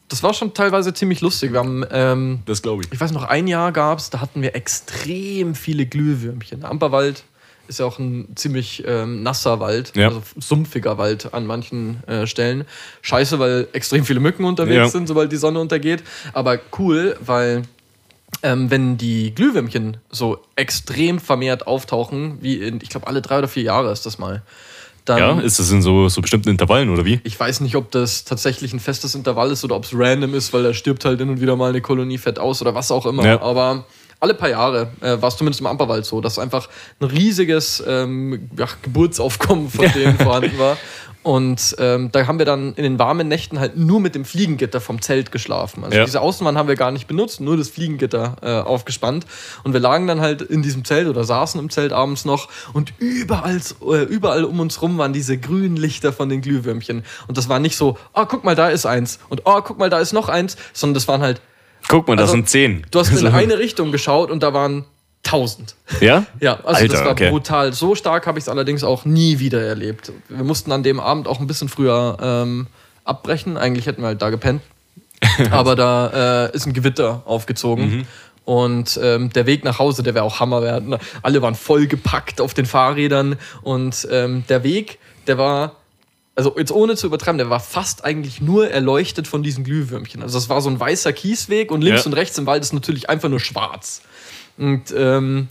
Das 0.08 0.22
war 0.22 0.34
schon 0.34 0.54
teilweise 0.54 0.92
ziemlich 0.94 1.20
lustig. 1.22 1.52
Wir 1.52 1.58
haben, 1.58 1.84
ähm, 1.90 2.40
Das 2.46 2.62
glaube 2.62 2.82
ich. 2.84 2.92
ich 2.92 3.00
weiß 3.00 3.10
noch, 3.12 3.24
ein 3.24 3.46
Jahr 3.48 3.72
gab 3.72 3.98
es, 3.98 4.10
da 4.10 4.20
hatten 4.20 4.42
wir 4.42 4.54
extrem 4.54 5.54
viele 5.54 5.86
Glühwürmchen. 5.86 6.60
Der 6.60 6.70
Amperwald 6.70 7.24
ist 7.66 7.80
ja 7.80 7.86
auch 7.86 7.98
ein 7.98 8.28
ziemlich 8.36 8.84
ähm, 8.86 9.22
nasser 9.22 9.58
Wald, 9.58 9.92
Ja. 9.96 10.08
also 10.08 10.22
sumpfiger 10.38 10.98
Wald 10.98 11.32
an 11.32 11.46
manchen 11.46 12.04
äh, 12.06 12.26
Stellen. 12.26 12.66
Scheiße, 13.00 13.38
weil 13.38 13.66
extrem 13.72 14.04
viele 14.04 14.20
Mücken 14.20 14.44
unterwegs 14.44 14.76
Ja. 14.76 14.88
sind, 14.88 15.08
sobald 15.08 15.32
die 15.32 15.36
Sonne 15.36 15.58
untergeht. 15.60 16.02
Aber 16.34 16.58
cool, 16.78 17.16
weil 17.24 17.62
ähm, 18.44 18.70
wenn 18.70 18.98
die 18.98 19.34
Glühwürmchen 19.34 19.96
so 20.10 20.38
extrem 20.54 21.18
vermehrt 21.18 21.66
auftauchen, 21.66 22.38
wie 22.42 22.56
in, 22.56 22.78
ich 22.82 22.90
glaube, 22.90 23.06
alle 23.06 23.22
drei 23.22 23.38
oder 23.38 23.48
vier 23.48 23.62
Jahre 23.62 23.90
ist 23.90 24.04
das 24.04 24.18
mal, 24.18 24.42
dann 25.06 25.18
Ja, 25.18 25.40
ist 25.40 25.58
das 25.58 25.70
in 25.70 25.80
so, 25.80 26.10
so 26.10 26.20
bestimmten 26.20 26.50
Intervallen 26.50 26.90
oder 26.90 27.06
wie? 27.06 27.20
ich 27.24 27.40
weiß 27.40 27.60
nicht, 27.60 27.74
ob 27.74 27.90
das 27.90 28.24
tatsächlich 28.24 28.74
ein 28.74 28.80
festes 28.80 29.14
Intervall 29.14 29.50
ist 29.50 29.64
oder 29.64 29.76
ob 29.76 29.84
es 29.84 29.92
random 29.94 30.34
ist, 30.34 30.52
weil 30.52 30.62
da 30.62 30.74
stirbt 30.74 31.06
halt 31.06 31.20
hin 31.20 31.30
und 31.30 31.40
wieder 31.40 31.56
mal 31.56 31.70
eine 31.70 31.80
Kolonie 31.80 32.18
fett 32.18 32.38
aus 32.38 32.60
oder 32.60 32.74
was 32.74 32.90
auch 32.90 33.06
immer. 33.06 33.24
Ja. 33.24 33.40
Aber 33.40 33.86
alle 34.20 34.34
paar 34.34 34.48
Jahre 34.50 34.88
äh, 35.00 35.20
war 35.20 35.28
es 35.28 35.36
zumindest 35.36 35.60
im 35.60 35.66
Amperwald 35.66 36.04
so, 36.04 36.20
dass 36.20 36.38
einfach 36.38 36.68
ein 37.00 37.06
riesiges 37.06 37.82
ähm, 37.86 38.48
ja, 38.58 38.66
Geburtsaufkommen 38.82 39.70
von 39.70 39.90
denen 39.94 40.18
vorhanden 40.18 40.58
war. 40.58 40.76
Und 41.24 41.74
ähm, 41.78 42.12
da 42.12 42.26
haben 42.26 42.38
wir 42.38 42.44
dann 42.46 42.74
in 42.74 42.82
den 42.84 42.98
warmen 42.98 43.28
Nächten 43.28 43.58
halt 43.58 43.78
nur 43.78 43.98
mit 43.98 44.14
dem 44.14 44.26
Fliegengitter 44.26 44.78
vom 44.80 45.00
Zelt 45.00 45.32
geschlafen. 45.32 45.82
Also 45.82 45.96
Ja. 45.96 46.04
diese 46.04 46.20
Außenwand 46.20 46.56
haben 46.58 46.68
wir 46.68 46.76
gar 46.76 46.90
nicht 46.92 47.06
benutzt, 47.08 47.40
nur 47.40 47.56
das 47.56 47.70
Fliegengitter 47.70 48.36
äh, 48.42 48.60
aufgespannt. 48.60 49.24
Und 49.64 49.72
wir 49.72 49.80
lagen 49.80 50.06
dann 50.06 50.20
halt 50.20 50.42
in 50.42 50.62
diesem 50.62 50.84
Zelt 50.84 51.08
oder 51.08 51.24
saßen 51.24 51.58
im 51.58 51.70
Zelt 51.70 51.94
abends 51.94 52.26
noch 52.26 52.48
und 52.74 52.92
überall, 52.98 53.58
äh, 53.90 54.02
überall 54.02 54.44
um 54.44 54.60
uns 54.60 54.82
rum 54.82 54.98
waren 54.98 55.14
diese 55.14 55.38
grünen 55.38 55.76
Lichter 55.78 56.12
von 56.12 56.28
den 56.28 56.42
Glühwürmchen. 56.42 57.04
Und 57.26 57.38
das 57.38 57.48
war 57.48 57.58
nicht 57.58 57.76
so, 57.76 57.96
oh, 58.12 58.26
guck 58.28 58.44
mal, 58.44 58.54
da 58.54 58.68
ist 58.68 58.84
eins 58.84 59.18
und 59.30 59.42
oh, 59.46 59.62
guck 59.64 59.78
mal, 59.78 59.88
da 59.88 60.00
ist 60.00 60.12
noch 60.12 60.28
eins, 60.28 60.56
sondern 60.74 60.94
das 60.94 61.08
waren 61.08 61.22
halt, 61.22 61.40
Guck 61.88 62.08
mal, 62.08 62.16
das 62.16 62.24
Also, 62.24 62.34
sind 62.36 62.48
zehn. 62.48 62.86
du 62.90 62.98
hast 62.98 63.10
in 63.10 63.26
eine 63.28 63.58
Richtung 63.58 63.92
geschaut 63.92 64.30
und 64.30 64.42
da 64.42 64.54
waren 64.54 64.84
tausend. 65.24 65.74
Ja? 66.00 66.26
Ja, 66.40 66.60
also 66.64 66.82
Alter, 66.82 66.88
das 66.88 67.04
war 67.04 67.12
okay. 67.12 67.30
brutal. 67.30 67.72
So 67.72 67.94
stark 67.96 68.26
habe 68.26 68.38
ich 68.38 68.44
es 68.44 68.48
allerdings 68.48 68.84
auch 68.84 69.04
nie 69.04 69.40
wieder 69.40 69.60
erlebt. 69.60 70.12
Wir 70.28 70.44
mussten 70.44 70.70
an 70.70 70.82
dem 70.84 71.00
Abend 71.00 71.26
auch 71.26 71.40
ein 71.40 71.46
bisschen 71.48 71.68
früher 71.68 72.16
ähm, 72.22 72.68
abbrechen. 73.04 73.56
Eigentlich 73.56 73.86
hätten 73.86 74.02
wir 74.02 74.08
halt 74.08 74.22
da 74.22 74.30
gepennt. 74.30 74.62
Aber 75.50 75.74
da 75.74 76.46
äh, 76.46 76.54
ist 76.54 76.66
ein 76.66 76.72
Gewitter 76.72 77.22
aufgezogen. 77.24 77.90
Mhm. 77.90 78.06
Und 78.44 79.00
ähm, 79.02 79.30
der 79.32 79.46
Weg 79.46 79.64
nach 79.64 79.78
Hause, 79.78 80.02
der 80.02 80.14
wäre 80.14 80.24
auch 80.24 80.38
Hammer. 80.38 80.62
Wir 80.62 80.72
hatten, 80.72 80.94
alle 81.22 81.40
waren 81.40 81.54
vollgepackt 81.54 82.40
auf 82.40 82.52
den 82.52 82.66
Fahrrädern. 82.66 83.36
Und 83.62 84.06
ähm, 84.10 84.44
der 84.48 84.62
Weg, 84.62 84.98
der 85.26 85.38
war, 85.38 85.76
also 86.36 86.54
jetzt 86.58 86.70
ohne 86.70 86.94
zu 86.96 87.06
übertreiben, 87.06 87.38
der 87.38 87.48
war 87.48 87.60
fast 87.60 88.04
eigentlich 88.04 88.42
nur 88.42 88.70
erleuchtet 88.70 89.26
von 89.26 89.42
diesen 89.42 89.64
Glühwürmchen. 89.64 90.22
Also 90.22 90.36
es 90.36 90.50
war 90.50 90.60
so 90.60 90.68
ein 90.68 90.78
weißer 90.78 91.14
Kiesweg 91.14 91.72
und 91.72 91.80
links 91.80 92.02
Ja. 92.04 92.06
und 92.06 92.12
rechts 92.12 92.36
im 92.36 92.44
Wald 92.44 92.62
ist 92.62 92.74
natürlich 92.74 93.08
einfach 93.08 93.30
nur 93.30 93.40
schwarz. 93.40 94.02
Und 94.56 94.94
ähm, 94.96 95.48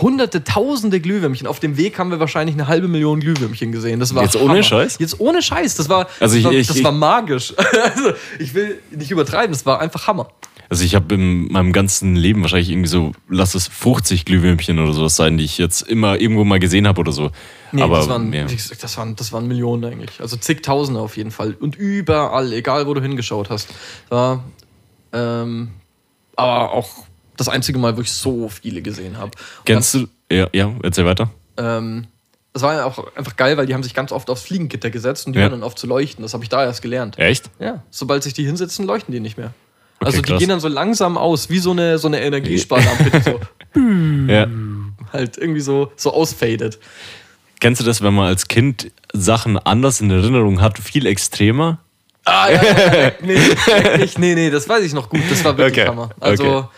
hunderte, 0.00 0.44
tausende 0.44 1.00
Glühwürmchen. 1.00 1.46
Auf 1.46 1.60
dem 1.60 1.76
Weg 1.76 1.98
haben 1.98 2.10
wir 2.10 2.20
wahrscheinlich 2.20 2.54
eine 2.54 2.68
halbe 2.68 2.88
Million 2.88 3.20
Glühwürmchen 3.20 3.72
gesehen. 3.72 4.00
Das 4.00 4.14
war 4.14 4.22
Jetzt 4.22 4.36
ohne 4.36 4.50
Hammer. 4.50 4.62
Scheiß? 4.62 4.98
Jetzt 4.98 5.18
ohne 5.18 5.40
Scheiß. 5.42 5.76
Das 5.76 5.88
war, 5.88 6.08
Also 6.20 6.34
das, 6.34 6.34
ich- 6.34 6.44
war, 6.44 6.52
ich- 6.52 6.66
das 6.66 6.76
ich- 6.76 6.84
war 6.84 6.92
magisch. 6.92 7.54
also 7.94 8.10
ich 8.38 8.52
will 8.54 8.78
nicht 8.90 9.10
übertreiben, 9.10 9.50
das 9.52 9.64
war 9.64 9.80
einfach 9.80 10.06
Hammer. 10.06 10.28
Also 10.70 10.84
ich 10.84 10.94
habe 10.94 11.14
in 11.14 11.50
meinem 11.50 11.72
ganzen 11.72 12.14
Leben 12.14 12.42
wahrscheinlich 12.42 12.68
irgendwie 12.68 12.90
so, 12.90 13.12
lass 13.30 13.54
es 13.54 13.66
50 13.68 14.26
Glühwürmchen 14.26 14.78
oder 14.78 14.92
sowas 14.92 15.16
sein, 15.16 15.38
die 15.38 15.44
ich 15.44 15.56
jetzt 15.56 15.80
immer 15.88 16.20
irgendwo 16.20 16.44
mal 16.44 16.58
gesehen 16.58 16.86
habe 16.86 17.00
oder 17.00 17.12
so. 17.12 17.30
Nee, 17.72 17.80
Aber 17.80 17.96
das, 17.96 18.08
waren, 18.10 18.30
ja. 18.34 18.44
gesagt, 18.44 18.82
das, 18.84 18.98
waren, 18.98 19.16
das 19.16 19.32
waren 19.32 19.48
Millionen 19.48 19.86
eigentlich. 19.86 20.20
Also 20.20 20.36
zigtausende 20.36 21.00
auf 21.00 21.16
jeden 21.16 21.30
Fall. 21.30 21.54
Und 21.58 21.76
überall, 21.76 22.52
egal 22.52 22.86
wo 22.86 22.92
du 22.92 23.00
hingeschaut 23.00 23.48
hast. 23.48 23.70
War, 24.10 24.44
ähm, 25.14 25.70
aber 26.36 26.72
auch 26.72 26.90
das 27.38 27.48
einzige 27.48 27.78
Mal, 27.78 27.96
wo 27.96 28.02
ich 28.02 28.12
so 28.12 28.48
viele 28.50 28.82
gesehen 28.82 29.16
habe. 29.16 29.30
Kennst 29.64 29.94
du? 29.94 30.06
Ja, 30.30 30.48
ja, 30.52 30.70
erzähl 30.82 31.06
weiter. 31.06 31.30
Ähm, 31.56 32.06
das 32.52 32.62
war 32.62 32.74
ja 32.74 32.84
auch 32.84 33.14
einfach 33.16 33.36
geil, 33.36 33.56
weil 33.56 33.66
die 33.66 33.72
haben 33.74 33.82
sich 33.82 33.94
ganz 33.94 34.12
oft 34.12 34.28
aufs 34.30 34.42
Fliegengitter 34.42 34.90
gesetzt 34.90 35.26
und 35.26 35.32
die 35.32 35.38
Ja. 35.38 35.44
hören 35.44 35.52
dann 35.52 35.62
auf 35.62 35.74
zu 35.74 35.86
leuchten. 35.86 36.22
Das 36.22 36.34
habe 36.34 36.42
ich 36.44 36.50
da 36.50 36.64
erst 36.64 36.82
gelernt. 36.82 37.18
Echt? 37.18 37.48
Ja, 37.58 37.82
sobald 37.90 38.22
sich 38.22 38.34
die 38.34 38.44
hinsetzen, 38.44 38.86
leuchten 38.86 39.12
die 39.12 39.20
nicht 39.20 39.38
mehr. 39.38 39.52
also 40.00 40.18
die 40.18 40.22
krass. 40.22 40.38
gehen 40.38 40.48
dann 40.50 40.60
so 40.60 40.68
langsam 40.68 41.16
aus, 41.16 41.48
wie 41.50 41.58
so 41.58 41.70
eine, 41.72 41.98
so 41.98 42.06
eine 42.08 42.20
Energiesparlampe, 42.20 43.22
so 43.24 43.40
Ja. 44.32 44.46
halt 45.12 45.38
irgendwie 45.38 45.60
so, 45.60 45.90
so 45.96 46.12
ausfadet. 46.12 46.78
Kennst 47.60 47.80
du 47.80 47.84
das, 47.84 48.02
wenn 48.02 48.14
man 48.14 48.26
als 48.26 48.46
Kind 48.48 48.90
Sachen 49.12 49.58
anders 49.58 50.00
in 50.00 50.10
Erinnerung 50.10 50.60
hat, 50.60 50.78
viel 50.78 51.06
extremer? 51.06 51.78
Ah, 52.24 52.50
ja, 52.50 52.62
ja, 52.62 53.02
ja. 53.04 53.12
nee, 53.22 53.38
nee, 54.18 54.34
nee, 54.34 54.50
das 54.50 54.68
weiß 54.68 54.84
ich 54.84 54.92
noch 54.92 55.08
gut. 55.08 55.20
Das 55.30 55.42
war 55.44 55.56
wirklich 55.56 55.78
Okay, 55.80 55.88
Hammer. 55.88 56.10
Also, 56.20 56.44
okay. 56.58 56.68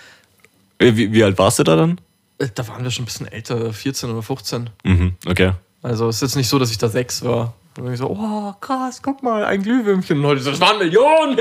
Äh, 0.80 0.96
Wie, 0.96 1.12
wie 1.12 1.22
alt 1.22 1.38
warst 1.38 1.58
du 1.60 1.62
da 1.62 1.76
dann? 1.76 2.00
äh, 2.38 2.48
da 2.54 2.66
waren 2.68 2.82
wir 2.82 2.90
schon 2.90 3.02
ein 3.02 3.06
bisschen 3.06 3.28
älter, 3.28 3.72
14 3.72 4.10
oder 4.10 4.22
15. 4.22 4.70
Mhm, 4.84 5.12
okay. 5.28 5.52
Also, 5.82 6.08
es 6.08 6.16
ist 6.16 6.22
jetzt 6.22 6.36
nicht 6.36 6.48
so, 6.48 6.58
dass 6.58 6.70
ich 6.70 6.78
da 6.78 6.88
sechs 6.88 7.22
war. 7.24 7.54
Und 7.78 7.84
dann 7.84 7.92
ich 7.94 8.00
so, 8.00 8.08
oh, 8.10 8.52
krass, 8.60 9.00
guck 9.02 9.22
mal, 9.22 9.44
ein 9.44 9.62
Glühwürmchen. 9.62 10.18
Und 10.18 10.26
heute 10.26 10.40
so, 10.42 10.50
das 10.50 10.60
waren 10.60 10.78
Millionen. 10.78 11.36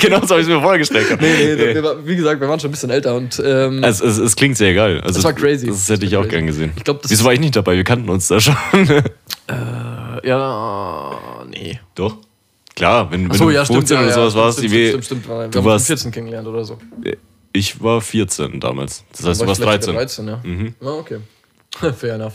genau 0.00 0.20
so 0.22 0.30
habe 0.30 0.40
ich 0.40 0.48
es 0.48 0.52
mir 0.52 0.60
vorgestellt. 0.60 1.06
nee, 1.20 1.54
nee, 1.54 1.74
wir, 1.74 1.82
war- 1.82 2.06
wie 2.06 2.16
gesagt, 2.16 2.40
wir 2.40 2.48
waren 2.48 2.58
schon 2.58 2.68
ein 2.68 2.72
bisschen 2.72 2.90
älter 2.90 3.14
und 3.14 3.40
ähm, 3.44 3.82
Es, 3.84 4.00
es, 4.00 4.18
es 4.18 4.34
klingt 4.36 4.56
sehr 4.56 4.74
geil. 4.74 5.00
Also, 5.02 5.14
Das 5.14 5.24
war 5.24 5.32
crazy. 5.32 5.66
Das 5.68 5.88
hätte 5.88 6.04
ich 6.04 6.10
Das 6.10 6.18
auch 6.18 6.22
crazy. 6.24 6.36
gern 6.36 6.46
gesehen. 6.46 6.72
Ich 6.76 6.84
glaub, 6.84 7.00
das 7.02 7.10
Wieso 7.10 7.24
war 7.24 7.32
ich 7.32 7.40
nicht 7.40 7.54
dabei? 7.56 7.76
Wir 7.76 7.84
kannten 7.84 8.08
uns 8.10 8.28
da 8.28 8.40
schon. 8.40 8.56
ja, 10.24 11.18
nee. 11.48 11.78
Doch. 11.94 12.16
Klar, 12.78 13.10
wenn, 13.10 13.24
wenn 13.24 13.32
Achso, 13.32 13.46
du 13.46 13.50
ja, 13.50 13.64
15 13.64 13.86
stimmt. 13.86 14.00
oder 14.00 14.08
ja, 14.08 14.14
sowas 14.14 14.34
ja, 14.34 14.40
warst, 14.40 14.58
stimmt, 14.58 14.72
die 14.72 14.88
stimmt, 14.88 15.04
stimmt, 15.04 15.24
stimmt. 15.24 15.40
Wir 15.40 15.48
du 15.48 15.64
warst, 15.64 15.86
14 15.88 16.12
kennengelernt 16.12 16.46
oder 16.46 16.64
so. 16.64 16.78
ich 17.52 17.82
war 17.82 18.00
14 18.00 18.60
damals. 18.60 19.04
Das 19.10 19.26
heißt, 19.26 19.40
du 19.40 19.46
War 19.46 19.52
ich 19.52 19.60
warst 19.60 19.60
vielleicht 19.60 19.86
13. 19.86 20.24
sogar 20.24 20.40
13, 20.40 20.72
ja. 20.80 20.88
Ah, 20.88 20.92
okay. 20.92 21.18
Fair 21.96 22.14
enough. 22.14 22.34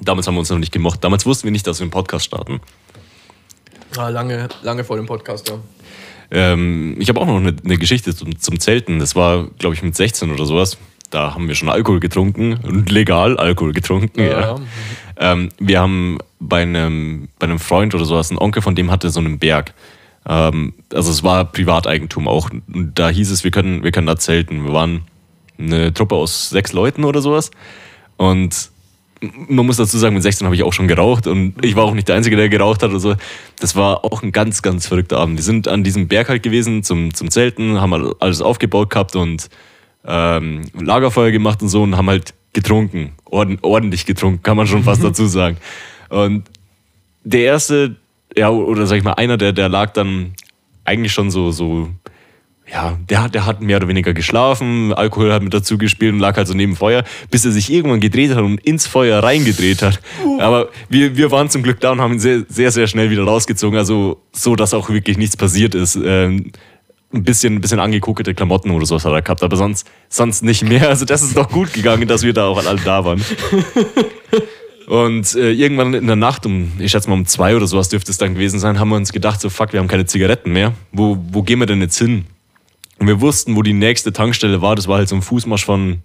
Damals 0.00 0.28
haben 0.28 0.34
wir 0.34 0.38
uns 0.38 0.50
noch 0.50 0.58
nicht 0.58 0.70
gemocht. 0.70 1.02
Damals 1.02 1.26
wussten 1.26 1.44
wir 1.44 1.50
nicht, 1.50 1.66
dass 1.66 1.80
wir 1.80 1.84
einen 1.84 1.90
Podcast 1.90 2.24
starten. 2.24 2.60
Ah, 3.96 4.10
lange, 4.10 4.48
lange 4.62 4.84
vor 4.84 4.96
dem 4.96 5.06
Podcast, 5.06 5.48
ja. 5.48 5.58
Ähm, 6.30 6.94
ich 7.00 7.08
habe 7.08 7.20
auch 7.20 7.26
noch 7.26 7.38
eine, 7.38 7.56
eine 7.64 7.76
Geschichte 7.76 8.14
zum, 8.14 8.38
zum 8.38 8.60
Zelten. 8.60 9.00
Das 9.00 9.16
war, 9.16 9.48
glaube 9.58 9.74
ich, 9.74 9.82
mit 9.82 9.96
16 9.96 10.30
oder 10.30 10.46
sowas. 10.46 10.78
Da 11.10 11.34
haben 11.34 11.48
wir 11.48 11.56
schon 11.56 11.68
Alkohol 11.68 11.98
getrunken 11.98 12.58
und 12.62 12.90
legal 12.90 13.38
Alkohol 13.38 13.72
getrunken. 13.72 14.20
Ja, 14.20 14.40
ja. 14.40 14.56
Ähm, 15.16 15.48
wir 15.58 15.80
haben 15.80 16.18
bei 16.40 16.62
einem, 16.62 17.28
bei 17.38 17.46
einem 17.46 17.58
Freund 17.58 17.94
oder 17.94 18.04
sowas, 18.04 18.30
ein 18.30 18.38
Onkel 18.38 18.62
von 18.62 18.74
dem 18.74 18.90
hatte 18.90 19.10
so 19.10 19.20
einen 19.20 19.38
Berg. 19.38 19.74
Ähm, 20.26 20.74
also 20.92 21.10
es 21.10 21.22
war 21.22 21.44
Privateigentum 21.44 22.28
auch. 22.28 22.50
Und 22.50 22.92
da 22.94 23.08
hieß 23.08 23.30
es, 23.30 23.44
wir 23.44 23.50
können, 23.50 23.82
wir 23.82 23.92
können 23.92 24.06
da 24.06 24.16
zelten. 24.16 24.64
Wir 24.64 24.72
waren 24.72 25.02
eine 25.58 25.92
Truppe 25.94 26.14
aus 26.14 26.50
sechs 26.50 26.72
Leuten 26.72 27.04
oder 27.04 27.20
sowas. 27.20 27.50
Und 28.16 28.70
man 29.48 29.66
muss 29.66 29.76
dazu 29.76 29.98
sagen, 29.98 30.14
mit 30.14 30.22
16 30.22 30.46
habe 30.46 30.54
ich 30.54 30.62
auch 30.62 30.72
schon 30.72 30.88
geraucht 30.88 31.26
und 31.26 31.64
ich 31.64 31.76
war 31.76 31.84
auch 31.84 31.94
nicht 31.94 32.08
der 32.08 32.16
Einzige, 32.16 32.36
der 32.36 32.48
geraucht 32.48 32.82
hat 32.82 32.90
oder 32.90 33.00
so. 33.00 33.14
Das 33.58 33.76
war 33.76 34.04
auch 34.04 34.22
ein 34.22 34.32
ganz, 34.32 34.62
ganz 34.62 34.86
verrückter 34.86 35.18
Abend. 35.18 35.38
Wir 35.38 35.44
sind 35.44 35.68
an 35.68 35.84
diesem 35.84 36.08
Berg 36.08 36.28
halt 36.28 36.42
gewesen 36.42 36.82
zum, 36.82 37.14
zum 37.14 37.30
Zelten, 37.30 37.80
haben 37.80 38.14
alles 38.20 38.42
aufgebaut 38.42 38.90
gehabt 38.90 39.16
und 39.16 39.48
ähm, 40.04 40.62
Lagerfeuer 40.78 41.30
gemacht 41.30 41.62
und 41.62 41.68
so 41.68 41.82
und 41.82 41.96
haben 41.96 42.08
halt 42.08 42.34
getrunken. 42.54 43.12
Ord 43.26 43.58
ordentlich 43.62 44.06
getrunken, 44.06 44.42
kann 44.42 44.56
man 44.56 44.66
schon 44.66 44.82
fast 44.82 45.04
dazu 45.04 45.26
sagen. 45.26 45.58
Und 46.08 46.44
der 47.24 47.40
erste, 47.40 47.96
ja, 48.36 48.48
oder 48.48 48.86
sag 48.86 48.96
ich 48.96 49.04
mal, 49.04 49.14
einer, 49.14 49.36
der, 49.36 49.52
der 49.52 49.68
lag 49.68 49.92
dann 49.92 50.34
eigentlich 50.84 51.12
schon 51.12 51.30
so, 51.30 51.50
so 51.50 51.88
ja, 52.72 52.96
der, 53.10 53.28
der 53.28 53.44
hat 53.44 53.60
mehr 53.60 53.76
oder 53.76 53.88
weniger 53.88 54.14
geschlafen, 54.14 54.94
Alkohol 54.94 55.32
hat 55.32 55.42
mit 55.42 55.52
dazu 55.52 55.76
gespielt 55.76 56.14
und 56.14 56.20
lag 56.20 56.36
halt 56.36 56.48
so 56.48 56.54
neben 56.54 56.76
Feuer, 56.76 57.04
bis 57.30 57.44
er 57.44 57.52
sich 57.52 57.70
irgendwann 57.70 58.00
gedreht 58.00 58.30
hat 58.30 58.38
und 58.38 58.58
ins 58.60 58.86
Feuer 58.86 59.22
reingedreht 59.22 59.82
hat. 59.82 60.00
Aber 60.38 60.70
wir, 60.88 61.16
wir 61.16 61.30
waren 61.30 61.50
zum 61.50 61.62
Glück 61.62 61.80
da 61.80 61.92
und 61.92 62.00
haben 62.00 62.14
ihn 62.14 62.20
sehr, 62.20 62.44
sehr, 62.48 62.70
sehr 62.70 62.86
schnell 62.86 63.10
wieder 63.10 63.24
rausgezogen, 63.24 63.78
also 63.78 64.22
so, 64.32 64.56
dass 64.56 64.72
auch 64.72 64.88
wirklich 64.88 65.18
nichts 65.18 65.36
passiert 65.36 65.74
ist. 65.74 65.98
Ähm, 66.02 66.52
ein 67.14 67.22
bisschen, 67.24 67.54
ein 67.54 67.60
bisschen 67.60 67.80
angekuckelte 67.80 68.34
Klamotten 68.34 68.70
oder 68.70 68.86
sowas 68.86 69.04
hat 69.04 69.12
er 69.12 69.22
gehabt, 69.22 69.42
aber 69.42 69.56
sonst, 69.56 69.86
sonst 70.08 70.42
nicht 70.42 70.64
mehr. 70.64 70.88
Also 70.88 71.04
das 71.04 71.22
ist 71.22 71.36
doch 71.36 71.48
gut 71.48 71.72
gegangen, 71.72 72.08
dass 72.08 72.22
wir 72.22 72.32
da 72.32 72.46
auch 72.46 72.64
alle 72.64 72.80
da 72.80 73.04
waren. 73.04 73.22
Und 74.86 75.34
äh, 75.34 75.50
irgendwann 75.52 75.94
in 75.94 76.06
der 76.06 76.16
Nacht, 76.16 76.44
um, 76.44 76.72
ich 76.78 76.90
schätze 76.90 77.08
mal 77.08 77.14
um 77.14 77.24
zwei 77.24 77.56
oder 77.56 77.66
sowas 77.66 77.88
dürfte 77.88 78.10
es 78.10 78.18
dann 78.18 78.34
gewesen 78.34 78.60
sein, 78.60 78.78
haben 78.78 78.90
wir 78.90 78.96
uns 78.96 79.12
gedacht, 79.12 79.40
so 79.40 79.48
fuck, 79.48 79.72
wir 79.72 79.80
haben 79.80 79.88
keine 79.88 80.04
Zigaretten 80.04 80.52
mehr. 80.52 80.74
Wo, 80.92 81.16
wo 81.30 81.42
gehen 81.42 81.58
wir 81.58 81.66
denn 81.66 81.80
jetzt 81.80 81.98
hin? 81.98 82.26
Und 82.98 83.06
wir 83.06 83.20
wussten, 83.20 83.56
wo 83.56 83.62
die 83.62 83.72
nächste 83.72 84.12
Tankstelle 84.12 84.60
war. 84.60 84.76
Das 84.76 84.86
war 84.86 84.98
halt 84.98 85.08
so 85.08 85.16
ein 85.16 85.22
Fußmarsch 85.22 85.64
von 85.64 86.02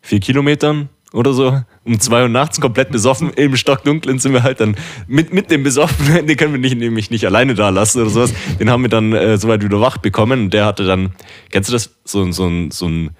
vier 0.00 0.20
Kilometern 0.20 0.88
oder 1.16 1.32
so. 1.32 1.62
Um 1.84 1.98
zwei 1.98 2.22
Uhr 2.22 2.28
nachts 2.28 2.60
komplett 2.60 2.90
besoffen, 2.90 3.30
im 3.30 3.56
Stockdunklen 3.56 4.18
sind 4.18 4.34
wir 4.34 4.42
halt 4.42 4.60
dann 4.60 4.76
mit, 5.06 5.32
mit 5.32 5.50
dem 5.50 5.62
Besoffenen, 5.62 6.26
den 6.26 6.36
können 6.36 6.52
wir 6.52 6.60
nicht, 6.60 6.76
nämlich 6.76 7.10
nicht 7.10 7.24
alleine 7.24 7.54
da 7.54 7.70
lassen 7.70 8.02
oder 8.02 8.10
sowas. 8.10 8.34
Den 8.60 8.70
haben 8.70 8.82
wir 8.82 8.90
dann 8.90 9.12
äh, 9.12 9.38
soweit 9.38 9.64
wieder 9.64 9.80
wach 9.80 9.96
bekommen. 9.96 10.44
Und 10.44 10.50
der 10.54 10.66
hatte 10.66 10.84
dann, 10.84 11.12
kennst 11.50 11.70
du 11.70 11.72
das? 11.72 11.96
So, 12.04 12.30
so, 12.32 12.50
so 12.70 12.86
ein 12.86 13.10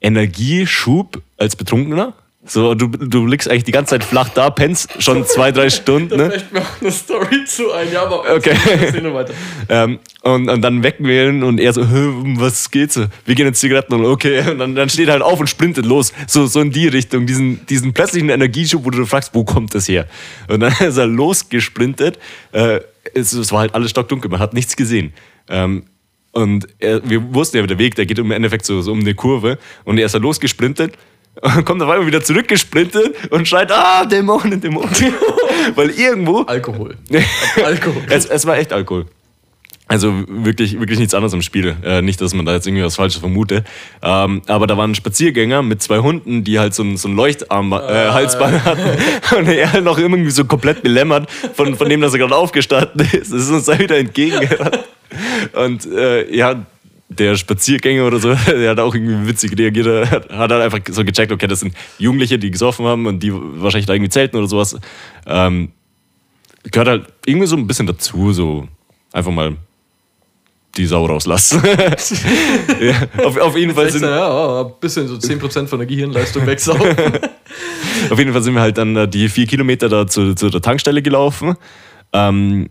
Energieschub 0.00 1.22
als 1.38 1.56
Betrunkener. 1.56 2.14
So, 2.48 2.74
du, 2.74 2.88
du 2.88 3.26
liegst 3.26 3.48
eigentlich 3.50 3.64
die 3.64 3.72
ganze 3.72 3.90
Zeit 3.90 4.04
flach 4.04 4.30
da, 4.30 4.48
pennst 4.50 5.02
schon 5.02 5.24
zwei, 5.26 5.52
drei 5.52 5.68
Stunden. 5.70 6.08
Da 6.18 6.24
Ne? 6.24 6.30
fällt 6.30 6.52
mir 6.52 6.60
auch 6.62 6.80
eine 6.80 6.90
Story 6.90 7.44
zu 7.44 7.70
ein, 7.72 7.92
ja, 7.92 8.02
aber 8.04 8.24
Okay. 8.36 8.56
nur 9.02 9.14
weiter. 9.14 9.34
Ähm, 9.70 9.98
und, 10.22 10.48
und 10.48 10.62
dann 10.62 10.82
wecken 10.82 11.06
wir 11.06 11.28
ihn 11.28 11.42
und 11.42 11.60
er 11.60 11.72
so, 11.74 11.86
"Hä, 11.86 12.06
um 12.06 12.40
was 12.40 12.70
geht's? 12.70 12.94
so? 12.94 13.04
Wir 13.26 13.34
gehen 13.34 13.46
jetzt 13.46 13.60
Zigaretten 13.60 13.92
und 13.94 14.06
okay. 14.06 14.40
Und 14.50 14.58
dann, 14.58 14.74
dann 14.74 14.88
steht 14.88 15.08
er 15.08 15.12
halt 15.12 15.22
auf 15.22 15.38
und 15.40 15.46
sprintet 15.48 15.84
los. 15.84 16.12
So, 16.26 16.46
so 16.46 16.60
in 16.62 16.70
die 16.70 16.88
Richtung. 16.88 17.26
Diesen, 17.26 17.66
diesen 17.66 17.92
plötzlichen 17.92 18.30
Energieschub, 18.30 18.82
wo 18.84 18.90
du 18.90 19.04
fragst, 19.04 19.34
wo 19.34 19.44
kommt 19.44 19.74
das 19.74 19.86
her? 19.88 20.06
Und 20.48 20.60
dann 20.60 20.72
ist 20.80 20.96
er 20.96 21.06
losgesprintet. 21.06 22.18
Äh, 22.52 22.80
es, 23.14 23.32
es 23.32 23.52
war 23.52 23.60
halt 23.60 23.74
alles 23.74 23.90
stockdunkel, 23.90 24.30
man 24.30 24.40
hat 24.40 24.54
nichts 24.54 24.74
gesehen. 24.76 25.12
Ähm, 25.48 25.84
und 26.32 26.66
er, 26.78 27.08
wir 27.08 27.34
wussten 27.34 27.56
ja, 27.58 27.66
der 27.66 27.78
Weg, 27.78 27.94
der 27.94 28.06
geht 28.06 28.18
im 28.18 28.30
Endeffekt 28.30 28.64
so, 28.66 28.80
so 28.82 28.92
um 28.92 29.00
eine 29.00 29.14
Kurve. 29.14 29.58
Und 29.84 29.98
er 29.98 30.06
ist 30.06 30.14
da 30.14 30.18
losgesprintet. 30.18 30.94
Und 31.40 31.64
kommt 31.64 31.82
auf 31.82 31.88
einmal 31.88 32.06
wieder 32.06 32.22
zurückgesprintet 32.22 33.14
und 33.30 33.46
schreit, 33.46 33.70
ah, 33.72 34.04
Dämonen, 34.04 34.60
Dämonen. 34.60 34.90
Weil 35.74 35.90
irgendwo 35.90 36.42
Alkohol. 36.42 36.96
Alkohol. 37.64 38.02
es, 38.08 38.26
es 38.26 38.46
war 38.46 38.58
echt 38.58 38.72
Alkohol. 38.72 39.06
Also 39.90 40.12
wirklich, 40.28 40.78
wirklich 40.78 40.98
nichts 40.98 41.14
anderes 41.14 41.32
im 41.32 41.40
Spiel. 41.40 41.74
Äh, 41.82 42.02
nicht, 42.02 42.20
dass 42.20 42.34
man 42.34 42.44
da 42.44 42.52
jetzt 42.52 42.66
irgendwie 42.66 42.84
was 42.84 42.96
Falsches 42.96 43.20
vermute. 43.20 43.64
Ähm, 44.02 44.42
aber 44.46 44.66
da 44.66 44.76
waren 44.76 44.94
Spaziergänger 44.94 45.62
mit 45.62 45.82
zwei 45.82 46.00
Hunden, 46.00 46.44
die 46.44 46.58
halt 46.58 46.74
so 46.74 46.82
ein, 46.82 46.98
so 46.98 47.08
ein 47.08 47.16
Leuchtarm, 47.16 47.72
äh, 47.72 47.76
Halsband 47.76 48.66
hatten. 48.66 48.98
Und 49.34 49.48
er 49.48 49.72
halt 49.72 49.84
noch 49.84 49.96
irgendwie 49.96 50.30
so 50.30 50.44
komplett 50.44 50.82
belämmert 50.82 51.30
von, 51.54 51.74
von 51.74 51.88
dem, 51.88 52.02
dass 52.02 52.12
er 52.12 52.18
gerade 52.18 52.36
aufgestanden 52.36 53.00
ist. 53.12 53.32
Es 53.32 53.44
ist 53.44 53.50
uns 53.50 53.64
da 53.64 53.78
wieder 53.78 53.96
entgegengerannt. 53.96 54.84
Und 55.54 55.90
äh, 55.90 56.36
ja, 56.36 56.66
der 57.08 57.36
Spaziergänger 57.36 58.06
oder 58.06 58.18
so, 58.18 58.34
der 58.46 58.70
hat 58.70 58.80
auch 58.80 58.94
irgendwie 58.94 59.28
witzig 59.28 59.58
reagiert. 59.58 59.86
Er 59.86 60.10
hat, 60.10 60.28
hat 60.30 60.50
halt 60.50 60.62
einfach 60.62 60.80
so 60.90 61.04
gecheckt, 61.04 61.32
okay, 61.32 61.46
das 61.46 61.60
sind 61.60 61.74
Jugendliche, 61.98 62.38
die 62.38 62.50
gesoffen 62.50 62.86
haben 62.86 63.06
und 63.06 63.22
die 63.22 63.32
wahrscheinlich 63.32 63.86
da 63.86 63.94
irgendwie 63.94 64.10
zelten 64.10 64.36
oder 64.36 64.46
sowas. 64.46 64.76
Ähm, 65.26 65.72
gehört 66.64 66.88
halt 66.88 67.06
irgendwie 67.26 67.46
so 67.46 67.56
ein 67.56 67.66
bisschen 67.66 67.86
dazu, 67.86 68.32
so 68.32 68.68
einfach 69.12 69.32
mal 69.32 69.56
die 70.76 70.86
Sau 70.86 71.06
rauslassen. 71.06 71.62
ja, 72.80 73.24
auf, 73.24 73.36
auf, 73.36 73.56
jeden 73.56 73.74
Fall 73.74 73.90
sind, 73.90 74.02
ja, 74.02 74.62
ein 74.62 74.72
bisschen 74.80 75.08
so 75.08 75.16
10% 75.16 75.66
von 75.66 75.78
der 75.78 75.86
Gehirnleistung 75.86 76.46
wegsaugen. 76.46 76.96
auf 78.10 78.18
jeden 78.18 78.32
Fall 78.32 78.42
sind 78.42 78.54
wir 78.54 78.60
halt 78.60 78.78
dann 78.78 78.94
äh, 78.94 79.08
die 79.08 79.28
vier 79.28 79.46
Kilometer 79.46 79.88
da 79.88 80.06
zu, 80.06 80.34
zu 80.34 80.50
der 80.50 80.60
Tankstelle 80.60 81.02
gelaufen. 81.02 81.56
Ähm, 82.12 82.70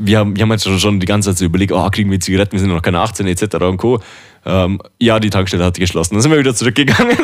wir 0.00 0.18
haben, 0.18 0.36
wir 0.36 0.42
haben 0.42 0.50
halt 0.50 0.62
schon- 0.62 1.00
die 1.00 1.06
ganze 1.06 1.34
Zeit 1.34 1.46
überlegt, 1.46 1.72
oh, 1.72 1.88
kriegen 1.90 2.10
wir 2.10 2.20
Zigaretten, 2.20 2.52
wir 2.52 2.60
sind 2.60 2.70
noch 2.70 2.82
keine 2.82 3.00
18 3.00 3.26
etc. 3.26 3.56
und 3.62 3.76
Co. 3.76 4.00
Ähm, 4.44 4.80
ja, 4.98 5.20
die 5.20 5.30
Tankstelle 5.30 5.64
hat 5.64 5.74
geschlossen. 5.78 6.14
Dann 6.14 6.22
sind 6.22 6.30
wir 6.30 6.38
wieder 6.38 6.54
zurückgegangen. 6.54 7.16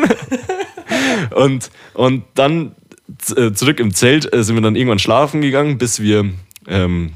und, 1.34 1.70
und 1.94 2.24
dann 2.34 2.72
äh, 3.36 3.52
zurück 3.52 3.80
im 3.80 3.94
Zelt 3.94 4.32
äh, 4.32 4.42
sind 4.44 4.54
wir 4.54 4.62
dann 4.62 4.76
irgendwann 4.76 4.98
schlafen 4.98 5.40
gegangen, 5.40 5.78
bis 5.78 6.00
wir, 6.00 6.26
ähm, 6.68 7.12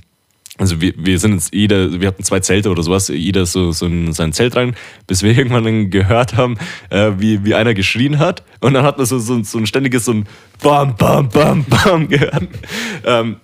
also 0.59 0.81
wir, 0.81 0.95
wir 0.97 1.19
sind 1.19 1.35
jetzt 1.35 1.55
jeder, 1.55 2.01
wir 2.01 2.09
hatten 2.09 2.23
zwei 2.23 2.41
Zelte 2.41 2.71
oder 2.71 2.83
sowas, 2.83 3.09
jeder 3.09 3.47
so, 3.47 3.73
so 3.73 3.87
in 3.87 4.13
sein 4.13 4.33
Zelt 4.33 4.57
rein, 4.57 4.75
bis 5.07 5.23
wir 5.23 5.31
irgendwann 5.37 5.65
dann 5.65 5.91
gehört 5.91 6.37
haben, 6.37 6.57
äh, 6.91 7.13
wie, 7.19 7.45
wie 7.45 7.55
einer 7.55 7.75
geschrien 7.75 8.19
hat. 8.19 8.43
Und 8.61 8.75
dann 8.75 8.85
hat 8.85 8.97
man 8.97 9.07
so, 9.07 9.19
so, 9.19 9.43
so 9.43 9.59
ein 9.59 9.67
ständiges 9.67 10.05
so 10.07 10.13
ein 10.13 10.27
Bam, 10.63 10.97
Bam, 10.97 11.29
Bam, 11.29 11.65
Bam 11.65 12.09
gehört. 12.09 12.49
Ähm, 13.05 13.37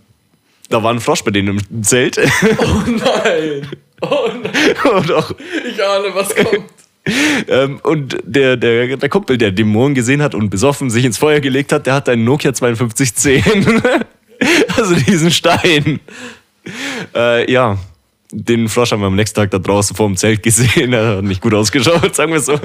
da 0.69 0.83
war 0.83 0.93
ein 0.93 1.01
Frosch 1.01 1.23
bei 1.23 1.31
denen 1.31 1.59
im 1.59 1.83
Zelt. 1.83 2.19
Oh 2.59 2.83
nein. 2.87 3.69
Oh 4.01 4.29
nein. 4.43 4.93
und, 4.97 5.13
auch, 5.13 5.33
Ich 5.69 5.83
ahne, 5.83 6.09
was 6.15 6.35
kommt. 6.35 6.65
ähm, 7.49 7.81
und 7.83 8.19
der, 8.25 8.57
der, 8.57 8.97
der 8.97 9.09
Kumpel, 9.09 9.39
der 9.39 9.53
Dämonen 9.53 9.95
gesehen 9.95 10.23
hat 10.23 10.35
und 10.35 10.51
besoffen 10.51 10.91
sich 10.91 11.05
ins 11.05 11.19
Feuer 11.19 11.41
gelegt 11.41 11.73
hat, 11.73 11.87
der 11.87 11.95
hat 11.95 12.09
einen 12.09 12.25
Nokia 12.25 12.53
5210. 12.53 13.83
also 14.77 14.95
diesen 14.95 15.31
Stein. 15.31 16.01
Äh, 17.15 17.51
ja, 17.51 17.79
den 18.33 18.69
Frosch 18.69 18.93
haben 18.93 19.01
wir 19.01 19.07
am 19.07 19.15
nächsten 19.17 19.37
Tag 19.37 19.51
da 19.51 19.59
draußen 19.59 19.97
vor 19.97 20.09
dem 20.09 20.17
Zelt 20.17 20.43
gesehen. 20.43 20.93
Er 20.93 21.19
hat 21.19 21.25
nicht 21.25 21.41
gut 21.41 21.55
ausgeschaut, 21.55 22.15
sagen 22.15 22.33
wir 22.33 22.41
so. 22.41 22.59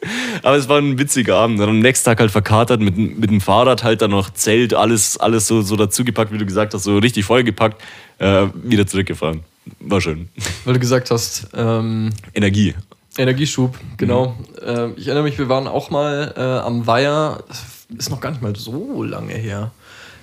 Aber 0.42 0.56
es 0.56 0.68
war 0.68 0.78
ein 0.78 0.98
witziger 0.98 1.36
Abend. 1.36 1.60
Dann 1.60 1.68
am 1.68 1.78
nächsten 1.80 2.04
Tag 2.04 2.20
halt 2.20 2.30
verkatert 2.30 2.80
mit, 2.80 2.96
mit 2.96 3.30
dem 3.30 3.40
Fahrrad, 3.40 3.84
halt 3.84 4.02
dann 4.02 4.10
noch 4.10 4.30
Zelt, 4.30 4.74
alles, 4.74 5.16
alles 5.18 5.46
so, 5.46 5.62
so 5.62 5.76
dazugepackt, 5.76 6.32
wie 6.32 6.38
du 6.38 6.46
gesagt 6.46 6.74
hast, 6.74 6.84
so 6.84 6.98
richtig 6.98 7.24
vollgepackt, 7.24 7.82
äh, 8.18 8.46
wieder 8.54 8.86
zurückgefahren. 8.86 9.40
War 9.80 10.00
schön. 10.00 10.28
Weil 10.64 10.74
du 10.74 10.80
gesagt 10.80 11.10
hast, 11.10 11.48
ähm, 11.54 12.10
Energie. 12.34 12.74
Energieschub, 13.16 13.76
genau. 13.96 14.36
Ähm, 14.64 14.94
ich 14.96 15.08
erinnere 15.08 15.24
mich, 15.24 15.38
wir 15.38 15.48
waren 15.48 15.66
auch 15.66 15.90
mal 15.90 16.32
äh, 16.36 16.40
am 16.40 16.86
Weiher, 16.86 17.42
das 17.48 17.64
ist 17.90 18.10
noch 18.10 18.20
gar 18.20 18.30
nicht 18.30 18.42
mal 18.42 18.54
so 18.54 19.02
lange 19.02 19.34
her. 19.34 19.72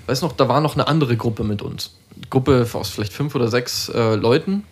Weiß 0.08 0.22
noch, 0.22 0.32
da 0.32 0.48
war 0.48 0.62
noch 0.62 0.76
eine 0.76 0.88
andere 0.88 1.18
Gruppe 1.18 1.44
mit 1.44 1.62
uns. 1.62 1.96
Gruppe 2.30 2.66
aus 2.72 2.90
vielleicht 2.90 3.12
fünf 3.12 3.36
oder 3.36 3.50
sechs 3.50 3.90
äh, 3.90 4.16
Leuten. 4.16 4.64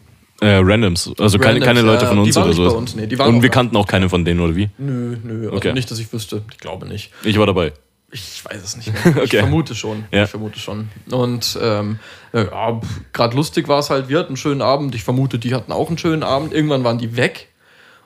Äh, 0.44 0.58
Randoms, 0.64 1.12
also 1.20 1.38
keine, 1.40 1.54
Randoms, 1.56 1.66
keine 1.66 1.82
Leute 1.82 2.04
ja, 2.04 2.08
von 2.10 2.18
die 2.18 2.24
uns 2.24 2.36
waren 2.36 2.44
oder 2.44 2.50
nicht 2.54 2.64
bei 2.64 2.70
so. 2.70 2.78
uns, 2.78 2.96
nee, 2.96 3.08
die 3.08 3.18
waren 3.20 3.36
Und 3.36 3.42
wir 3.42 3.50
kannten 3.50 3.76
auch 3.78 3.88
keine 3.88 4.10
von 4.10 4.26
denen, 4.26 4.40
oder 4.40 4.56
wie? 4.56 4.70
Nö, 4.78 5.18
nö, 5.24 5.44
also 5.46 5.58
Okay. 5.58 5.74
nicht, 5.74 5.90
dass 5.90 6.00
ich 6.00 6.12
wüsste. 6.12 6.44
Ich 6.52 6.58
glaube 6.58 6.86
nicht. 6.88 7.12
Ich 7.24 7.38
war 7.38 7.46
dabei. 7.46 7.74
Ich 8.12 8.44
weiß 8.46 8.64
es 8.64 8.78
nicht 8.78 8.92
mehr. 8.94 9.02
Ich 9.24 9.30
Okay. 9.30 9.40
vermute 9.40 9.74
schon. 9.74 10.06
Ja. 10.12 10.24
Ich 10.26 10.30
vermute 10.30 10.60
schon. 10.60 10.90
Und 11.10 11.58
ähm, 11.62 11.98
ja, 12.32 12.80
gerade 13.12 13.36
lustig 13.36 13.68
war 13.68 13.80
es 13.80 13.90
halt, 13.90 14.08
wir 14.10 14.20
hatten 14.20 14.28
einen 14.30 14.38
schönen 14.38 14.62
Abend. 14.62 14.94
Ich 14.94 15.04
vermute, 15.04 15.40
die 15.40 15.54
hatten 15.56 15.72
auch 15.72 15.88
einen 15.88 15.98
schönen 15.98 16.22
Abend. 16.24 16.54
Irgendwann 16.54 16.84
waren 16.84 16.98
die 17.00 17.16
weg. 17.18 17.50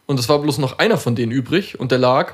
Und 0.06 0.20
es 0.20 0.30
war 0.30 0.40
bloß 0.40 0.60
noch 0.60 0.80
einer 0.80 0.98
von 0.98 1.16
denen 1.16 1.32
übrig. 1.34 1.78
Und 1.80 1.92
der 1.92 1.98
lag 2.00 2.34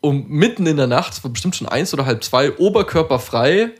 um 0.00 0.26
mitten 0.28 0.66
in 0.66 0.76
der 0.78 0.86
Nacht, 0.86 1.12
es 1.12 1.22
war 1.22 1.30
bestimmt 1.30 1.54
schon 1.54 1.68
eins 1.68 1.92
oder 1.94 2.06
halb 2.06 2.24
zwei, 2.24 2.56
oberkörperfrei, 2.56 3.70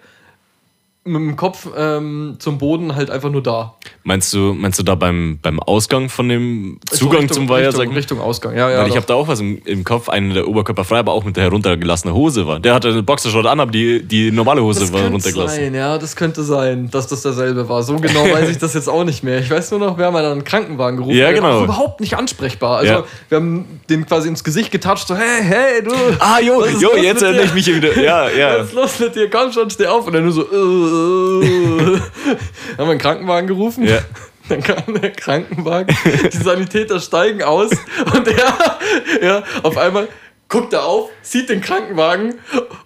mit 1.02 1.14
dem 1.16 1.34
Kopf 1.36 1.66
ähm, 1.74 2.36
zum 2.40 2.58
Boden 2.58 2.94
halt 2.94 3.10
einfach 3.10 3.30
nur 3.30 3.42
da. 3.42 3.74
Meinst 4.04 4.34
du, 4.34 4.52
meinst 4.52 4.78
du 4.78 4.82
da 4.82 4.94
beim, 4.94 5.38
beim 5.40 5.58
Ausgang 5.58 6.10
von 6.10 6.28
dem 6.28 6.78
Zugang 6.90 7.20
Richtung, 7.22 7.34
zum 7.34 7.48
Weiher? 7.48 7.68
Richtung? 7.68 7.94
Richtung 7.94 8.20
Ausgang, 8.20 8.54
ja, 8.54 8.70
ja. 8.70 8.82
Weil 8.82 8.88
ich 8.90 8.96
habe 8.96 9.06
da 9.06 9.14
auch 9.14 9.26
was 9.26 9.40
im, 9.40 9.62
im 9.64 9.82
Kopf, 9.82 10.10
einen 10.10 10.34
der 10.34 10.46
Oberkörper 10.46 10.84
frei, 10.84 10.98
aber 10.98 11.12
auch 11.12 11.24
mit 11.24 11.36
der 11.38 11.44
heruntergelassenen 11.44 12.14
Hose 12.14 12.46
war. 12.46 12.60
Der 12.60 12.74
hatte 12.74 12.88
eine 12.88 13.02
Boxershort 13.02 13.46
an, 13.46 13.60
aber 13.60 13.70
die, 13.72 14.02
die 14.02 14.30
normale 14.30 14.62
Hose 14.62 14.80
Das 14.80 14.92
war 14.92 15.00
könnte 15.00 15.14
runtergelassen. 15.14 15.56
sein, 15.56 15.74
ja, 15.74 15.96
das 15.96 16.16
könnte 16.16 16.42
sein, 16.42 16.90
dass 16.90 17.06
das 17.06 17.22
derselbe 17.22 17.66
war. 17.66 17.82
So 17.82 17.96
genau 17.96 18.24
weiß 18.24 18.48
ich 18.50 18.58
das 18.58 18.74
jetzt 18.74 18.88
auch 18.88 19.04
nicht 19.04 19.24
mehr. 19.24 19.38
Ich 19.40 19.50
weiß 19.50 19.70
nur 19.70 19.80
noch, 19.80 19.96
wir 19.96 20.04
haben 20.04 20.14
dann 20.14 20.24
einen 20.26 20.44
Krankenwagen 20.44 20.98
gerufen. 20.98 21.16
Ja, 21.16 21.32
der 21.32 21.42
war 21.42 21.50
genau. 21.50 21.60
auch 21.60 21.64
überhaupt 21.64 22.00
nicht 22.00 22.14
ansprechbar. 22.14 22.76
Also 22.76 22.92
Ja. 22.92 23.04
wir 23.30 23.36
haben 23.36 23.80
den 23.88 24.04
quasi 24.04 24.28
ins 24.28 24.44
Gesicht 24.44 24.70
getatscht, 24.70 25.08
so, 25.08 25.16
hey, 25.16 25.42
hey, 25.42 25.82
du. 25.82 25.92
Ah, 26.18 26.40
jo, 26.40 26.62
jo, 26.78 26.90
jetzt 27.00 27.22
erinnere 27.22 27.44
ich 27.46 27.54
mich 27.54 27.64
hier 27.64 27.76
wieder. 27.76 27.98
Ja, 27.98 28.28
ja. 28.28 28.58
Was 28.58 28.66
ist 28.66 28.74
los 28.74 29.00
mit 29.00 29.14
dir? 29.14 29.30
Komm 29.30 29.50
schon, 29.50 29.70
steh 29.70 29.86
auf. 29.86 30.06
Und 30.06 30.12
dann 30.12 30.24
nur 30.24 30.32
so, 30.32 30.42
äh. 30.42 30.89
Haben 30.90 32.86
wir 32.86 32.90
einen 32.90 32.98
Krankenwagen 32.98 33.46
gerufen. 33.46 33.86
Ja. 33.86 33.98
Dann 34.48 34.62
kam 34.62 35.00
der 35.00 35.12
Krankenwagen, 35.12 35.96
die 36.32 36.36
Sanitäter 36.36 36.98
steigen 36.98 37.42
aus 37.42 37.70
und 38.12 38.26
er, 38.26 38.78
ja, 39.22 39.44
auf 39.62 39.76
einmal 39.76 40.08
guckt 40.50 40.72
er 40.74 40.84
auf, 40.84 41.08
sieht 41.22 41.48
den 41.48 41.60
Krankenwagen 41.62 42.34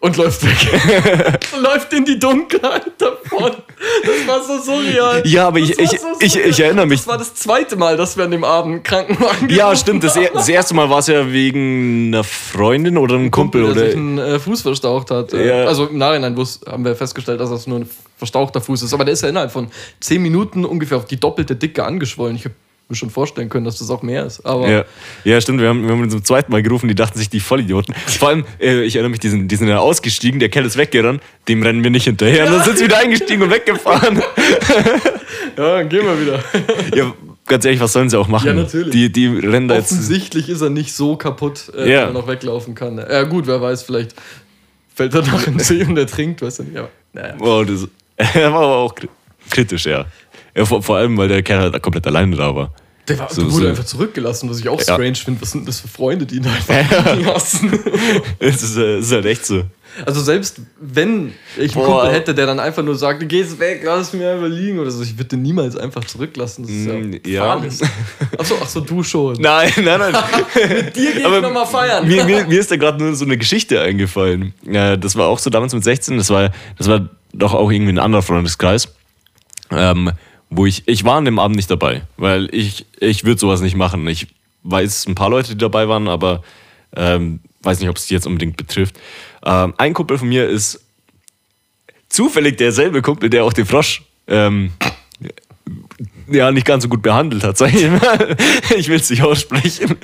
und 0.01 0.17
läuft 0.17 0.45
weg. 0.45 1.41
läuft 1.61 1.93
in 1.95 2.05
die 2.05 2.19
Dunkelheit 2.19 2.93
davon. 2.99 3.53
Das 4.05 4.29
war 4.29 4.43
so 4.45 4.59
surreal. 4.63 5.23
Ja, 5.27 5.49
aber 5.49 5.59
ich, 5.59 5.77
ich, 5.79 5.91
so 5.91 6.07
ich, 6.21 6.37
ich 6.37 6.61
erinnere 6.61 6.87
mich. 6.87 7.01
Das 7.01 7.09
war 7.09 7.19
das 7.19 7.35
zweite 7.35 7.77
Mal, 7.77 7.97
dass 7.97 8.17
wir 8.17 8.25
an 8.25 8.31
dem 8.31 8.45
Abend 8.45 8.73
einen 8.75 8.83
Krankenwagen 8.83 9.49
Ja, 9.51 9.75
stimmt. 9.75 10.05
Das, 10.05 10.15
er- 10.17 10.31
das 10.33 10.49
erste 10.49 10.75
Mal 10.75 10.89
war 10.91 10.99
es 10.99 11.07
ja 11.07 11.33
wegen 11.33 12.09
einer 12.15 12.23
Freundin 12.23 12.97
oder 12.99 13.15
einem 13.17 13.31
Kumpel. 13.31 13.63
der 13.63 13.71
oder 13.73 13.81
sich 13.87 13.97
einen 13.97 14.19
äh, 14.19 14.39
Fuß 14.39 14.63
verstaucht 14.63 15.11
hat. 15.11 15.33
Äh, 15.33 15.49
Ja. 15.49 15.65
Also 15.67 15.87
im 15.87 15.99
Nachhinein 15.99 16.37
haben 16.37 16.85
wir 16.85 16.95
festgestellt, 16.95 17.41
dass 17.41 17.51
das 17.51 17.67
nur 17.67 17.81
ein 17.81 17.91
verstauchter 18.19 18.61
Fuß 18.61 18.83
ist. 18.83 18.93
Aber 18.95 19.05
der 19.05 19.15
ist 19.15 19.23
ja 19.23 19.31
innerhalb 19.31 19.51
von 19.51 19.69
10 20.01 20.23
Minuten 20.23 20.65
ungefähr 20.65 20.99
auf 20.99 21.07
die 21.07 21.19
doppelte 21.19 21.57
Dicke 21.57 21.83
angeschwollen. 21.85 22.37
Ich 22.37 22.45
habe 22.45 22.55
mir 22.89 22.97
schon 22.97 23.09
vorstellen 23.11 23.49
können, 23.49 23.65
dass 23.65 23.79
das 23.79 23.89
auch 23.91 24.03
mehr 24.03 24.27
ist. 24.27 24.45
Aber 24.45 24.69
Ja, 24.71 24.85
ja 25.25 25.41
stimmt. 25.41 25.61
Wir 25.61 25.69
haben, 25.69 25.83
wir 25.85 25.91
haben 25.93 26.03
ihn 26.05 26.11
zum 26.11 26.23
zweiten 26.25 26.53
Mal 26.53 26.63
gerufen, 26.63 26.87
die 26.89 26.95
dachten 26.95 27.19
sich, 27.19 27.31
die 27.31 27.41
Vollidioten. 27.41 27.95
Vor 28.07 28.29
allem, 28.29 28.45
äh, 28.61 28.83
ich 28.83 28.95
erinnere 28.97 29.11
mich, 29.11 29.21
die 29.21 29.29
sind, 29.31 29.49
die 29.49 29.57
sind 29.57 29.69
ja 29.69 29.79
ausgestiegen, 29.79 30.39
der 30.41 30.49
Kerl 30.51 30.67
ist 30.67 30.77
weggerannt, 30.77 31.23
dem 31.49 31.63
rennen 31.63 31.83
wir 31.83 31.91
nicht 31.91 32.05
hinterher. 32.05 32.47
Und 32.47 32.53
dann 32.53 32.65
sind 32.65 32.79
sie 32.79 32.85
wieder 32.85 32.99
eingestiegen 32.99 33.43
und 33.43 33.51
weggefahren. 33.51 34.23
ja, 35.57 35.77
dann 35.79 35.89
gehen 35.89 36.05
wir 36.05 36.21
wieder. 36.21 36.45
ja, 36.95 37.13
ganz 37.47 37.65
ehrlich, 37.65 37.81
was 37.81 37.93
sollen 37.93 38.11
sie 38.11 38.19
auch 38.19 38.29
machen? 38.29 38.47
Ja, 38.49 38.53
natürlich. 38.55 38.91
Die, 38.93 39.11
die 39.11 39.27
rennen 39.29 39.69
da 39.69 39.77
jetzt. 39.77 39.93
Offensichtlich 39.93 40.49
ist 40.49 40.61
er 40.61 40.71
nicht 40.71 40.93
so 40.95 41.17
kaputt, 41.17 41.73
äh, 41.77 41.91
Ja. 41.91 42.01
dass 42.03 42.11
er 42.11 42.13
noch 42.13 42.27
weglaufen 42.29 42.75
kann. 42.75 42.99
Ja, 42.99 43.23
gut, 43.25 43.47
wer 43.47 43.61
weiß, 43.61 43.83
vielleicht 43.85 44.15
fällt 44.95 45.15
er 45.15 45.23
noch 45.23 45.47
in 45.47 45.55
den 45.55 45.61
See 45.61 45.83
und 45.85 45.97
er 45.97 46.07
trinkt, 46.07 46.43
weißt 46.43 46.61
du 46.61 46.63
nicht. 46.65 46.77
Aber, 46.77 46.91
naja. 47.13 47.35
Wow, 47.39 47.65
das 47.67 47.89
er 48.35 48.53
war 48.53 48.63
aber 48.63 48.77
auch 48.77 48.95
kri- 48.95 49.09
kritisch, 49.51 49.87
ja. 49.87 50.05
Ja 50.57 50.65
vor, 50.65 50.83
vor 50.83 50.97
allem, 50.97 51.17
weil 51.17 51.29
der 51.29 51.43
Kerl 51.43 51.73
halt 51.73 51.83
komplett 51.83 52.07
alleine 52.07 52.37
da 52.37 52.55
war. 52.55 52.73
Der 53.07 53.19
war, 53.19 53.29
So- 53.31 53.43
wurde 53.53 53.65
so- 53.65 53.69
einfach 53.69 53.85
zurückgelassen, 53.85 54.49
was 54.49 54.59
ich 54.61 54.69
auch 54.71 54.79
Ja. 54.79 54.95
strange 54.95 55.17
finde. 55.17 55.43
Was 55.43 55.51
sind 55.51 55.69
das 55.69 55.81
für 55.81 55.89
Freunde, 55.89 56.25
die 56.25 56.37
ihn 56.37 56.47
einfach 56.47 57.15
liegen 57.17 57.27
lassen? 57.29 57.79
Es 58.39 58.63
ist, 58.63 58.77
äh, 58.79 59.01
ist 59.01 59.13
halt 59.13 59.27
echt 59.27 59.45
so. 59.45 59.65
Also 60.07 60.23
selbst 60.23 60.57
wenn 60.81 61.33
ich 61.57 61.77
einen 61.77 61.85
Boah. 61.87 62.01
Kumpel 62.01 62.13
hätte, 62.15 62.35
der 62.35 62.47
dann 62.47 62.59
einfach 62.59 62.83
nur 62.83 62.97
sagt, 62.97 63.29
geh's 63.29 63.59
weg, 63.61 63.83
lass 63.85 64.13
mich 64.15 64.25
einfach 64.25 64.49
liegen 64.49 64.79
oder 64.79 64.91
so, 64.91 65.03
ich 65.03 65.13
würde 65.19 65.29
den 65.29 65.43
niemals 65.43 65.77
einfach 65.77 66.03
zurücklassen. 66.05 66.63
Das 66.63 66.73
ist 66.73 66.87
Mm, 66.87 67.13
ja, 67.13 67.31
ja. 67.31 67.45
fahrlässig. 67.45 67.89
Achso, 68.39 68.55
ach 68.61 68.69
so, 68.69 68.81
du 68.81 69.03
schon. 69.05 69.37
Nein, 69.39 69.71
nein, 69.85 70.01
nein. 70.01 70.15
Dir 70.97 71.13
geh 71.13 71.19
ich 71.21 71.23
nochmal 71.43 71.67
feiern. 71.67 72.09
Mir, 72.09 72.25
mir, 72.25 72.47
mir 72.47 72.59
ist 72.59 72.71
da 72.71 72.77
gerade 72.77 73.05
nur 73.05 73.15
so 73.15 73.25
eine 73.27 73.37
Geschichte 73.39 73.81
eingefallen. 73.83 74.55
Ja, 74.69 74.97
das 74.97 75.15
war 75.15 75.29
auch 75.29 75.39
so 75.39 75.51
damals 75.51 75.75
mit 75.75 75.85
16. 75.85 76.17
Das 76.17 76.31
war, 76.31 76.51
das 76.79 76.89
war 76.89 77.09
doch 77.35 77.53
auch 77.55 77.71
irgendwie 77.71 77.93
ein 77.93 77.99
anderer 78.01 78.23
Freundeskreis. 78.23 78.89
Ähm, 79.71 80.11
wo 80.57 80.67
ich, 80.67 80.83
ich 80.87 81.05
war 81.05 81.17
an 81.17 81.25
dem 81.25 81.39
Abend 81.39 81.57
nicht 81.57 81.71
dabei, 81.71 82.03
weil 82.17 82.49
ich, 82.53 82.87
ich 83.01 83.25
würde 83.25 83.41
sowas 83.41 83.61
nicht 83.61 83.77
machen. 83.77 84.07
Ich 84.09 84.29
weiß 84.63 85.07
ein 85.09 85.15
paar 85.15 85.31
Leute, 85.31 85.53
die 85.53 85.59
dabei 85.59 85.89
waren, 85.89 86.09
aber 86.09 86.43
ähm, 86.97 87.41
weiß 87.63 87.81
nicht, 87.81 87.89
ob 87.89 87.97
es 87.97 88.07
die 88.07 88.15
jetzt 88.15 88.27
unbedingt 88.27 88.57
betrifft. 88.57 88.97
Ähm, 89.45 89.75
ein 89.79 89.95
Kumpel 89.95 90.19
von 90.19 90.29
mir 90.29 90.49
ist 90.49 90.81
zufällig 92.09 92.57
derselbe 92.57 93.03
Kumpel, 93.03 93.29
der 93.31 93.45
auch 93.45 93.53
den 93.53 93.67
Frosch 93.67 94.03
ähm, 94.29 94.73
ja 96.31 96.51
nicht 96.53 96.67
ganz 96.67 96.83
so 96.85 96.89
gut 96.89 97.03
behandelt 97.03 97.43
hat, 97.45 97.57
sag 97.59 97.75
ich 97.75 97.89
mal. 97.91 98.37
Ich 98.77 98.89
will 98.89 98.97
es 98.97 99.11
nicht 99.11 99.23
aussprechen 99.23 99.97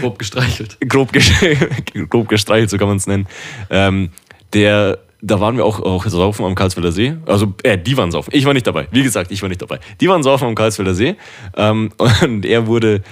Grob 0.00 0.18
gestreichelt. 0.18 0.78
grob, 0.88 1.12
ges- 1.12 2.06
grob 2.08 2.28
gestreichelt, 2.28 2.70
so 2.70 2.78
kann 2.78 2.88
man 2.88 2.96
es 2.96 3.06
nennen. 3.06 3.26
Ähm, 3.70 4.10
der, 4.52 4.98
da 5.24 5.38
waren 5.38 5.56
wir 5.56 5.64
auch, 5.64 5.80
auch 5.80 6.04
saufen 6.06 6.44
am 6.44 6.56
Karlsfelder 6.56 6.90
See. 6.90 7.14
Also, 7.26 7.54
äh, 7.62 7.78
die 7.78 7.96
waren 7.96 8.10
saufen. 8.10 8.30
Ich 8.34 8.44
war 8.44 8.52
nicht 8.52 8.66
dabei. 8.66 8.88
Wie 8.90 9.04
gesagt, 9.04 9.30
ich 9.30 9.40
war 9.40 9.48
nicht 9.48 9.62
dabei. 9.62 9.78
Die 10.00 10.08
waren 10.08 10.24
saufen 10.24 10.48
am 10.48 10.56
Karlsfelder 10.56 10.94
See. 10.94 11.14
Ähm, 11.56 11.92
und 12.22 12.44
er 12.44 12.66
wurde, 12.66 13.02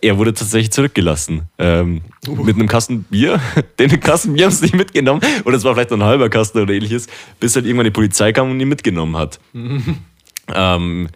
er 0.00 0.16
wurde 0.16 0.32
tatsächlich 0.32 0.70
zurückgelassen. 0.70 1.48
Ähm, 1.58 2.02
Mit 2.28 2.54
einem 2.54 2.68
Kasten 2.68 3.02
Bier. 3.02 3.40
Den 3.80 3.98
Kasten 3.98 4.34
Bier 4.34 4.46
haben 4.46 4.52
sie 4.52 4.66
nicht 4.66 4.76
mitgenommen. 4.76 5.20
Oder 5.44 5.56
es 5.56 5.64
war 5.64 5.74
vielleicht 5.74 5.90
noch 5.90 5.98
ein 5.98 6.04
halber 6.04 6.28
Kasten 6.28 6.60
oder 6.60 6.72
ähnliches. 6.72 7.08
Bis 7.40 7.56
halt 7.56 7.66
irgendwann 7.66 7.84
die 7.84 7.90
Polizei 7.90 8.32
kam 8.32 8.52
und 8.52 8.60
ihn 8.60 8.68
mitgenommen 8.68 9.16
hat. 9.16 9.40
ähm, 10.54 11.08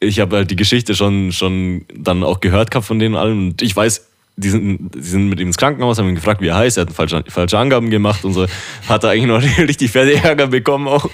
ich 0.00 0.20
habe 0.20 0.36
halt 0.36 0.50
die 0.50 0.56
Geschichte 0.56 0.94
schon, 0.94 1.32
schon 1.32 1.84
dann 1.94 2.22
auch 2.22 2.40
gehört 2.40 2.70
gehabt 2.70 2.86
von 2.86 2.98
denen 2.98 3.14
allen 3.14 3.48
und 3.48 3.62
ich 3.62 3.76
weiß, 3.76 4.06
die 4.36 4.50
sind, 4.50 4.94
die 4.94 5.00
sind 5.00 5.28
mit 5.28 5.40
ihm 5.40 5.48
ins 5.48 5.56
Krankenhaus, 5.56 5.98
haben 5.98 6.08
ihn 6.08 6.14
gefragt, 6.14 6.40
wie 6.40 6.48
er 6.48 6.56
heißt, 6.56 6.76
er 6.76 6.82
hat 6.82 6.92
falsche, 6.92 7.24
falsche 7.28 7.58
Angaben 7.58 7.90
gemacht 7.90 8.24
und 8.24 8.34
so, 8.34 8.46
hat 8.88 9.04
er 9.04 9.10
eigentlich 9.10 9.26
noch 9.26 9.42
richtig 9.58 9.90
fette 9.90 10.14
Ärger 10.22 10.48
bekommen 10.48 10.88
auch. 10.88 11.08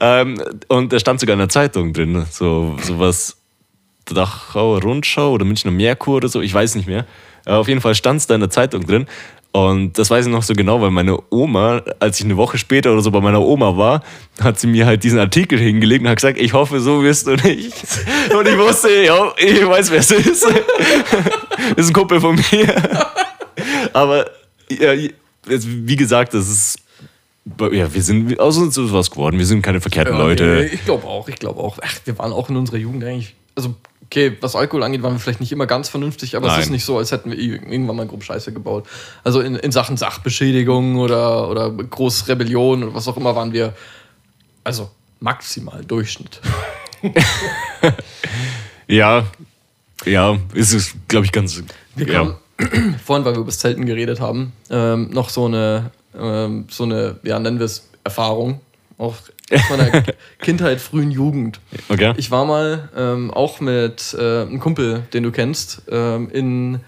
Ähm, 0.00 0.40
und 0.68 0.92
da 0.92 0.98
stand 0.98 1.20
sogar 1.20 1.34
in 1.34 1.40
der 1.40 1.48
Zeitung 1.48 1.92
drin, 1.92 2.24
so 2.30 2.76
sowas, 2.82 3.36
Dachauer 4.06 4.82
Rundschau 4.82 5.32
oder 5.32 5.44
Münchner 5.44 5.70
Merkur 5.70 6.16
oder 6.16 6.28
so, 6.28 6.40
ich 6.40 6.54
weiß 6.54 6.74
nicht 6.76 6.88
mehr. 6.88 7.06
Auf 7.44 7.68
jeden 7.68 7.80
Fall 7.80 7.94
stand 7.94 8.20
es 8.20 8.26
da 8.26 8.34
in 8.34 8.40
der 8.40 8.50
Zeitung 8.50 8.86
drin. 8.86 9.06
Und 9.50 9.98
das 9.98 10.10
weiß 10.10 10.26
ich 10.26 10.32
noch 10.32 10.42
so 10.42 10.52
genau, 10.52 10.80
weil 10.82 10.90
meine 10.90 11.18
Oma, 11.30 11.82
als 12.00 12.18
ich 12.18 12.24
eine 12.26 12.36
Woche 12.36 12.58
später 12.58 12.92
oder 12.92 13.00
so 13.00 13.10
bei 13.10 13.20
meiner 13.20 13.40
Oma 13.40 13.76
war, 13.76 14.02
hat 14.40 14.60
sie 14.60 14.66
mir 14.66 14.84
halt 14.86 15.02
diesen 15.02 15.18
Artikel 15.18 15.58
hingelegt 15.58 16.02
und 16.04 16.08
hat 16.10 16.16
gesagt, 16.16 16.38
ich 16.38 16.52
hoffe, 16.52 16.80
so 16.80 17.02
wirst 17.02 17.26
du 17.26 17.30
nicht. 17.34 17.72
Und 18.38 18.46
ich 18.46 18.58
wusste, 18.58 19.04
ja, 19.04 19.32
ich 19.38 19.66
weiß, 19.66 19.90
wer 19.90 19.98
es 20.00 20.10
ist. 20.10 20.44
Das 20.44 20.52
ist 21.76 21.88
ein 21.88 21.92
Kumpel 21.94 22.20
von 22.20 22.36
mir. 22.52 22.74
Aber 23.94 24.30
ja, 24.70 24.92
jetzt, 24.92 25.66
wie 25.66 25.96
gesagt, 25.96 26.34
das 26.34 26.48
ist. 26.48 26.78
Ja, 27.72 27.92
wir 27.92 28.02
sind 28.02 28.38
aus 28.38 28.58
uns 28.58 28.78
was 28.78 29.10
geworden. 29.10 29.38
Wir 29.38 29.46
sind 29.46 29.62
keine 29.62 29.80
verkehrten 29.80 30.14
Ja, 30.14 30.20
Leute. 30.22 30.44
nee, 30.44 30.74
ich 30.74 30.84
glaube 30.84 31.06
auch, 31.06 31.26
ich 31.28 31.36
glaube 31.36 31.60
auch. 31.60 31.78
Ach, 31.82 31.94
wir 32.04 32.18
waren 32.18 32.32
auch 32.32 32.50
in 32.50 32.56
unserer 32.56 32.76
Jugend 32.76 33.02
eigentlich. 33.02 33.34
Also, 33.54 33.74
okay, 34.10 34.36
was 34.40 34.56
Alkohol 34.56 34.82
angeht, 34.82 35.02
waren 35.02 35.14
wir 35.14 35.20
vielleicht 35.20 35.40
nicht 35.40 35.52
immer 35.52 35.66
ganz 35.66 35.88
vernünftig, 35.88 36.36
aber 36.36 36.48
es 36.48 36.52
Nein. 36.54 36.62
ist 36.62 36.70
nicht 36.70 36.84
so, 36.84 36.98
als 36.98 37.12
hätten 37.12 37.30
wir 37.30 37.38
irgendwann 37.38 37.96
mal 37.96 38.06
grob 38.06 38.24
Scheiße 38.24 38.52
gebaut. 38.52 38.86
Also 39.24 39.40
in, 39.40 39.56
in 39.56 39.72
Sachen 39.72 39.96
Sachbeschädigung 39.96 40.96
oder, 40.96 41.48
oder 41.48 41.70
Großrebellion 41.70 42.84
oder 42.84 42.94
was 42.94 43.06
auch 43.08 43.16
immer 43.16 43.36
waren 43.36 43.52
wir, 43.52 43.74
also 44.64 44.90
maximal 45.20 45.84
Durchschnitt. 45.84 46.40
Ja, 48.88 49.26
ja, 50.06 50.38
ist 50.54 50.72
es, 50.72 50.94
glaube 51.08 51.26
ich, 51.26 51.32
ganz. 51.32 51.62
Wir 51.94 52.06
ja. 52.06 52.14
kamen, 52.14 52.34
vorhin, 53.04 53.24
weil 53.26 53.34
wir 53.34 53.40
über 53.40 53.46
das 53.46 53.58
Zelten 53.58 53.84
geredet 53.84 54.18
haben, 54.18 54.52
ähm, 54.70 55.10
noch 55.10 55.28
so 55.28 55.44
eine, 55.44 55.90
ähm, 56.18 56.66
so 56.70 56.84
eine, 56.84 57.20
ja, 57.22 57.38
nennen 57.38 57.58
wir 57.58 57.66
es 57.66 57.86
Erfahrung, 58.02 58.60
auch 58.98 59.14
aus 59.50 59.60
meiner 59.70 60.04
Kindheit, 60.40 60.80
frühen 60.80 61.10
Jugend. 61.10 61.60
Okay. 61.88 62.12
Ich 62.16 62.30
war 62.30 62.44
mal 62.44 62.90
ähm, 62.96 63.30
auch 63.30 63.60
mit 63.60 64.14
äh, 64.18 64.42
einem 64.42 64.60
Kumpel, 64.60 65.04
den 65.12 65.22
du 65.22 65.30
kennst, 65.30 65.82
ähm, 65.90 66.28
in 66.30 66.80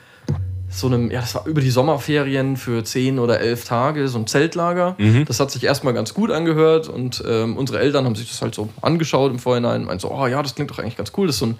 so 0.68 0.86
einem, 0.86 1.10
ja, 1.10 1.20
das 1.20 1.34
war 1.34 1.46
über 1.46 1.60
die 1.60 1.70
Sommerferien 1.70 2.56
für 2.56 2.84
zehn 2.84 3.18
oder 3.18 3.40
elf 3.40 3.64
Tage, 3.64 4.06
so 4.08 4.18
ein 4.18 4.26
Zeltlager. 4.26 4.96
Das 5.24 5.40
hat 5.40 5.50
sich 5.50 5.64
erstmal 5.64 5.94
ganz 5.94 6.14
gut 6.14 6.30
angehört 6.30 6.88
und 6.88 7.22
ähm, 7.26 7.56
unsere 7.56 7.80
Eltern 7.80 8.04
haben 8.04 8.14
sich 8.14 8.28
das 8.28 8.40
halt 8.40 8.54
so 8.54 8.68
angeschaut 8.80 9.32
im 9.32 9.40
Vorhinein 9.40 9.80
und 9.80 9.86
meinten 9.86 10.00
so, 10.00 10.12
oh 10.12 10.26
ja, 10.26 10.42
das 10.42 10.54
klingt 10.54 10.70
doch 10.70 10.78
eigentlich 10.78 10.96
ganz 10.96 11.12
cool. 11.16 11.26
Das 11.26 11.36
ist 11.36 11.40
so 11.40 11.46
ein, 11.46 11.58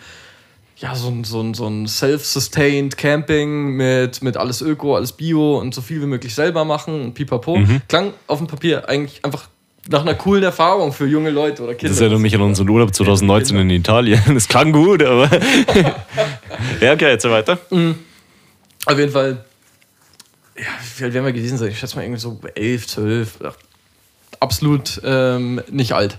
ja, 0.77 0.95
so 0.95 1.09
ein, 1.09 1.25
so 1.25 1.41
ein, 1.41 1.55
so 1.55 1.67
ein 1.67 1.89
self-sustained 1.89 2.97
Camping 2.97 3.71
mit, 3.71 4.23
mit 4.23 4.37
alles 4.37 4.63
Öko, 4.63 4.95
alles 4.95 5.13
Bio 5.13 5.59
und 5.59 5.75
so 5.75 5.81
viel 5.81 6.01
wie 6.01 6.07
möglich 6.07 6.35
selber 6.35 6.65
machen 6.65 7.03
und 7.03 7.15
pipapo. 7.15 7.59
Klang 7.89 8.13
auf 8.29 8.39
dem 8.39 8.47
Papier 8.47 8.89
eigentlich 8.89 9.25
einfach 9.25 9.49
nach 9.91 10.03
einer 10.03 10.15
coolen 10.15 10.45
Erfahrung 10.45 10.93
für 10.93 11.07
junge 11.07 11.31
Leute 11.31 11.65
oder 11.65 11.75
Kinder. 11.75 11.93
Das 11.93 12.01
erinnert 12.01 12.21
mich 12.21 12.35
an 12.35 12.43
unseren 12.43 12.69
Urlaub 12.69 12.95
2019 12.95 13.57
in 13.57 13.71
Italien. 13.71 14.23
Das 14.33 14.47
klang 14.47 14.73
gut, 14.73 15.03
aber. 15.03 15.29
ja, 16.81 16.93
okay, 16.93 17.11
jetzt 17.11 17.29
weiter. 17.29 17.59
Auf 18.87 18.99
jeden 18.99 19.11
Fall, 19.11 19.45
ja, 20.57 20.65
wie 20.97 21.05
alt 21.05 21.13
werden 21.13 21.25
wir 21.27 21.33
gewesen 21.33 21.59
sein? 21.59 21.69
Ich 21.69 21.79
schätze 21.79 21.97
mal 21.97 22.03
irgendwie 22.03 22.21
so 22.21 22.41
11, 22.55 22.87
12. 22.87 23.39
ach, 23.45 23.57
Absolut 24.39 25.01
ähm, 25.05 25.61
nicht 25.71 25.93
alt. 25.93 26.17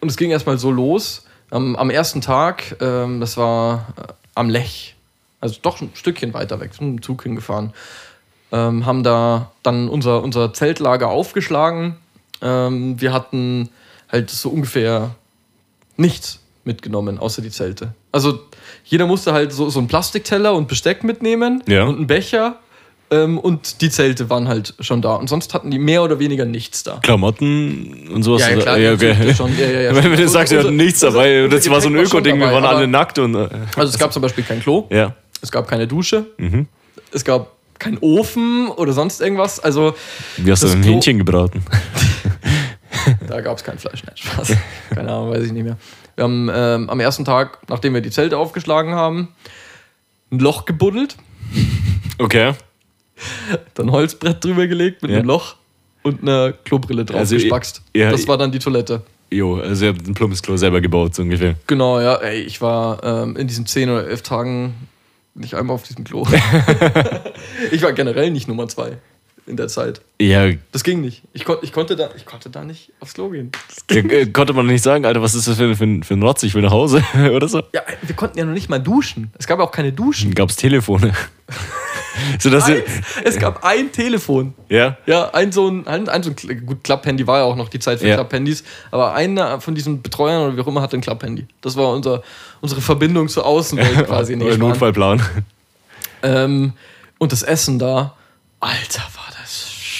Und 0.00 0.08
es 0.08 0.16
ging 0.16 0.30
erstmal 0.30 0.58
so 0.58 0.70
los. 0.70 1.26
Am, 1.50 1.76
am 1.76 1.90
ersten 1.90 2.20
Tag, 2.22 2.76
ähm, 2.80 3.20
das 3.20 3.36
war 3.36 3.88
äh, 3.96 4.12
am 4.34 4.48
Lech, 4.48 4.96
also 5.40 5.58
doch 5.62 5.80
ein 5.80 5.90
Stückchen 5.94 6.34
weiter 6.34 6.60
weg, 6.60 6.74
sind 6.74 6.88
mit 6.88 6.98
dem 6.98 7.02
Zug 7.02 7.22
hingefahren. 7.22 7.72
Ähm, 8.50 8.86
haben 8.86 9.02
da 9.02 9.52
dann 9.62 9.88
unser, 9.88 10.22
unser 10.22 10.52
Zeltlager 10.54 11.08
aufgeschlagen. 11.08 11.96
Ähm, 12.42 13.00
wir 13.00 13.12
hatten 13.12 13.68
halt 14.10 14.30
so 14.30 14.48
ungefähr 14.50 15.14
nichts 15.96 16.40
mitgenommen, 16.64 17.18
außer 17.18 17.42
die 17.42 17.50
Zelte. 17.50 17.94
Also 18.12 18.40
jeder 18.84 19.06
musste 19.06 19.32
halt 19.32 19.52
so, 19.52 19.68
so 19.70 19.78
einen 19.78 19.88
Plastikteller 19.88 20.54
und 20.54 20.68
Besteck 20.68 21.02
mitnehmen 21.04 21.62
Ja. 21.66 21.84
und 21.84 21.96
einen 21.96 22.06
Becher. 22.06 22.56
Ähm, 23.10 23.38
und 23.38 23.80
die 23.80 23.88
Zelte 23.88 24.28
waren 24.28 24.48
halt 24.48 24.74
schon 24.80 25.00
da. 25.00 25.14
Und 25.14 25.28
sonst 25.28 25.54
hatten 25.54 25.70
die 25.70 25.78
mehr 25.78 26.02
oder 26.02 26.18
weniger 26.18 26.44
nichts 26.44 26.82
da. 26.82 26.98
Klamotten 27.02 28.06
und 28.12 28.22
sowas. 28.22 28.42
Ja, 28.42 28.50
ja, 28.50 28.56
klar, 28.60 28.78
ja, 28.78 28.92
okay. 28.92 29.34
schon. 29.34 29.58
Ja, 29.58 29.66
ja, 29.66 29.80
ja, 29.80 29.94
Wenn 30.04 30.14
du 30.14 30.28
sagst, 30.28 30.52
wir 30.52 30.60
hatten 30.60 30.76
nichts 30.76 31.00
dabei, 31.00 31.44
unser 31.44 31.56
das 31.56 31.70
war 31.70 31.80
so 31.80 31.88
ein 31.88 31.94
war 31.96 32.02
Öko-Ding, 32.02 32.38
wir 32.38 32.52
waren 32.52 32.64
alle 32.66 32.86
nackt 32.86 33.18
und. 33.18 33.34
äh, 33.34 33.48
Also 33.76 33.92
es 33.94 33.98
gab 33.98 34.12
zum 34.12 34.20
Beispiel 34.20 34.44
kein 34.44 34.60
Klo, 34.60 34.86
Ja. 34.90 35.14
es 35.40 35.50
gab 35.50 35.66
keine 35.66 35.86
Dusche, 35.86 36.26
Mhm. 36.36 36.66
es 37.10 37.24
gab 37.24 37.52
keinen 37.78 37.96
Ofen 37.98 38.68
oder 38.68 38.92
sonst 38.92 39.22
irgendwas. 39.22 39.58
Also 39.58 39.94
Wie 40.36 40.50
hast 40.52 40.64
du 40.64 40.68
ein 40.68 40.82
Hähnchen 40.82 41.16
gebraten? 41.16 41.62
Da 43.28 43.40
gab 43.40 43.56
es 43.58 43.64
kein 43.64 43.78
Fleisch, 43.78 44.02
nein, 44.04 44.16
Spaß. 44.16 44.52
Keine 44.94 45.10
Ahnung, 45.12 45.30
weiß 45.30 45.44
ich 45.44 45.52
nicht 45.52 45.64
mehr. 45.64 45.76
Wir 46.16 46.24
haben 46.24 46.50
ähm, 46.52 46.90
am 46.90 47.00
ersten 47.00 47.24
Tag, 47.24 47.58
nachdem 47.68 47.94
wir 47.94 48.00
die 48.00 48.10
Zelte 48.10 48.38
aufgeschlagen 48.38 48.94
haben, 48.94 49.28
ein 50.32 50.38
Loch 50.38 50.64
gebuddelt. 50.64 51.16
Okay. 52.18 52.52
Dann 53.74 53.90
Holzbrett 53.92 54.42
drüber 54.44 54.66
gelegt 54.66 55.02
mit 55.02 55.10
Ja. 55.10 55.18
einem 55.18 55.26
Loch 55.26 55.56
und 56.02 56.22
einer 56.22 56.52
Klobrille 56.52 57.04
drauf 57.04 57.20
Also, 57.20 57.34
gespackst. 57.36 57.82
ja, 57.94 58.10
das 58.10 58.26
war 58.28 58.38
dann 58.38 58.50
die 58.52 58.58
Toilette. 58.60 59.02
Jo, 59.30 59.56
also 59.60 59.84
ihr 59.84 59.92
habt 59.92 60.06
ein 60.06 60.14
Plumpsklo 60.14 60.56
selber 60.56 60.80
gebaut, 60.80 61.14
so 61.14 61.22
ungefähr. 61.22 61.56
Genau, 61.66 62.00
ja. 62.00 62.14
Ey, 62.16 62.40
ich 62.40 62.60
war 62.62 63.02
ähm, 63.04 63.36
in 63.36 63.46
diesen 63.46 63.66
10 63.66 63.90
oder 63.90 64.06
11 64.06 64.22
Tagen 64.22 64.74
nicht 65.34 65.54
einmal 65.54 65.74
auf 65.74 65.82
diesem 65.82 66.04
Klo. 66.04 66.26
ich 67.72 67.82
war 67.82 67.92
generell 67.92 68.30
nicht 68.30 68.48
Nummer 68.48 68.68
2 68.68 68.96
in 69.48 69.56
der 69.56 69.68
Zeit. 69.68 70.00
Ja, 70.20 70.50
Das 70.72 70.84
ging 70.84 71.00
nicht. 71.00 71.22
Ich, 71.32 71.44
kon 71.44 71.56
ich, 71.62 71.72
konnte, 71.72 71.96
da, 71.96 72.10
ich 72.16 72.26
konnte 72.26 72.50
da 72.50 72.62
nicht 72.64 72.92
aufs 73.00 73.14
Klo 73.14 73.30
gehen. 73.30 73.50
Das 73.68 73.86
K- 73.86 73.98
äh, 74.08 74.26
Konnte 74.26 74.52
man 74.52 74.66
nicht 74.66 74.82
sagen, 74.84 75.04
Alter, 75.06 75.22
was 75.22 75.34
ist 75.34 75.48
das 75.48 75.56
für, 75.56 75.74
für, 75.74 75.84
ein- 75.84 76.02
für 76.02 76.14
ein 76.14 76.22
Rotz? 76.22 76.42
Ich 76.42 76.54
will 76.54 76.62
nach 76.62 76.70
Hause 76.72 77.02
oder 77.32 77.48
so? 77.48 77.62
Ja, 77.72 77.82
wir 78.02 78.14
konnten 78.16 78.38
ja 78.38 78.44
noch 78.44 78.52
nicht 78.52 78.68
mal 78.68 78.78
duschen. 78.78 79.32
Es 79.38 79.46
gab 79.46 79.58
ja 79.58 79.64
auch 79.64 79.70
keine 79.72 79.92
Duschen. 79.92 80.34
Gab 80.34 80.50
es 80.50 80.56
Telefone? 80.56 81.12
so, 82.38 82.50
dass 82.50 82.64
Eins. 82.64 82.82
Es 83.24 83.38
gab 83.38 83.64
ein 83.64 83.90
Telefon. 83.92 84.54
ja, 84.68 84.96
Ja, 85.06 85.30
ein 85.34 85.52
so 85.52 85.68
ein, 85.68 85.86
ein, 85.86 86.08
ein 86.08 86.22
so 86.22 86.30
ein 86.30 86.66
gut, 86.66 86.82
Klapphandy 86.84 87.26
war 87.26 87.38
ja 87.38 87.44
auch 87.44 87.56
noch 87.56 87.68
die 87.68 87.78
Zeit 87.78 88.00
für 88.00 88.08
Ja. 88.08 88.14
Klapphandys, 88.16 88.64
aber 88.90 89.14
einer 89.14 89.60
von 89.60 89.74
diesen 89.74 90.02
Betreuern 90.02 90.42
oder 90.48 90.56
wie 90.56 90.60
auch 90.60 90.66
immer 90.66 90.82
hatte 90.82 90.96
ein 90.96 91.00
Klapphandy. 91.00 91.46
Das 91.60 91.76
war 91.76 91.90
unser, 91.92 92.22
unsere 92.60 92.80
Verbindung 92.80 93.28
zur 93.28 93.46
Außenwelt 93.46 94.04
quasi. 94.06 94.34
Schmarrn. 94.34 94.58
Notfallplan. 94.58 95.22
ähm, 96.22 96.72
und 97.18 97.32
das 97.32 97.42
Essen 97.42 97.78
da, 97.78 98.14
Alter, 98.60 99.02
war 99.14 99.26
das 99.30 99.37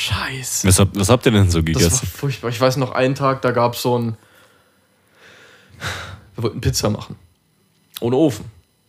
scheiße. 0.09 0.66
Was, 0.68 0.78
habt- 0.80 0.98
was 0.98 1.09
habt 1.09 1.26
ihr 1.26 1.32
denn 1.32 1.50
so 1.50 1.61
Das 1.61 1.74
war 1.74 1.80
gegessen? 1.82 2.06
furchtbar. 2.06 2.48
Ich 2.50 2.61
weiß 2.61 2.76
noch 2.76 2.92
einen 2.92 3.14
Tag, 3.14 3.42
da 3.42 3.50
gab 3.50 3.74
es 3.74 3.82
so 3.82 3.98
ein. 3.98 4.16
Wir 6.34 6.44
wollten 6.44 6.61
Pizza 6.61 6.90
machen. 6.90 7.16
Ohne 8.00 8.16
Ofen. 8.16 8.44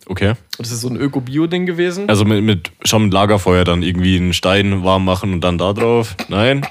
Okay. 0.06 0.30
Und 0.30 0.38
das 0.60 0.72
ist 0.72 0.82
so 0.82 0.90
ein 0.90 0.96
Öko-Bio-Ding 0.98 1.66
gewesen. 1.66 2.10
Also 2.10 2.26
mit, 2.26 2.44
mit 2.44 2.72
schon 2.84 3.04
mit 3.06 3.14
Lagerfeuer 3.14 3.64
dann 3.64 3.84
irgendwie 3.84 4.18
einen 4.18 4.34
Stein 4.34 4.84
warm 4.84 5.06
machen 5.06 5.34
und 5.34 5.42
dann 5.42 5.58
da 5.58 5.74
drauf? 5.74 6.16
Nein? 6.30 6.66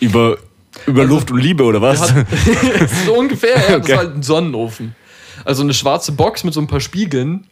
Über, 0.00 0.36
über 0.86 1.04
Luft 1.04 1.30
und 1.30 1.38
Liebe 1.38 1.64
oder 1.64 1.80
was? 1.80 2.12
Hat, 2.12 2.26
so 3.06 3.14
ungefähr, 3.14 3.56
ja. 3.56 3.78
Das 3.78 3.84
Okay. 3.84 3.92
war 3.92 3.98
halt 3.98 4.16
ein 4.16 4.22
Sonnenofen. 4.22 4.94
Also 5.44 5.62
eine 5.62 5.72
schwarze 5.74 6.12
Box 6.12 6.44
mit 6.44 6.52
so 6.54 6.60
ein 6.60 6.66
paar 6.66 6.80
Spiegeln. 6.80 7.46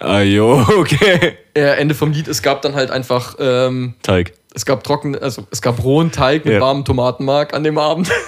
Ah, 0.00 0.20
jo, 0.20 0.64
okay. 0.78 1.36
Äh, 1.54 1.60
Ende 1.80 1.94
vom 1.94 2.12
Lied, 2.12 2.28
es 2.28 2.42
gab 2.42 2.62
dann 2.62 2.74
halt 2.74 2.90
einfach, 2.90 3.36
ähm, 3.38 3.94
Teig. 4.02 4.32
es 4.54 4.64
gab 4.66 4.84
trocken, 4.84 5.16
also 5.18 5.46
es 5.50 5.60
gab 5.62 5.82
rohen 5.82 6.12
Teig 6.12 6.44
mit 6.44 6.54
Ja. 6.54 6.60
warmem 6.60 6.84
Tomatenmark 6.84 7.54
an 7.54 7.64
dem 7.64 7.78
Abend. 7.78 8.10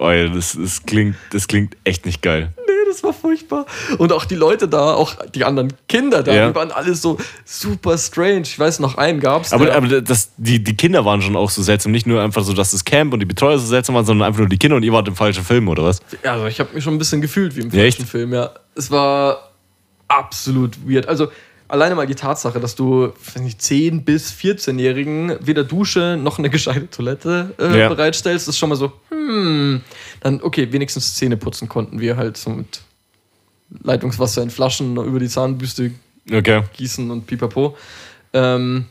Oh, 0.00 0.10
ja, 0.12 0.28
das, 0.28 0.56
das, 0.56 0.84
klingt, 0.86 1.16
das 1.32 1.48
klingt 1.48 1.76
echt 1.82 2.06
nicht 2.06 2.22
geil. 2.22 2.52
nee, 2.56 2.72
das 2.88 3.02
war 3.02 3.12
furchtbar. 3.12 3.66
Und 3.98 4.12
auch 4.12 4.26
die 4.26 4.36
Leute 4.36 4.68
da, 4.68 4.94
auch 4.94 5.16
die 5.34 5.42
anderen 5.44 5.72
Kinder 5.88 6.22
da, 6.22 6.32
Ja. 6.32 6.48
die 6.48 6.54
waren 6.54 6.70
alle 6.70 6.94
so 6.94 7.18
super 7.44 7.98
strange. 7.98 8.42
Ich 8.42 8.56
weiß 8.56 8.78
noch, 8.78 8.96
einen 8.96 9.18
gab's. 9.18 9.52
Aber, 9.52 9.74
aber 9.74 10.00
das, 10.00 10.30
die, 10.36 10.62
die 10.62 10.76
Kinder 10.76 11.04
waren 11.04 11.20
schon 11.20 11.34
auch 11.34 11.50
so 11.50 11.64
seltsam. 11.64 11.90
Nicht 11.90 12.06
nur 12.06 12.22
einfach 12.22 12.44
so, 12.44 12.52
dass 12.52 12.70
das 12.70 12.84
Camp 12.84 13.12
und 13.12 13.18
die 13.18 13.26
Betreuer 13.26 13.58
so 13.58 13.66
seltsam 13.66 13.96
waren, 13.96 14.04
sondern 14.06 14.28
einfach 14.28 14.38
nur 14.38 14.48
die 14.48 14.56
Kinder 14.58 14.76
und 14.76 14.84
ihr 14.84 14.92
wart 14.92 15.08
im 15.08 15.16
falschen 15.16 15.42
Film, 15.42 15.66
oder 15.66 15.82
was? 15.82 15.98
Ja, 16.22 16.34
also 16.34 16.46
ich 16.46 16.60
habe 16.60 16.72
mich 16.74 16.84
schon 16.84 16.94
ein 16.94 16.98
bisschen 16.98 17.20
gefühlt 17.20 17.56
wie 17.56 17.62
im 17.62 17.70
Ja, 17.70 17.80
falschen 17.82 18.02
echt? 18.02 18.08
Film, 18.10 18.32
ja. 18.32 18.50
Es 18.76 18.92
war 18.92 19.47
absolut 20.08 20.76
weird. 20.88 21.06
Also 21.08 21.28
alleine 21.68 21.94
mal 21.94 22.06
die 22.06 22.14
Tatsache, 22.14 22.60
dass 22.60 22.74
du 22.74 23.12
nicht, 23.38 23.60
10 23.62 24.04
bis 24.04 24.32
14-Jährigen 24.32 25.36
weder 25.46 25.64
Dusche 25.64 26.18
noch 26.20 26.38
eine 26.38 26.50
gescheite 26.50 26.88
Toilette 26.90 27.54
äh, 27.58 27.78
Ja. 27.80 27.88
bereitstellst, 27.88 28.48
ist 28.48 28.58
schon 28.58 28.70
mal 28.70 28.76
so, 28.76 28.92
hm. 29.10 29.82
Dann, 30.20 30.40
okay, 30.42 30.72
wenigstens 30.72 31.14
Zähne 31.14 31.36
putzen 31.36 31.68
konnten 31.68 32.00
wir 32.00 32.16
halt 32.16 32.36
so 32.36 32.50
mit 32.50 32.80
Leitungswasser 33.82 34.42
in 34.42 34.50
Flaschen 34.50 34.96
über 34.96 35.18
die 35.20 35.28
Zahnbürste 35.28 35.92
Okay. 36.30 36.62
gießen 36.76 37.10
und 37.10 37.26
pipapo. 37.26 37.76
Ähm, 38.32 38.86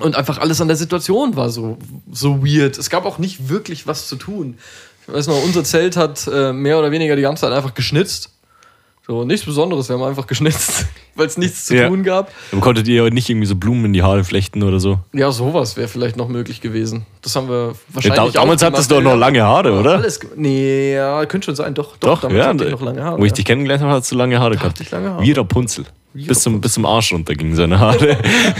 und 0.00 0.14
einfach 0.14 0.38
alles 0.38 0.60
an 0.60 0.68
der 0.68 0.76
Situation 0.76 1.36
war 1.36 1.50
so, 1.50 1.78
so 2.12 2.44
weird. 2.44 2.78
Es 2.78 2.90
gab 2.90 3.04
auch 3.06 3.18
nicht 3.18 3.48
wirklich 3.48 3.86
was 3.86 4.08
zu 4.08 4.16
tun. 4.16 4.58
Ich 5.06 5.12
weiß 5.14 5.26
noch, 5.28 5.42
unser 5.42 5.64
Zelt 5.64 5.96
hat 5.96 6.28
äh, 6.32 6.52
mehr 6.52 6.78
oder 6.78 6.90
weniger 6.90 7.16
die 7.16 7.22
ganze 7.22 7.42
Zeit 7.42 7.52
einfach 7.52 7.74
geschnitzt. 7.74 8.30
So, 9.06 9.22
nichts 9.24 9.46
Besonderes, 9.46 9.88
wir 9.88 9.94
haben 9.94 10.02
einfach 10.02 10.26
geschnitzt, 10.26 10.86
weil 11.14 11.28
es 11.28 11.38
nichts 11.38 11.66
zu 11.66 11.76
Ja. 11.76 11.86
tun 11.88 12.02
gab. 12.02 12.32
Aber 12.50 12.60
konntet 12.60 12.88
ihr 12.88 13.08
nicht 13.10 13.28
irgendwie 13.30 13.46
so 13.46 13.54
Blumen 13.54 13.84
in 13.84 13.92
die 13.92 14.02
Haare 14.02 14.24
flechten 14.24 14.64
oder 14.64 14.80
so? 14.80 14.98
Ja, 15.12 15.30
sowas 15.30 15.76
wäre 15.76 15.86
vielleicht 15.86 16.16
noch 16.16 16.26
möglich 16.26 16.60
gewesen. 16.60 17.06
Das 17.22 17.36
haben 17.36 17.48
wir 17.48 17.68
Ja, 17.68 17.74
wahrscheinlich 17.94 18.32
da, 18.32 18.40
damals 18.40 18.64
hattest 18.64 18.90
du 18.90 18.96
doch 18.96 19.02
noch 19.02 19.14
lange 19.16 19.44
Haare, 19.44 19.78
oder? 19.78 19.92
Alles, 19.98 20.18
nee, 20.34 20.94
ja, 20.94 21.24
könnte 21.26 21.44
schon 21.44 21.54
sein. 21.54 21.72
Doch, 21.74 21.96
doch, 21.98 22.14
Doch, 22.14 22.20
damals 22.22 22.38
ja. 22.38 22.48
hatte 22.48 22.64
ich 22.64 22.70
noch 22.72 22.80
lange 22.82 23.04
Haare. 23.04 23.20
Wo 23.20 23.24
ich 23.24 23.30
ja. 23.30 23.36
dich 23.36 23.44
kennengelernt 23.44 23.80
habe, 23.84 23.92
hattest 23.92 24.10
du 24.10 24.16
lange 24.16 24.40
Haare 24.40 24.56
gehabt. 24.56 24.72
hatte 24.72 24.82
ich 24.82 24.90
lange 24.90 25.10
Haare. 25.10 25.22
Wie 25.22 25.30
Rapunzel. 25.30 25.84
Wie 26.12 26.24
Bis 26.26 26.40
zum, 26.40 26.60
bis 26.60 26.72
zum 26.72 26.84
Arsch 26.84 27.12
runter 27.12 27.34
gingen 27.36 27.54
seine 27.54 27.78
Haare. 27.78 28.16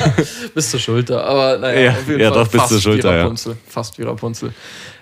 Bis 0.54 0.70
zur 0.70 0.78
Schulter, 0.78 1.24
aber 1.24 1.58
naja, 1.58 1.80
Ja, 1.80 1.90
auf 1.92 2.06
jeden 2.06 2.20
ja, 2.20 2.28
Fall 2.32 2.44
doch, 2.44 2.48
bis 2.52 2.60
fast 2.60 2.72
zur 2.72 2.80
Schulter, 2.82 3.10
wie 3.10 3.14
ja. 3.16 3.22
Rapunzel, 3.22 3.56
Fast 3.66 3.98
wie 3.98 4.02
Rapunzel. 4.02 4.52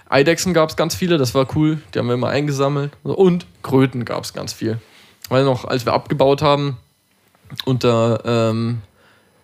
Eidechsen 0.09 0.55
gab 0.55 0.70
es 0.70 0.76
ganz 0.76 0.95
viele, 0.95 1.18
das 1.18 1.34
war 1.34 1.47
cool. 1.55 1.78
Die 1.92 1.99
haben 1.99 2.07
wir 2.07 2.14
immer 2.14 2.28
eingesammelt. 2.28 2.92
Und 3.03 3.45
Kröten 3.62 4.05
gab 4.07 4.22
es 4.24 4.32
ganz 4.32 4.53
viel. 4.55 4.78
Weil 5.28 5.44
noch, 5.44 5.64
als 5.64 5.86
wir 5.86 5.92
abgebaut 5.92 6.42
haben, 6.42 6.76
unter 7.64 8.22
ähm, 8.24 8.82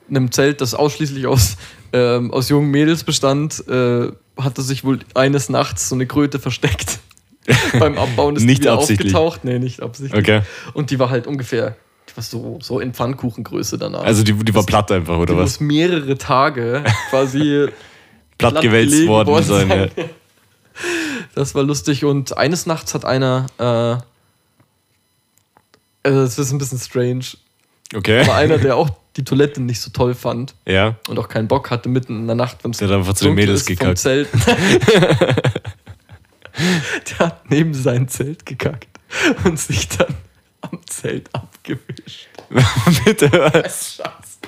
einem 0.09 0.33
Zelt, 0.33 0.61
das 0.61 0.75
ausschließlich 0.75 1.27
aus, 1.27 1.57
ähm, 1.93 2.31
aus 2.33 2.49
jungen 2.49 2.71
Mädels 2.71 3.05
bestand, 3.05 3.67
äh, 3.69 4.13
hatte 4.39 4.63
sich 4.63 4.85
wohl 4.85 5.01
eines 5.15 5.49
Nachts 5.49 5.89
so 5.89 5.95
eine 5.95 6.07
Kröte 6.07 6.39
versteckt. 6.39 7.01
Beim 7.79 7.99
Abbauen 7.99 8.37
ist 8.37 8.45
Nicht 8.45 8.59
die 8.59 8.63
wieder 8.65 8.79
aufgetaucht. 8.79 9.45
Nee, 9.45 9.59
nicht 9.59 9.83
absichtlich. 9.83 10.21
Okay. 10.21 10.43
Und 10.75 10.91
die 10.91 10.99
war 10.99 11.11
halt 11.11 11.27
ungefähr, 11.27 11.77
war 12.15 12.25
so, 12.25 12.59
so 12.61 12.81
in 12.81 12.93
Pfannkuchengröße 12.93 13.79
danach. 13.79 14.05
Also 14.05 14.23
die, 14.23 14.33
die 14.33 14.55
war 14.55 14.65
platt 14.65 14.93
einfach, 14.93 15.17
oder 15.17 15.35
die 15.35 15.41
was? 15.41 15.61
muss 15.61 15.61
mehrere 15.61 16.19
Tage 16.19 16.85
quasi 17.11 17.69
Platt 18.39 18.61
gewälzt 18.61 18.93
gelegen 18.93 19.09
worden 19.09 19.43
sein. 19.43 19.69
Ja. 19.97 20.05
Das 21.35 21.55
war 21.55 21.63
lustig. 21.63 22.05
Und 22.05 22.37
eines 22.37 22.67
Nachts 22.67 22.95
hat 22.95 23.05
einer, 23.05 23.47
äh, 23.59 24.03
also 26.03 26.23
das 26.23 26.39
ist 26.39 26.53
ein 26.53 26.59
bisschen 26.59 26.79
strange, 26.79 27.25
Okay. 27.95 28.27
war 28.27 28.37
einer, 28.37 28.59
der 28.59 28.77
auch 28.77 28.89
die 29.17 29.25
Toilette 29.25 29.61
nicht 29.61 29.81
so 29.81 29.91
toll 29.91 30.15
fand 30.15 30.55
Ja. 30.67 30.95
und 31.09 31.19
auch 31.19 31.29
keinen 31.29 31.49
Bock 31.49 31.71
hatte 31.71 31.89
mitten 31.89 32.21
in 32.21 32.27
der 32.29 32.37
Nacht, 32.37 32.59
wenn 32.63 32.71
es 32.71 32.79
Der 32.79 32.89
hat 32.89 32.95
einfach 32.97 33.15
zu 33.15 33.25
den 33.25 33.35
Mädels 33.35 33.67
gekackt. 33.67 33.99
Zelt. 33.99 34.29
der 37.11 37.19
hat 37.19 37.51
neben 37.51 37.75
sein 37.75 38.09
Zelt 38.09 38.45
gekackt 38.47 38.89
und 39.45 39.59
sich 39.59 39.89
dann 39.89 40.15
am 40.61 40.79
Zelt 40.87 41.29
abgewischt. 41.35 42.29
Bitte 43.05 43.31
was? 43.33 43.97
Schatz. 43.97 44.39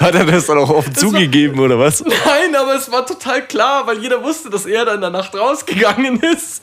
Hat 0.00 0.14
er 0.14 0.24
das 0.26 0.46
dann 0.46 0.58
auch 0.58 0.70
offen 0.70 0.94
war- 0.94 1.00
zugegeben, 1.00 1.58
oder 1.58 1.78
was? 1.78 2.02
Nein, 2.02 2.54
aber 2.56 2.74
es 2.76 2.90
war 2.90 3.04
total 3.04 3.46
klar, 3.46 3.86
weil 3.86 3.98
jeder 4.00 4.22
wusste, 4.22 4.48
dass 4.50 4.64
er 4.66 4.84
da 4.84 4.94
in 4.94 5.00
der 5.00 5.10
Nacht 5.10 5.34
rausgegangen 5.34 6.20
ist. 6.22 6.62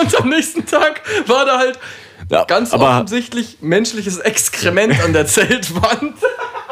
Und 0.00 0.14
am 0.20 0.28
nächsten 0.28 0.64
Tag 0.64 1.00
war 1.26 1.44
da 1.44 1.58
halt 1.58 1.78
Ja, 2.30 2.44
ganz 2.44 2.72
aber 2.72 2.90
offensichtlich 2.90 3.58
menschliches 3.60 4.18
Exkrement 4.18 5.02
an 5.04 5.12
der 5.12 5.26
Zeltwand. 5.26 6.14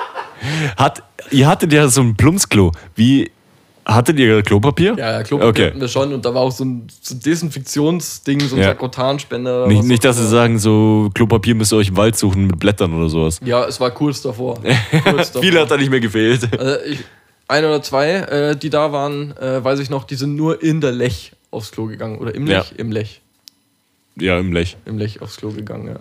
hat, 0.77 1.03
ihr 1.31 1.47
hattet 1.47 1.73
ja 1.73 1.89
so 1.89 2.01
ein 2.01 2.17
Plumpsklo. 2.17 2.73
Wie, 2.95 3.31
hattet 3.85 4.19
ihr 4.19 4.43
Klopapier? 4.43 4.95
Ja, 4.97 5.13
ja, 5.13 5.23
Klopapier 5.23 5.49
Okay. 5.51 5.67
hatten 5.67 5.81
wir 5.81 5.89
schon. 5.89 6.13
Und 6.13 6.25
da 6.25 6.35
war 6.35 6.43
auch 6.43 6.53
so 6.53 6.65
ein, 6.65 6.87
Desinfektionsding, 7.11 8.41
so 8.41 8.57
ein 8.57 8.63
Ja. 8.63 8.69
Sakrotanspender. 8.69 9.67
Nicht, 9.67 9.85
nicht, 9.85 10.05
dass 10.05 10.17
sie 10.19 10.27
sagen, 10.29 10.59
so 10.59 11.11
Klopapier 11.15 11.55
müsst 11.55 11.73
ihr 11.73 11.77
euch 11.77 11.89
im 11.89 11.97
Wald 11.97 12.17
suchen 12.17 12.47
mit 12.47 12.59
Blättern 12.59 12.95
oder 12.95 13.09
sowas. 13.09 13.41
Ja, 13.45 13.65
es 13.65 13.79
war 13.81 13.91
kurz 13.91 14.23
davor. 14.23 14.59
Kurz 15.05 15.29
davor. 15.33 15.43
Viel 15.43 15.59
hat 15.59 15.71
da 15.71 15.77
nicht 15.77 15.91
mehr 15.91 16.01
gefehlt. 16.01 16.49
Also 16.59 16.77
ich, 16.87 16.99
ein 17.49 17.65
oder 17.65 17.83
zwei, 17.83 18.11
äh, 18.11 18.57
die 18.57 18.71
da 18.71 18.93
waren, 18.93 19.37
äh, 19.37 19.63
weiß 19.63 19.79
ich 19.81 19.91
noch, 19.91 20.05
die 20.05 20.15
sind 20.15 20.35
nur 20.35 20.63
in 20.63 20.81
der 20.81 20.93
Lech 20.93 21.33
aufs 21.51 21.71
Klo 21.71 21.87
gegangen. 21.87 22.19
Oder 22.19 22.35
im 22.35 22.47
Ja. 22.47 22.59
Lech? 22.59 22.73
Im 22.79 22.91
Lech. 22.91 23.21
Ja, 24.17 24.39
im 24.39 24.53
Lech. 24.53 24.77
Im 24.85 24.99
Lech 24.99 25.21
aufs 25.23 25.37
Klo 25.37 25.51
gegangen, 25.51 25.89
ja. 25.89 26.01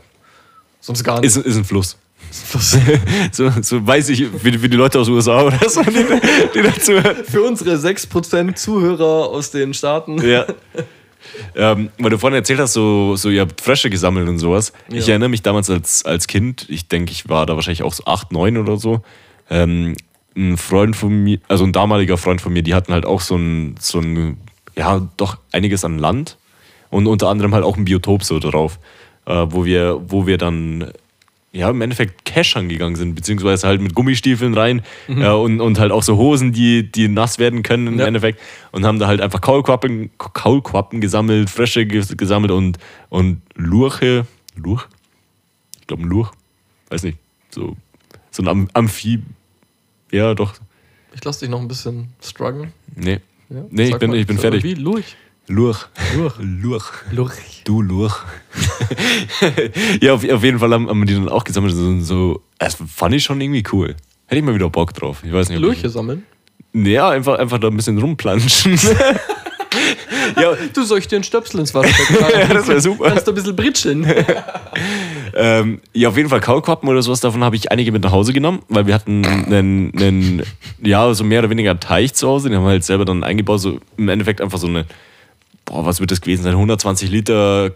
Sonst 0.80 1.04
gar 1.04 1.20
nicht. 1.20 1.26
Ist, 1.28 1.38
ist 1.38 1.56
ein 1.58 1.64
Fluss. 1.66 1.98
so, 3.32 3.52
so 3.62 3.86
weiß 3.86 4.10
ich, 4.10 4.22
wie, 4.44 4.62
wie 4.62 4.70
die 4.70 4.78
Leute 4.78 5.00
aus 5.00 5.08
den 5.08 5.16
USA 5.16 5.42
oder 5.44 5.70
so, 5.70 5.82
die, 5.84 6.06
die 6.56 6.62
dazu. 6.62 6.94
Für 7.30 7.44
unsere 7.44 7.76
6% 7.76 8.56
Zuhörer 8.56 9.28
aus 9.30 9.52
den 9.52 9.74
Staaten. 9.74 10.22
Ja. 10.26 10.46
Ähm, 11.56 11.90
weil 12.00 12.10
du 12.12 12.18
vorhin 12.18 12.36
erzählt 12.38 12.60
hast, 12.60 12.74
so, 12.74 13.16
so 13.16 13.30
ihr 13.30 13.42
habt 13.42 13.60
Frösche 13.62 13.90
gesammelt 13.90 14.28
und 14.28 14.40
sowas. 14.40 14.74
Ich 14.90 15.08
Ja. 15.08 15.12
erinnere 15.12 15.30
mich 15.30 15.42
damals 15.42 15.70
als, 15.70 16.06
als 16.06 16.28
Kind, 16.28 16.66
ich 16.70 16.88
denke, 16.88 17.12
ich 17.12 17.30
war 17.30 17.46
da 17.46 17.56
wahrscheinlich 17.56 17.84
auch 17.84 17.94
so 17.94 18.06
8, 18.06 18.32
9 18.32 18.58
oder 18.58 18.78
so. 18.78 19.02
Ähm, 19.50 19.96
ein 20.36 20.58
Freund 20.58 20.96
von 20.96 21.24
mir, 21.24 21.40
also 21.48 21.64
ein 21.64 21.72
damaliger 21.74 22.18
Freund 22.18 22.42
von 22.42 22.52
mir, 22.54 22.64
die 22.64 22.74
hatten 22.74 22.94
halt 22.94 23.06
auch 23.06 23.22
so 23.22 23.36
ein, 23.36 23.76
so 23.80 24.00
ein 24.00 24.38
ja, 24.76 25.08
doch 25.18 25.38
einiges 25.52 25.86
an 25.86 25.98
Land 26.00 26.38
und 26.94 27.08
unter 27.08 27.28
anderem 27.30 27.54
halt 27.54 27.64
auch 27.66 27.76
ein 27.78 27.86
Biotop 27.86 28.24
so 28.24 28.40
drauf, 28.40 28.80
äh, 29.26 29.46
wo, 29.50 29.66
wir, 29.66 30.00
wo 30.08 30.26
wir 30.28 30.38
dann 30.38 30.92
ja, 31.56 31.70
im 31.70 31.82
Endeffekt 31.82 32.26
Cashern 32.26 32.68
gegangen 32.68 32.96
sind, 32.96 33.14
beziehungsweise 33.14 33.68
halt 33.68 33.80
mit 33.80 33.94
Gummistiefeln 33.94 34.56
rein 34.56 34.82
äh, 35.08 35.30
und, 35.30 35.62
und 35.62 35.78
halt 35.78 35.92
auch 35.92 36.02
so 36.02 36.18
Hosen, 36.18 36.52
die, 36.52 36.92
die 36.92 37.08
nass 37.08 37.38
werden 37.38 37.62
können 37.62 37.86
im 37.86 38.00
Ja. 38.00 38.08
Endeffekt. 38.08 38.40
Und 38.72 38.86
haben 38.86 38.98
da 38.98 39.06
halt 39.06 39.22
einfach 39.22 39.40
Kaulquappen, 39.40 40.10
Kaulquappen 40.18 41.00
gesammelt, 41.00 41.52
Frösche 41.52 41.82
ges- 41.82 42.16
gesammelt 42.16 42.52
und, 42.52 42.80
und 43.10 43.42
Lurche. 43.54 44.26
Lurch? 44.56 44.88
Ich 45.80 45.86
glaube, 45.86 46.02
ein 46.04 46.10
Lurch. 46.10 46.32
Weiß 46.90 47.04
nicht. 47.04 47.20
So, 47.52 47.76
so 48.32 48.42
ein 48.42 48.48
Am 48.48 48.68
Amphib. 48.74 49.22
Ja, 50.12 50.34
doch. 50.34 50.56
Ich 51.14 51.24
lasse 51.24 51.42
dich 51.42 51.50
noch 51.50 51.62
ein 51.62 51.68
bisschen 51.68 52.08
strugglen. 52.20 52.74
Nee. 52.96 53.20
Ja? 53.50 53.64
Nee, 53.70 53.90
ich 53.90 53.98
bin, 54.00 54.10
mal, 54.10 54.18
ich 54.18 54.26
bin 54.26 54.40
fertig. 54.40 54.64
Wie? 54.64 54.74
Lurch. 54.74 55.16
Lurch. 55.48 55.88
Lurch. 56.16 56.34
Lurch. 56.40 56.86
Lurch. 57.12 57.64
Du 57.66 57.82
Lurch. 57.82 58.16
ja, 60.02 60.14
auf, 60.14 60.30
auf 60.30 60.44
jeden 60.44 60.60
Fall 60.60 60.72
haben, 60.74 60.88
wir 60.88 61.06
die 61.06 61.16
dann 61.16 61.28
auch 61.28 61.44
gesammelt. 61.44 61.74
So, 61.76 62.00
so, 62.00 62.42
das 62.60 62.78
fand 62.88 63.14
ich 63.16 63.24
schon 63.24 63.42
irgendwie 63.42 63.64
cool. 63.74 63.96
Hätte 64.28 64.40
ich 64.40 64.44
mal 64.44 64.56
wieder 64.56 64.70
Bock 64.70 64.94
drauf. 64.94 65.22
Ich 65.24 65.34
weiß 65.34 65.50
nicht, 65.50 65.60
Lurche 65.60 65.90
sammeln? 65.90 66.24
Ich, 66.72 66.88
ja, 66.88 67.10
einfach, 67.10 67.38
einfach 67.40 67.60
da 67.60 67.68
ein 67.68 67.76
bisschen 67.76 67.98
rumplanschen. 67.98 68.80
ja, 70.38 70.54
Du 70.74 70.84
soll 70.84 71.00
ich 71.00 71.10
dir 71.10 71.18
einen 71.18 71.26
Stöpsel 71.26 71.60
ins 71.60 71.74
Wasser 71.74 71.90
stecken? 71.94 72.26
Ja, 72.40 72.54
das 72.54 72.68
wär 72.68 72.80
super. 72.80 73.10
Kannst 73.10 73.28
du 73.28 73.32
ein 73.32 73.36
bisschen 73.36 73.56
britschen. 73.56 74.08
ähm, 75.36 75.82
ja, 75.94 76.08
auf 76.08 76.16
jeden 76.16 76.30
Fall 76.30 76.40
Kaulquappen 76.40 76.88
oder 76.88 77.02
sowas. 77.02 77.20
Davon 77.20 77.44
habe 77.44 77.58
ich 77.58 77.70
einige 77.70 77.92
mit 77.92 78.02
nach 78.04 78.14
Hause 78.14 78.32
genommen, 78.32 78.62
weil 78.70 78.88
wir 78.88 78.94
hatten 78.94 79.26
einen, 79.26 79.92
einen, 79.98 80.44
ja, 80.82 81.14
so 81.14 81.26
mehr 81.26 81.40
oder 81.40 81.50
weniger 81.50 81.78
Teich 81.82 82.14
zu 82.14 82.30
Hause. 82.30 82.48
Den 82.48 82.58
haben 82.58 82.64
wir 82.64 82.70
halt 82.72 82.86
selber 82.86 83.04
dann 83.04 83.26
eingebaut. 83.26 83.60
So 83.60 83.80
im 83.98 84.08
Endeffekt 84.08 84.40
einfach 84.40 84.58
so 84.58 84.68
eine, 84.68 84.86
boah, 85.74 85.86
was 85.86 86.00
wird 86.00 86.12
das 86.12 86.22
gewesen 86.22 86.44
sein? 86.44 86.54
120 86.54 87.10
Liter 87.10 87.72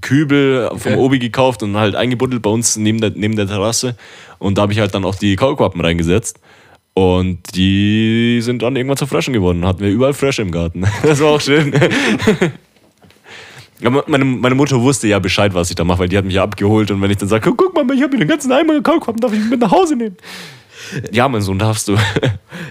Kübel 0.00 0.68
vom 0.70 0.92
Okay. 0.92 0.96
Obi 0.96 1.18
gekauft 1.20 1.62
und 1.62 1.76
halt 1.76 1.94
eingebuddelt 1.94 2.42
bei 2.42 2.50
uns 2.50 2.76
neben 2.76 3.00
der, 3.00 3.10
neben 3.14 3.36
der 3.36 3.46
Terrasse. 3.46 3.96
Und 4.38 4.58
da 4.58 4.62
habe 4.62 4.72
ich 4.72 4.80
halt 4.80 4.92
dann 4.94 5.04
auch 5.04 5.14
die 5.14 5.36
Kaulquappen 5.36 5.80
reingesetzt. 5.80 6.40
Und 6.94 7.54
die 7.54 8.40
sind 8.42 8.62
dann 8.62 8.74
irgendwann 8.76 8.96
zu 8.96 9.06
Fröschen 9.06 9.32
geworden. 9.32 9.64
Hatten 9.64 9.80
wir 9.80 9.90
überall 9.90 10.14
Frösche 10.14 10.42
im 10.42 10.50
Garten. 10.50 10.84
Das 11.02 11.20
war 11.20 11.28
auch 11.28 11.40
schön. 11.40 11.72
Aber 13.84 14.04
meine, 14.06 14.24
meine 14.24 14.54
Mutter 14.54 14.80
wusste 14.80 15.08
ja 15.08 15.18
Bescheid, 15.18 15.54
was 15.54 15.70
ich 15.70 15.76
da 15.76 15.84
mache, 15.84 16.00
weil 16.00 16.08
die 16.08 16.16
hat 16.16 16.24
mich 16.24 16.34
ja 16.34 16.42
abgeholt. 16.42 16.90
Und 16.90 17.00
wenn 17.00 17.10
ich 17.10 17.16
dann 17.16 17.28
sage, 17.28 17.52
guck 17.56 17.74
mal, 17.74 17.82
ich 17.94 18.02
habe 18.02 18.10
hier 18.10 18.24
den 18.24 18.28
ganzen 18.28 18.52
Eimer 18.52 18.80
Kaulquappen, 18.80 19.20
darf 19.20 19.32
ich 19.32 19.40
ihn 19.40 19.48
mit 19.48 19.60
nach 19.60 19.72
Hause 19.72 19.96
nehmen? 19.96 20.16
Ja, 21.10 21.28
mein 21.28 21.40
Sohn, 21.40 21.58
darfst 21.58 21.88
du. 21.88 21.96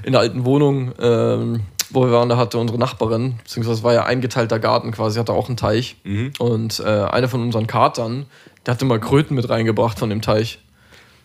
In 0.03 0.11
der 0.11 0.21
alten 0.21 0.45
Wohnung, 0.45 0.91
ähm, 1.01 1.61
wo 1.93 2.05
wir 2.05 2.11
waren, 2.11 2.29
da 2.29 2.37
hatte 2.37 2.57
unsere 2.57 2.79
Nachbarin, 2.79 3.35
beziehungsweise 3.43 3.83
war 3.83 3.93
ja 3.93 4.05
eingeteilter 4.05 4.59
Garten 4.59 4.91
quasi, 4.91 5.19
hatte 5.19 5.33
auch 5.33 5.47
einen 5.47 5.57
Teich. 5.57 5.97
Mhm. 6.03 6.33
Und 6.39 6.79
äh, 6.79 6.83
einer 6.85 7.27
von 7.27 7.41
unseren 7.41 7.67
Katern, 7.67 8.25
der 8.65 8.73
hatte 8.73 8.85
mal 8.85 8.99
Kröten 8.99 9.35
mit 9.35 9.49
reingebracht 9.49 9.99
von 9.99 10.09
dem 10.09 10.21
Teich. 10.21 10.59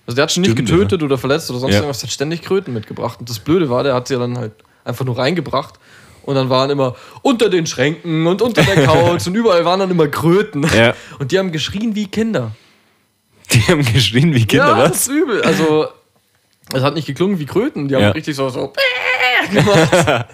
Also 0.07 0.17
der 0.17 0.25
hat 0.25 0.33
schon 0.33 0.43
nicht 0.43 0.53
Stimmt, 0.53 0.69
getötet 0.69 1.03
oder 1.03 1.19
verletzt 1.19 1.51
oder 1.51 1.59
sonst 1.59 1.73
Ja. 1.73 1.79
irgendwas, 1.81 1.99
der 1.99 2.09
hat 2.09 2.13
ständig 2.15 2.43
Kröten 2.43 2.73
mitgebracht. 2.73 3.19
Und 3.21 3.29
das 3.29 3.39
Blöde 3.39 3.69
war, 3.71 3.83
der 3.83 3.95
hat 3.95 4.09
sie 4.09 4.17
dann 4.17 4.39
halt 4.39 4.53
einfach 4.85 5.05
nur 5.05 5.19
reingebracht. 5.19 5.75
Und 6.23 6.35
dann 6.35 6.49
waren 6.51 6.71
immer 6.71 6.97
unter 7.23 7.49
den 7.49 7.67
Schränken 7.67 8.27
und 8.27 8.43
unter 8.43 8.63
der 8.63 8.85
Couch 8.85 9.27
und 9.27 9.35
überall 9.35 9.65
waren 9.65 9.81
dann 9.81 9.91
immer 9.91 10.09
Kröten. 10.09 10.67
Ja. 10.77 10.95
Und 11.19 11.31
die 11.33 11.39
haben 11.39 11.53
geschrien 11.53 11.95
wie 11.95 12.07
Kinder. 12.07 12.53
Die 13.53 13.61
haben 13.63 13.85
geschrien 13.85 14.35
wie 14.35 14.45
Kinder, 14.45 14.69
ja, 14.69 14.77
das 14.77 14.91
was? 14.91 15.01
ist 15.03 15.09
übel. 15.09 15.43
Also, 15.43 15.87
es 16.75 16.83
hat 16.83 16.95
nicht 16.95 17.07
geklungen 17.07 17.39
wie 17.39 17.47
Kröten. 17.47 17.89
Die 17.89 17.95
haben 17.95 18.03
Ja. 18.03 18.11
richtig 18.11 18.37
so, 18.37 18.49
so 18.49 18.73
gemacht. 19.53 20.27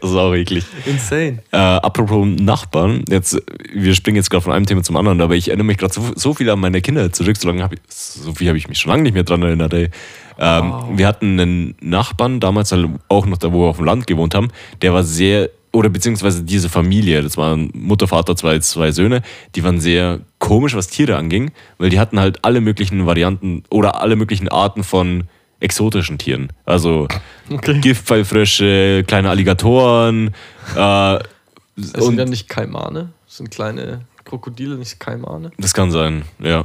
Das 0.00 0.10
ist 0.10 0.16
auch 0.16 0.34
eklig. 0.34 0.64
Insane. 0.86 1.38
Äh, 1.52 1.56
apropos 1.56 2.26
Nachbarn, 2.26 3.04
jetzt, 3.08 3.40
wir 3.72 3.94
springen 3.94 4.16
jetzt 4.16 4.30
gerade 4.30 4.42
von 4.44 4.52
einem 4.52 4.66
Thema 4.66 4.82
zum 4.82 4.96
anderen, 4.96 5.20
aber 5.20 5.34
ich 5.34 5.48
erinnere 5.48 5.66
mich 5.66 5.78
gerade 5.78 5.92
so, 5.94 6.02
so 6.14 6.34
viel 6.34 6.48
an 6.50 6.60
meine 6.60 6.80
Kinder 6.80 7.12
zurück, 7.12 7.36
so, 7.36 7.48
lange 7.48 7.62
hab 7.62 7.72
ich, 7.72 7.80
so 7.88 8.32
viel 8.34 8.48
habe 8.48 8.58
ich 8.58 8.68
mich 8.68 8.78
schon 8.78 8.90
lange 8.90 9.02
nicht 9.02 9.14
mehr 9.14 9.24
dran 9.24 9.42
erinnert. 9.42 9.72
Ey. 9.72 9.90
Ähm, 10.38 10.72
Wir 10.94 11.06
hatten 11.08 11.40
einen 11.40 11.74
Nachbarn, 11.80 12.40
damals 12.40 12.72
halt 12.72 12.88
auch 13.08 13.26
noch 13.26 13.38
da, 13.38 13.52
wo 13.52 13.62
wir 13.62 13.68
auf 13.70 13.76
dem 13.76 13.86
Land 13.86 14.06
gewohnt 14.06 14.34
haben, 14.34 14.48
der 14.82 14.92
war 14.92 15.02
sehr, 15.02 15.50
oder 15.74 15.88
beziehungsweise 15.88 16.44
diese 16.44 16.68
Familie, 16.68 17.22
das 17.22 17.36
waren 17.36 17.70
Mutter, 17.74 18.06
Vater, 18.06 18.36
zwei, 18.36 18.58
zwei 18.60 18.92
Söhne, 18.92 19.22
die 19.54 19.64
waren 19.64 19.80
sehr 19.80 20.20
komisch, 20.38 20.74
was 20.74 20.86
Tiere 20.88 21.16
anging, 21.16 21.50
weil 21.78 21.90
die 21.90 21.98
hatten 21.98 22.20
halt 22.20 22.44
alle 22.44 22.60
möglichen 22.60 23.06
Varianten 23.06 23.64
oder 23.70 24.00
alle 24.00 24.14
möglichen 24.16 24.48
Arten 24.48 24.84
von 24.84 25.24
exotischen 25.60 26.18
Tieren. 26.18 26.48
Also 26.64 27.08
Okay. 27.50 27.80
Giftpfeilfrösche, 27.80 29.04
kleine 29.06 29.30
Alligatoren, 29.30 30.28
äh, 30.28 30.74
Das 30.76 31.24
sind 31.76 32.18
ja 32.18 32.24
nicht 32.24 32.48
Kaimane. 32.48 33.12
Das 33.26 33.38
sind 33.38 33.50
kleine 33.50 34.02
Krokodile, 34.24 34.76
nicht 34.76 34.98
Kaimane. 35.00 35.50
das 35.58 35.74
kann 35.74 35.90
sein, 35.90 36.22
ja. 36.42 36.64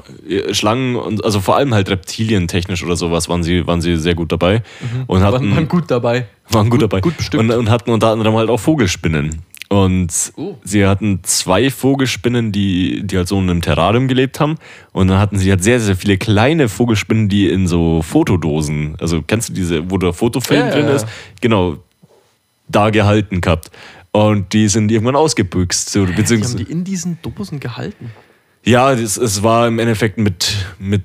Schlangen 0.51 0.95
und 0.95 1.23
also 1.25 1.39
vor 1.41 1.55
allem 1.57 1.73
halt 1.73 1.89
Reptilien 1.89 2.47
technisch 2.47 2.83
oder 2.83 2.95
sowas 2.95 3.27
waren 3.29 3.43
sie, 3.43 3.67
waren 3.67 3.81
sie 3.81 3.97
sehr 3.97 4.15
gut 4.15 4.31
dabei 4.31 4.63
und 5.07 5.21
Waren, 5.21 5.33
hatten 5.33 5.51
waren 5.51 5.67
gut 5.67 5.91
dabei. 5.91 6.27
waren 6.49 6.69
gut, 6.69 6.79
gut- 6.79 6.83
dabei 6.91 7.01
gut 7.01 7.17
bestimmt. 7.17 7.43
und, 7.43 7.51
und 7.51 7.69
hatten 7.69 7.91
unter 7.91 8.07
anderem 8.11 8.35
halt 8.35 8.49
auch 8.49 8.59
Vogelspinnen. 8.59 9.41
Und 9.71 10.33
Oh. 10.35 10.55
sie 10.63 10.87
hatten 10.87 11.19
zwei 11.21 11.69
Vogelspinnen, 11.69 12.51
die, 12.51 13.05
die 13.05 13.17
halt 13.17 13.27
so 13.27 13.37
in 13.37 13.49
einem 13.51 13.61
Terrarium 13.61 14.07
gelebt 14.07 14.39
haben. 14.39 14.55
Und 14.93 15.09
dann 15.09 15.19
hatten 15.19 15.37
sie 15.37 15.51
halt 15.51 15.63
sehr, 15.63 15.79
sehr 15.79 15.95
viele 15.95 16.17
kleine 16.17 16.69
Vogelspinnen, 16.69 17.29
die 17.29 17.47
in 17.49 17.67
so 17.67 18.01
Fotodosen, 18.01 18.95
also 18.99 19.21
kennst 19.21 19.49
du 19.49 19.53
diese, 19.53 19.91
wo 19.91 19.99
der 19.99 20.11
Fotofilm 20.13 20.65
ja, 20.67 20.71
drin 20.71 20.85
ja. 20.87 20.93
ist? 20.93 21.07
Genau, 21.39 21.77
da 22.67 22.89
gehalten 22.89 23.41
gehabt. 23.41 23.69
Und 24.11 24.53
die 24.53 24.67
sind 24.69 24.91
irgendwann 24.91 25.15
ausgebüxt. 25.15 25.89
So, 25.89 26.05
Die 26.05 26.11
haben 26.11 26.15
beziehungsweise, 26.17 26.57
die 26.57 26.71
in 26.71 26.83
diesen 26.83 27.19
Dosen 27.21 27.59
gehalten. 27.59 28.11
ja, 28.65 28.95
das, 28.95 29.17
es 29.17 29.43
war 29.43 29.67
im 29.67 29.79
Endeffekt 29.79 30.17
mit, 30.17 30.55
mit 30.79 31.03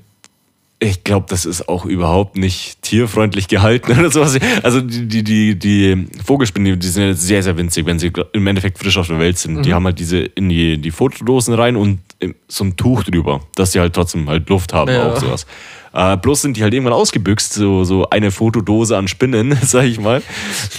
ich 0.80 1.02
glaube, 1.04 1.26
das 1.30 1.46
ist 1.46 1.68
auch 1.68 1.86
überhaupt 1.86 2.36
nicht 2.36 2.82
tierfreundlich 2.82 3.48
gehalten 3.48 3.92
oder 3.98 4.10
sowas. 4.10 4.38
Also 4.62 4.80
die, 4.80 5.06
die, 5.06 5.22
die, 5.22 5.58
die 5.58 6.06
Vogelspinnen, 6.24 6.78
die 6.78 6.88
sind 6.88 7.04
jetzt 7.08 7.22
sehr, 7.22 7.42
sehr 7.42 7.56
winzig, 7.56 7.86
wenn 7.86 7.98
sie 7.98 8.12
im 8.32 8.46
Endeffekt 8.46 8.78
frisch 8.78 8.98
auf 8.98 9.06
der 9.06 9.18
Welt 9.18 9.38
sind. 9.38 9.64
Die 9.64 9.72
haben 9.72 9.84
halt 9.86 9.98
diese 9.98 10.18
in 10.18 10.48
die, 10.48 10.76
die 10.78 10.90
Fotodosen 10.90 11.54
rein 11.54 11.76
und 11.76 12.00
so 12.48 12.64
ein 12.64 12.76
Tuch 12.76 13.04
drüber, 13.04 13.40
dass 13.54 13.72
sie 13.72 13.80
halt 13.80 13.94
trotzdem 13.94 14.28
halt 14.28 14.48
Luft 14.48 14.72
haben, 14.72 14.90
Ja. 14.92 15.12
auch 15.12 15.16
sowas. 15.18 15.46
Äh, 15.92 16.16
bloß 16.16 16.42
sind 16.42 16.56
die 16.56 16.62
halt 16.62 16.74
irgendwann 16.74 16.92
ausgebüxt, 16.94 17.52
so, 17.52 17.84
so 17.84 18.10
eine 18.10 18.30
Fotodose 18.30 18.96
an 18.98 19.06
Spinnen, 19.08 19.56
sag 19.62 19.84
ich 19.84 20.00
mal. 20.00 20.22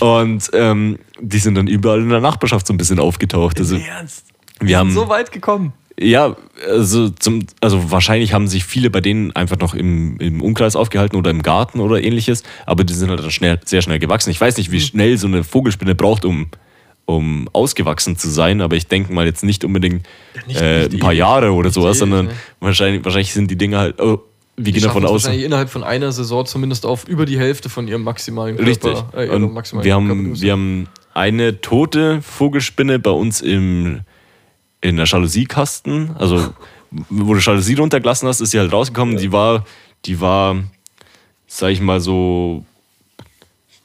Und 0.02 0.50
ähm, 0.54 1.00
die 1.22 1.38
sind 1.40 1.56
dann 1.56 1.68
überall 1.68 2.02
in 2.02 2.10
der 2.10 2.20
Nachbarschaft 2.20 2.68
so 2.68 2.74
ein 2.74 2.78
bisschen 2.78 3.00
aufgetaucht. 3.00 3.58
Also, 3.60 3.78
Ernst? 3.78 4.26
wir 4.60 4.78
haben, 4.78 4.92
So 4.92 5.08
weit 5.08 5.32
gekommen. 5.32 5.74
Ja, 6.00 6.36
also, 6.70 7.10
zum, 7.10 7.46
also 7.62 7.92
wahrscheinlich 7.92 8.34
haben 8.34 8.48
sich 8.48 8.66
viele 8.66 8.90
bei 8.90 9.02
denen 9.02 9.34
einfach 9.36 9.58
noch 9.58 9.74
im, 9.76 10.18
im 10.20 10.42
Umkreis 10.42 10.76
aufgehalten 10.76 11.16
oder 11.16 11.32
im 11.32 11.42
Garten 11.42 11.80
oder 11.80 12.02
ähnliches, 12.04 12.44
aber 12.66 12.84
die 12.84 12.94
sind 12.94 13.10
halt 13.10 13.22
dann 13.22 13.32
schnell, 13.32 13.60
sehr 13.66 13.82
schnell 13.82 14.00
gewachsen. 14.00 14.30
Ich 14.30 14.42
weiß 14.42 14.58
nicht, 14.58 14.70
Mhm. 14.70 14.74
wie 14.74 14.82
schnell 14.82 15.18
so 15.18 15.28
eine 15.28 15.44
Vogelspinne 15.44 15.96
braucht, 15.96 16.26
um, 16.26 16.48
um 17.06 17.48
ausgewachsen 17.54 18.18
zu 18.18 18.30
sein, 18.30 18.62
aber 18.62 18.76
ich 18.76 18.88
denke 18.88 19.14
mal 19.14 19.26
jetzt 19.26 19.44
nicht 19.44 19.64
unbedingt 19.64 20.06
nicht- 20.48 20.60
äh, 20.60 20.84
nicht 20.84 20.94
ein 20.96 21.00
paar 21.00 21.12
ewig. 21.12 21.20
Jahre 21.20 21.52
oder 21.54 21.70
sowas, 21.70 21.92
ewig, 21.98 22.00
sondern 22.00 22.26
ne? 22.28 22.32
wahrscheinlich, 22.60 23.06
wahrscheinlich 23.06 23.32
sind 23.34 23.50
die 23.52 23.58
Dinger 23.58 23.80
halt, 23.80 24.02
oh, 24.02 24.20
wir 24.58 24.72
gehen 24.74 24.84
davon 24.84 25.06
aus. 25.06 25.24
wahrscheinlich 25.26 25.46
innerhalb 25.46 25.70
von 25.70 25.84
einer 25.84 26.12
Saison 26.14 26.46
zumindest 26.46 26.86
auf 26.86 27.08
über 27.08 27.26
die 27.26 27.38
Hälfte 27.38 27.70
von 27.70 27.88
ihrem 27.88 28.04
maximalen 28.04 28.56
Körper. 28.56 28.70
Richtig. 28.70 28.94
Äh, 29.14 29.38
maximalen 29.40 29.86
wir 29.86 29.94
haben, 29.94 30.42
wir 30.42 30.52
haben 30.52 30.88
eine 31.14 31.60
tote 31.62 32.22
Vogelspinne 32.22 32.98
bei 33.00 33.12
uns 33.12 33.42
im, 33.42 34.02
in 34.88 34.98
der 34.98 35.06
Jalousiekasten. 35.06 36.16
Also, 36.18 36.54
wo 37.10 37.34
du 37.34 37.40
Jalousie 37.40 37.74
runtergelassen 37.76 38.28
hast, 38.28 38.42
ist 38.42 38.52
sie 38.52 38.60
halt 38.60 38.72
rausgekommen. 38.72 39.18
Die 39.18 39.32
war, 39.32 39.66
die 40.06 40.20
war, 40.22 40.56
sag 41.48 41.70
ich 41.72 41.82
mal, 41.82 42.00
so 42.00 42.64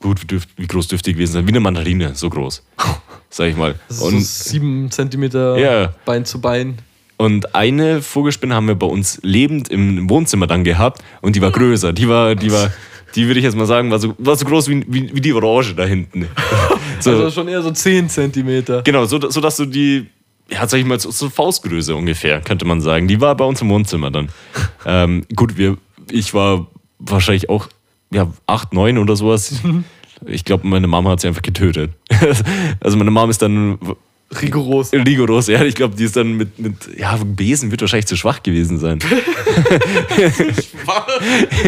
gut, 0.01 0.23
wie, 0.23 0.27
dürft, 0.27 0.49
wie 0.57 0.67
groß 0.67 0.89
dürfte 0.89 1.11
die 1.11 1.15
gewesen 1.15 1.33
sein? 1.33 1.47
Wie 1.47 1.51
eine 1.51 1.61
Mandarine, 1.61 2.15
so 2.15 2.31
groß. 2.31 2.63
Sag 3.33 3.47
ich 3.49 3.57
mal. 3.57 3.77
Das 3.87 3.99
ist 3.99 4.03
Und, 4.03 4.21
so 4.23 4.51
sieben 4.51 4.91
Zentimeter 4.91 5.57
Ja. 5.57 5.95
Bein 6.05 6.25
zu 6.25 6.41
Bein. 6.41 6.79
und 7.17 7.55
eine 7.55 8.03
Vogelspinne 8.03 8.55
haben 8.57 8.67
wir 8.67 8.75
bei 8.75 8.89
uns 8.89 9.21
lebend 9.23 9.69
im 9.69 10.11
Wohnzimmer 10.11 10.49
dann 10.49 10.65
gehabt 10.65 11.01
und 11.21 11.37
die 11.37 11.41
war 11.43 11.53
größer. 11.53 11.93
Die 11.93 12.09
war, 12.09 12.35
die 12.35 12.51
war, 12.51 12.73
die 13.15 13.27
würde 13.29 13.39
ich 13.39 13.45
jetzt 13.45 13.57
mal 13.57 13.67
sagen, 13.67 13.89
war 13.93 14.01
so, 14.01 14.17
war 14.19 14.35
so 14.35 14.45
groß 14.47 14.69
wie, 14.69 14.85
wie, 14.89 15.15
wie 15.15 15.21
die 15.21 15.33
Orange 15.33 15.75
da 15.77 15.85
hinten. 15.85 16.27
So. 17.03 17.13
Also 17.13 17.31
schon 17.31 17.49
eher 17.49 17.63
so 17.63 17.71
10 17.71 18.11
Zentimeter. 18.11 18.83
Genau, 18.83 19.07
so, 19.07 19.19
so 19.31 19.41
dass 19.41 19.57
du 19.57 19.65
die, 19.65 20.07
ja, 20.51 20.67
sag 20.67 20.79
ich 20.79 20.85
mal, 20.87 20.99
so, 20.99 21.31
Faustgröße 21.31 21.95
ungefähr, 21.95 22.41
könnte 22.41 22.65
man 22.65 22.81
sagen. 22.81 23.09
Die 23.09 23.21
war 23.21 23.35
bei 23.37 23.45
uns 23.45 23.61
im 23.63 23.69
Wohnzimmer 23.69 24.11
dann. 24.11 24.31
ähm, 24.87 25.25
gut, 25.35 25.57
wir, 25.57 25.77
ich 26.11 26.35
war 26.35 26.67
wahrscheinlich 26.99 27.49
auch, 27.49 27.69
ja, 28.13 28.33
acht, 28.47 28.73
neun 28.73 28.99
oder 28.99 29.17
sowas. 29.17 29.61
Ich 30.27 30.45
glaube, 30.45 30.67
meine 30.67 30.87
Mama 30.87 31.11
hat 31.11 31.21
sie 31.21 31.29
einfach 31.29 31.43
getötet. 31.43 31.93
also 32.81 32.97
meine 32.97 33.11
Mama 33.11 33.31
ist 33.31 33.41
dann 33.43 33.79
Rigoros. 34.33 34.93
rigoros, 34.93 35.49
ja, 35.49 35.65
ich 35.65 35.75
glaube, 35.75 35.97
die 35.97 36.05
ist 36.05 36.17
dann 36.17 36.37
mit, 36.37 36.57
mit, 36.59 36.75
ja, 36.97 37.19
Besen 37.25 37.73
wird 37.73 37.81
wahrscheinlich 37.81 38.07
zu 38.07 38.17
schwach 38.17 38.45
gewesen 38.45 38.79
sein. 38.79 39.01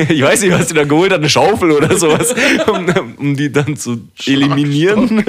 ich 0.08 0.22
weiß 0.22 0.42
nicht, 0.42 0.52
was 0.52 0.68
sie 0.68 0.74
da 0.74 0.84
geholt 0.84 1.10
hat, 1.10 1.18
eine 1.18 1.28
Schaufel 1.28 1.72
oder 1.72 1.98
sowas, 1.98 2.32
um, 2.68 2.86
um 3.16 3.36
die 3.36 3.50
dann 3.50 3.76
zu 3.76 4.08
eliminieren. 4.26 5.24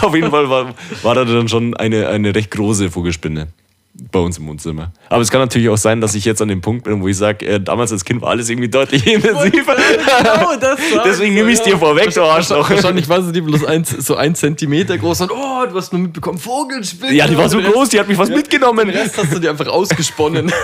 Auf 0.00 0.16
jeden 0.16 0.30
Fall 0.30 0.50
war, 0.50 0.74
war 1.02 1.14
da 1.14 1.24
dann 1.24 1.48
schon 1.48 1.76
eine, 1.76 2.08
eine 2.08 2.34
recht 2.34 2.50
große 2.50 2.90
Vogelspinne 2.90 3.46
bei 3.94 4.18
uns 4.18 4.38
im 4.38 4.48
Wohnzimmer. 4.48 4.92
Aber 5.08 5.22
es 5.22 5.30
kann 5.30 5.40
natürlich 5.40 5.68
auch 5.68 5.76
sein, 5.76 6.00
dass 6.00 6.14
ich 6.14 6.24
jetzt 6.24 6.42
an 6.42 6.48
dem 6.48 6.60
Punkt 6.60 6.84
bin, 6.84 7.00
wo 7.00 7.08
ich 7.08 7.16
sage, 7.16 7.46
äh, 7.46 7.60
damals 7.60 7.92
als 7.92 8.04
Kind 8.04 8.22
war 8.22 8.30
alles 8.30 8.48
irgendwie 8.48 8.68
deutlich 8.68 9.06
intensiver. 9.12 9.76
Genau, 10.18 10.56
das 10.56 10.80
Deswegen 11.04 11.34
du, 11.34 11.40
nehme 11.40 11.52
ich 11.52 11.60
es 11.60 11.66
ja. 11.66 11.72
dir 11.72 11.78
vorweg, 11.78 12.12
du 12.12 12.22
Arschloch. 12.22 12.68
Wahrscheinlich 12.68 13.08
waren 13.08 13.24
sie 13.24 13.32
die 13.32 13.40
bloß 13.40 13.64
ein, 13.64 13.84
so 13.84 14.16
ein 14.16 14.34
Zentimeter 14.34 14.98
groß 14.98 15.22
und 15.22 15.30
oh, 15.30 15.66
du 15.66 15.76
hast 15.76 15.92
nur 15.92 16.02
mitbekommen, 16.02 16.38
Vogelspinne. 16.38 17.14
Ja, 17.14 17.28
die 17.28 17.36
war 17.36 17.48
so 17.48 17.60
groß, 17.60 17.90
die 17.90 18.00
hat 18.00 18.08
mich 18.08 18.16
fast 18.16 18.32
mitgenommen. 18.32 18.88
Den 18.88 18.96
Rest 18.96 19.16
hast 19.16 19.32
du 19.32 19.38
dir 19.38 19.50
einfach 19.50 19.66
ausgesponnen. 19.66 20.52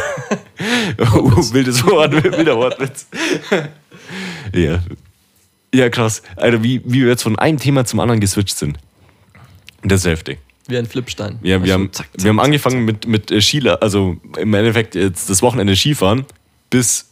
Oh, 1.15 1.33
wildes 1.53 1.85
Wort, 1.87 2.13
wilder 2.23 2.55
Wortwitz. 2.55 3.07
ja. 4.55 4.81
Ja, 5.73 5.89
krass. 5.89 6.23
Alter, 6.37 6.63
wie, 6.63 6.83
wie 6.85 7.01
wir 7.03 7.09
jetzt 7.09 7.23
von 7.23 7.39
einem 7.39 7.59
Thema 7.59 7.87
zum 7.87 8.01
anderen 8.01 8.21
geswitcht 8.21 8.59
sind. 8.59 8.79
Das 9.83 10.01
ist 10.01 10.07
heftig. 10.07 10.39
Wie 10.71 10.79
ein 10.79 10.87
Flipstein. 10.87 11.39
Ja, 11.43 11.57
wir 11.63 11.63
Also, 11.63 11.75
haben, 11.75 11.93
zack, 11.93 12.07
zack, 12.13 12.23
wir 12.25 12.29
haben 12.31 12.37
zack, 12.39 12.45
angefangen 12.47 12.85
mit, 12.85 13.07
mit 13.07 13.31
äh, 13.31 13.41
Skila, 13.41 13.75
also 13.77 14.17
im 14.39 14.55
Endeffekt 14.55 14.95
jetzt 14.95 15.29
das 15.29 15.43
Wochenende 15.43 15.77
Skifahren, 15.77 16.25
bis 16.71 17.07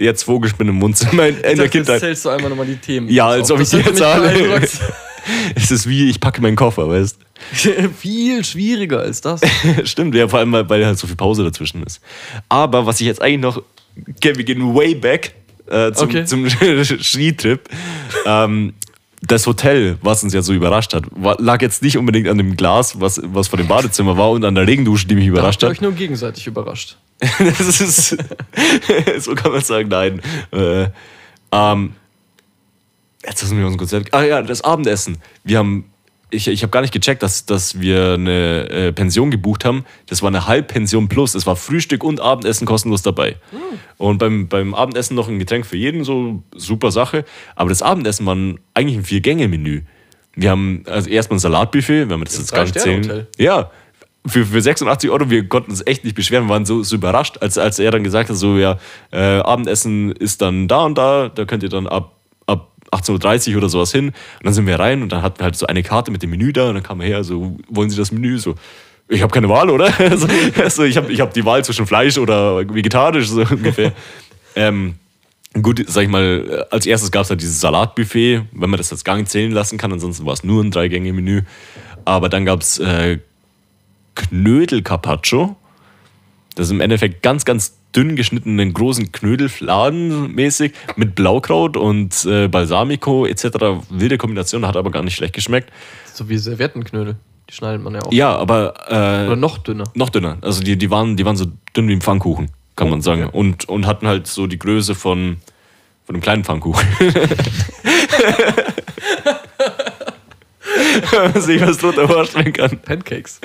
jetzt 0.00 0.24
Vogelspinne 0.24 0.70
im 0.70 0.80
Wohnzimmer 0.82 1.28
in, 1.28 1.36
in 1.36 1.42
der 1.42 1.50
dachte, 1.52 1.62
Jetzt 1.62 1.70
Kindheit. 1.72 2.00
zählst 2.00 2.24
du 2.24 2.28
einmal 2.30 2.50
nochmal 2.50 2.66
die 2.66 2.76
Themen. 2.76 3.08
Ja, 3.08 3.28
als 3.28 3.50
ob 3.50 3.60
ich 3.60 3.70
die 3.70 3.76
jetzt 3.78 4.02
alle. 4.02 4.60
Es 5.54 5.70
ist 5.70 5.88
wie, 5.88 6.10
ich 6.10 6.20
packe 6.20 6.42
meinen 6.42 6.54
Koffer, 6.56 6.86
weißt 6.86 7.18
Viel 7.98 8.44
schwieriger 8.44 9.00
als 9.00 9.22
das. 9.22 9.40
Stimmt, 9.84 10.14
ja, 10.14 10.28
vor 10.28 10.38
allem, 10.40 10.52
weil, 10.52 10.68
weil 10.68 10.84
halt 10.84 10.98
so 10.98 11.06
viel 11.06 11.16
Pause 11.16 11.42
dazwischen 11.44 11.82
ist. 11.82 12.02
Aber 12.50 12.84
was 12.84 13.00
ich 13.00 13.06
jetzt 13.06 13.22
eigentlich 13.22 13.40
noch, 13.40 13.62
okay, 14.16 14.36
wir 14.36 14.44
gehen 14.44 14.74
way 14.74 14.94
back 14.94 15.34
äh, 15.70 15.92
zum, 15.92 16.08
Okay. 16.10 16.26
zum 16.26 16.46
Skitrip. 16.50 17.70
ähm, 18.26 18.74
das 19.26 19.46
Hotel, 19.46 19.96
was 20.02 20.22
uns 20.22 20.34
ja 20.34 20.42
so 20.42 20.52
überrascht 20.52 20.94
hat, 20.94 21.04
war, 21.10 21.36
lag 21.40 21.62
jetzt 21.62 21.82
nicht 21.82 21.96
unbedingt 21.96 22.28
an 22.28 22.38
dem 22.38 22.56
Glas, 22.56 23.00
was, 23.00 23.20
was 23.24 23.48
vor 23.48 23.56
dem 23.56 23.68
Badezimmer 23.68 24.16
war 24.16 24.30
und 24.30 24.44
an 24.44 24.54
der 24.54 24.66
Regendusche, 24.66 25.06
die 25.06 25.14
mich 25.14 25.26
überrascht 25.26 25.62
ihr 25.62 25.66
hat. 25.66 25.76
euch 25.76 25.80
nur 25.80 25.92
gegenseitig 25.92 26.46
überrascht. 26.46 26.96
das 27.38 27.80
ist, 27.80 28.08
so 29.18 29.34
kann 29.34 29.52
man 29.52 29.62
sagen, 29.62 29.88
nein. 29.88 30.20
Äh, 30.52 30.88
ähm, 31.52 31.94
jetzt 33.24 33.42
müssen 33.42 33.58
wir 33.58 33.66
uns 33.66 33.78
kurz 33.78 33.94
Ah 34.12 34.22
ja, 34.22 34.42
das 34.42 34.62
Abendessen. 34.62 35.18
Wir 35.44 35.58
haben, 35.58 35.90
ich, 36.34 36.48
ich 36.48 36.62
habe 36.62 36.70
gar 36.70 36.80
nicht 36.80 36.92
gecheckt, 36.92 37.22
dass, 37.22 37.46
dass 37.46 37.80
wir 37.80 38.14
eine 38.14 38.68
äh, 38.68 38.92
Pension 38.92 39.30
gebucht 39.30 39.64
haben. 39.64 39.84
Das 40.06 40.22
war 40.22 40.28
eine 40.28 40.46
Halbpension 40.46 41.08
plus. 41.08 41.34
Es 41.34 41.46
war 41.46 41.56
Frühstück 41.56 42.04
und 42.04 42.20
Abendessen 42.20 42.66
kostenlos 42.66 43.02
dabei. 43.02 43.36
Und 43.96 44.18
beim, 44.18 44.48
beim 44.48 44.74
Abendessen 44.74 45.14
noch 45.14 45.28
ein 45.28 45.38
Getränk 45.38 45.66
für 45.66 45.76
jeden, 45.76 46.04
so 46.04 46.42
super 46.54 46.90
Sache. 46.90 47.24
Aber 47.56 47.68
das 47.68 47.82
Abendessen 47.82 48.26
war 48.26 48.36
eigentlich 48.74 48.98
ein 48.98 49.04
Vier-Gänge-Menü. 49.04 49.82
Wir 50.36 50.50
haben 50.50 50.82
also 50.86 51.08
erstmal 51.08 51.36
ein 51.36 51.40
Salatbuffet, 51.40 52.08
wenn 52.08 52.18
wir 52.18 52.24
das 52.24 52.38
jetzt 52.38 52.52
gar 52.52 52.62
nicht 52.62 52.78
zählen. 52.78 53.26
Ja, 53.38 53.70
für, 54.26 54.46
für 54.46 54.60
86 54.60 55.10
Euro, 55.10 55.30
wir 55.30 55.48
konnten 55.48 55.70
uns 55.70 55.86
echt 55.86 56.04
nicht 56.04 56.16
beschweren, 56.16 56.46
wir 56.46 56.50
waren 56.50 56.64
so, 56.64 56.82
so 56.82 56.96
überrascht, 56.96 57.38
als, 57.40 57.58
als 57.58 57.78
er 57.78 57.90
dann 57.90 58.04
gesagt 58.04 58.30
hat, 58.30 58.36
so 58.36 58.56
ja, 58.56 58.78
äh, 59.12 59.18
Abendessen 59.18 60.12
ist 60.12 60.40
dann 60.40 60.66
da 60.66 60.84
und 60.84 60.96
da, 60.96 61.28
da 61.28 61.44
könnt 61.44 61.62
ihr 61.62 61.68
dann 61.68 61.86
ab 61.86 62.16
18.30 62.94 63.52
Uhr 63.52 63.58
oder 63.58 63.68
sowas 63.68 63.92
hin. 63.92 64.08
Und 64.08 64.14
dann 64.44 64.54
sind 64.54 64.66
wir 64.66 64.78
rein 64.78 65.02
und 65.02 65.10
dann 65.10 65.22
hatten 65.22 65.38
wir 65.38 65.44
halt 65.44 65.56
so 65.56 65.66
eine 65.66 65.82
Karte 65.82 66.10
mit 66.10 66.22
dem 66.22 66.30
Menü 66.30 66.52
da 66.52 66.68
und 66.68 66.74
dann 66.74 66.82
kam 66.82 67.00
er 67.00 67.06
her, 67.06 67.24
so, 67.24 67.56
wollen 67.68 67.90
Sie 67.90 67.96
das 67.96 68.12
Menü? 68.12 68.38
So, 68.38 68.54
ich 69.08 69.22
habe 69.22 69.32
keine 69.32 69.48
Wahl, 69.48 69.70
oder? 69.70 69.92
also, 69.98 70.26
also, 70.62 70.84
ich 70.84 70.96
habe 70.96 71.12
ich 71.12 71.20
hab 71.20 71.34
die 71.34 71.44
Wahl 71.44 71.64
zwischen 71.64 71.86
Fleisch 71.86 72.18
oder 72.18 72.58
vegetarisch, 72.68 73.28
so 73.28 73.42
ungefähr. 73.42 73.92
ähm, 74.56 74.94
Gut, 75.62 75.84
sag 75.86 76.02
ich 76.02 76.08
mal, 76.08 76.66
als 76.72 76.84
erstes 76.84 77.12
gab 77.12 77.22
es 77.22 77.30
halt 77.30 77.40
dieses 77.40 77.60
Salatbuffet, 77.60 78.42
wenn 78.50 78.70
man 78.70 78.76
das 78.76 78.90
jetzt 78.90 79.04
gar 79.04 79.16
nicht 79.16 79.28
zählen 79.28 79.52
lassen 79.52 79.78
kann, 79.78 79.92
ansonsten 79.92 80.26
war 80.26 80.32
es 80.32 80.42
nur 80.42 80.60
ein 80.64 80.72
Drei-Gänge-Menü. 80.72 81.42
Aber 82.04 82.28
dann 82.28 82.44
gab 82.44 82.60
es 82.60 82.80
äh, 82.80 83.20
Knödel 84.16 84.82
Carpaccio. 84.82 85.54
Das 86.56 86.66
ist 86.66 86.72
im 86.72 86.80
Endeffekt 86.80 87.22
ganz, 87.22 87.44
ganz 87.44 87.76
dünn 87.94 88.16
geschnittenen 88.16 88.72
großen 88.72 89.12
Knödelfladen 89.12 90.34
mäßig 90.34 90.72
mit 90.96 91.14
Blaukraut 91.14 91.76
und 91.76 92.24
äh, 92.24 92.48
Balsamico 92.48 93.26
etc. 93.26 93.44
Wilde 93.90 94.18
Kombination, 94.18 94.66
hat 94.66 94.76
aber 94.76 94.90
gar 94.90 95.02
nicht 95.02 95.14
schlecht 95.14 95.34
geschmeckt. 95.34 95.70
So 96.12 96.28
wie 96.28 96.38
Serviettenknödel. 96.38 97.16
Die 97.48 97.54
schneidet 97.54 97.82
man 97.82 97.94
ja 97.94 98.02
auch. 98.02 98.12
Ja, 98.12 98.36
aber 98.36 98.74
äh, 98.88 99.26
Oder 99.26 99.36
noch 99.36 99.58
dünner. 99.58 99.84
noch 99.94 100.10
dünner. 100.10 100.38
Also 100.40 100.62
die, 100.62 100.76
die, 100.76 100.90
waren, 100.90 101.16
die 101.16 101.24
waren 101.24 101.36
so 101.36 101.46
dünn 101.76 101.88
wie 101.88 101.92
ein 101.92 102.00
Pfannkuchen, 102.00 102.50
kann 102.74 102.90
man 102.90 103.02
sagen. 103.02 103.24
okay. 103.24 103.36
Und, 103.36 103.68
und 103.68 103.86
hatten 103.86 104.06
halt 104.06 104.26
so 104.26 104.46
die 104.46 104.58
Größe 104.58 104.94
von, 104.94 105.36
von 106.04 106.14
einem 106.14 106.22
kleinen 106.22 106.44
Pfannkuchen. 106.44 106.86
Wenn 111.10 111.32
man 111.32 111.40
sich 111.40 111.60
was 111.60 111.78
drunter 111.78 112.08
vorstellen 112.08 112.52
kann. 112.52 112.78
Pancakes. 112.78 113.40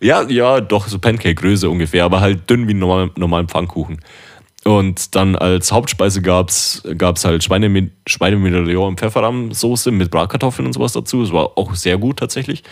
Ja, 0.00 0.22
ja, 0.22 0.60
doch, 0.60 0.88
so 0.88 0.98
Pancake-Größe 0.98 1.68
ungefähr, 1.68 2.04
aber 2.04 2.20
halt 2.20 2.48
dünn 2.48 2.68
wie 2.68 2.74
normal, 2.74 3.10
normalen 3.16 3.48
Pfannkuchen. 3.48 4.00
Und 4.64 5.14
dann 5.14 5.36
als 5.36 5.70
Hauptspeise 5.70 6.22
gab 6.22 6.48
es 6.48 6.82
halt 7.24 7.44
Schweine, 7.44 7.90
Schweinemedaillon 8.06 8.88
und 8.88 8.98
Pfefferrahmsoße 9.00 9.92
mit 9.92 10.10
Bratkartoffeln 10.10 10.66
und 10.66 10.72
sowas 10.72 10.92
dazu. 10.92 11.22
Das 11.22 11.32
war 11.32 11.56
auch 11.56 11.76
sehr 11.76 11.98
gut 11.98 12.18
tatsächlich. 12.18 12.64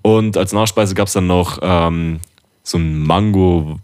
Und 0.00 0.38
als 0.38 0.52
Nachspeise 0.52 0.94
gab 0.94 1.08
es 1.08 1.12
dann 1.12 1.26
noch 1.26 1.58
ähm, 1.60 2.20
so 2.62 2.78
ein 2.78 3.02
Mango, 3.02 3.80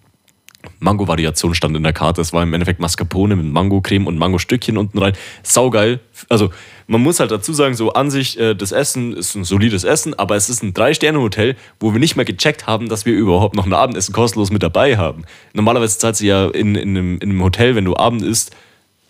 Mango-Variation 0.81 1.55
stand 1.55 1.77
in 1.77 1.83
der 1.83 1.93
Karte. 1.93 2.21
Es 2.21 2.33
war 2.33 2.43
im 2.43 2.53
Endeffekt 2.55 2.81
Mascarpone 2.81 3.37
mit 3.37 3.47
Mango-Creme 3.47 4.07
und 4.07 4.19
Mango-Stückchen 4.19 4.77
unten 4.79 4.99
rein. 4.99 5.13
Saugeil. 5.43 6.01
Also, 6.29 6.51
man 6.87 7.03
muss 7.03 7.21
halt 7.21 7.31
dazu 7.31 7.53
sagen, 7.53 7.75
so 7.75 7.93
an 7.93 8.11
sich, 8.11 8.39
äh, 8.39 8.55
das 8.55 8.73
Essen 8.73 9.13
ist 9.15 9.35
ein 9.35 9.45
solides 9.45 9.85
Essen, 9.85 10.15
aber 10.19 10.37
es 10.37 10.49
ist 10.51 10.63
ein 10.63 10.75
Drei-Sterne-Hotel, 10.75 11.57
wo 11.81 11.93
wir 11.93 12.01
nicht 12.01 12.17
mal 12.17 12.25
gecheckt 12.25 12.67
haben, 12.67 12.89
dass 12.89 13.07
wir 13.07 13.15
überhaupt 13.15 13.55
noch 13.57 13.67
ein 13.67 13.73
Abendessen 13.73 14.13
kostenlos 14.13 14.51
mit 14.51 14.63
dabei 14.63 14.97
haben. 14.97 15.25
Normalerweise 15.53 15.99
zahlt 15.99 16.17
sie 16.17 16.27
ja 16.29 16.47
in, 16.49 16.75
in, 16.75 16.91
einem, 16.91 17.15
in 17.19 17.31
einem 17.31 17.43
Hotel, 17.43 17.75
wenn 17.75 17.85
du 17.85 17.97
Abend 17.97 18.23
isst, 18.23 18.55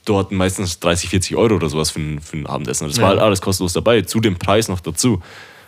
dort 0.04 0.32
meistens 0.32 0.80
30, 0.80 1.10
40 1.10 1.36
Euro 1.36 1.54
oder 1.56 1.68
sowas 1.68 1.90
für 1.90 2.00
ein, 2.00 2.20
für 2.20 2.36
ein 2.36 2.46
Abendessen. 2.46 2.88
Das 2.88 2.96
war 2.98 3.04
Ja. 3.04 3.08
halt 3.10 3.20
alles 3.20 3.40
kostenlos 3.40 3.72
dabei, 3.72 4.02
zu 4.02 4.20
dem 4.20 4.36
Preis 4.36 4.68
noch 4.68 4.80
dazu. 4.80 5.22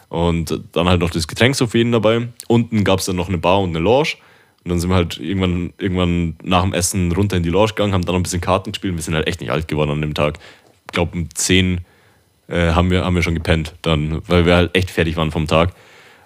Und 0.08 0.60
dann 0.72 0.88
halt 0.88 1.00
noch 1.00 1.10
das 1.10 1.26
Getränk 1.26 1.56
so 1.56 1.66
für 1.66 1.78
jeden 1.78 1.92
dabei. 1.92 2.28
Unten 2.46 2.84
gab 2.84 3.00
es 3.00 3.06
dann 3.06 3.16
noch 3.16 3.28
eine 3.28 3.38
Bar 3.38 3.60
und 3.60 3.70
eine 3.70 3.78
Lounge. 3.80 4.10
Und 4.64 4.70
dann 4.70 4.80
sind 4.80 4.88
wir 4.88 4.96
halt 4.96 5.18
irgendwann, 5.18 5.74
irgendwann 5.78 6.36
nach 6.42 6.62
dem 6.62 6.72
Essen 6.72 7.12
runter 7.12 7.36
in 7.36 7.42
die 7.42 7.50
Lounge 7.50 7.68
gegangen, 7.68 7.92
haben 7.92 8.04
dann 8.04 8.14
noch 8.14 8.20
ein 8.20 8.22
bisschen 8.22 8.40
Karten 8.40 8.72
gespielt. 8.72 8.94
Wir 8.94 9.02
sind 9.02 9.14
halt 9.14 9.26
echt 9.26 9.40
nicht 9.40 9.50
alt 9.50 9.68
geworden 9.68 9.90
an 9.90 10.00
dem 10.00 10.14
Tag. 10.14 10.38
Ich 10.86 10.92
glaube, 10.92 11.16
um 11.16 11.28
10 11.34 11.80
äh, 12.48 12.72
haben, 12.72 12.90
wir, 12.90 13.04
haben 13.04 13.14
wir 13.14 13.22
schon 13.22 13.34
gepennt, 13.34 13.74
dann, 13.82 14.22
weil 14.26 14.46
wir 14.46 14.56
halt 14.56 14.74
echt 14.74 14.90
fertig 14.90 15.16
waren 15.16 15.30
vom 15.30 15.46
Tag. 15.46 15.74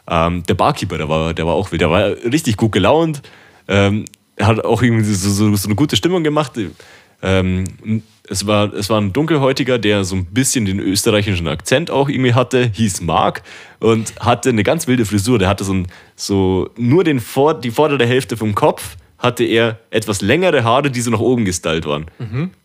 Ähm, 0.08 0.44
der 0.44 0.54
Barkeeper, 0.54 0.98
der 0.98 1.08
war, 1.08 1.34
der 1.34 1.46
war 1.46 1.54
auch 1.54 1.72
wild, 1.72 1.80
der 1.80 1.90
war 1.90 2.10
richtig 2.10 2.56
gut 2.56 2.72
gelaunt. 2.72 3.22
Ähm, 3.66 4.04
hat 4.40 4.64
auch 4.64 4.82
irgendwie 4.82 5.04
so, 5.04 5.30
so, 5.30 5.54
so 5.54 5.68
eine 5.68 5.74
gute 5.74 5.96
Stimmung 5.96 6.22
gemacht. 6.22 6.52
Ähm, 7.22 7.64
es, 8.28 8.46
war, 8.46 8.72
es 8.74 8.90
war 8.90 9.00
ein 9.00 9.12
Dunkelhäutiger, 9.12 9.78
der 9.78 10.04
so 10.04 10.16
ein 10.16 10.26
bisschen 10.26 10.64
den 10.66 10.78
österreichischen 10.78 11.48
Akzent 11.48 11.90
auch 11.90 12.08
irgendwie 12.08 12.34
hatte, 12.34 12.70
hieß 12.72 13.00
Mark 13.00 13.42
und 13.80 14.14
hatte 14.20 14.50
eine 14.50 14.62
ganz 14.62 14.86
wilde 14.86 15.04
Frisur. 15.04 15.38
Der 15.38 15.48
hatte 15.48 15.64
so, 15.64 15.72
ein, 15.74 15.86
so 16.14 16.70
nur 16.76 17.04
den 17.04 17.20
Vor 17.20 17.54
die 17.54 17.70
vordere 17.70 18.06
Hälfte 18.06 18.36
vom 18.36 18.54
Kopf 18.54 18.96
hatte 19.18 19.42
er 19.44 19.78
etwas 19.90 20.20
längere 20.20 20.62
Haare, 20.62 20.90
die 20.92 21.00
so 21.00 21.10
nach 21.10 21.18
oben 21.18 21.44
gestylt 21.44 21.86
waren. 21.86 22.06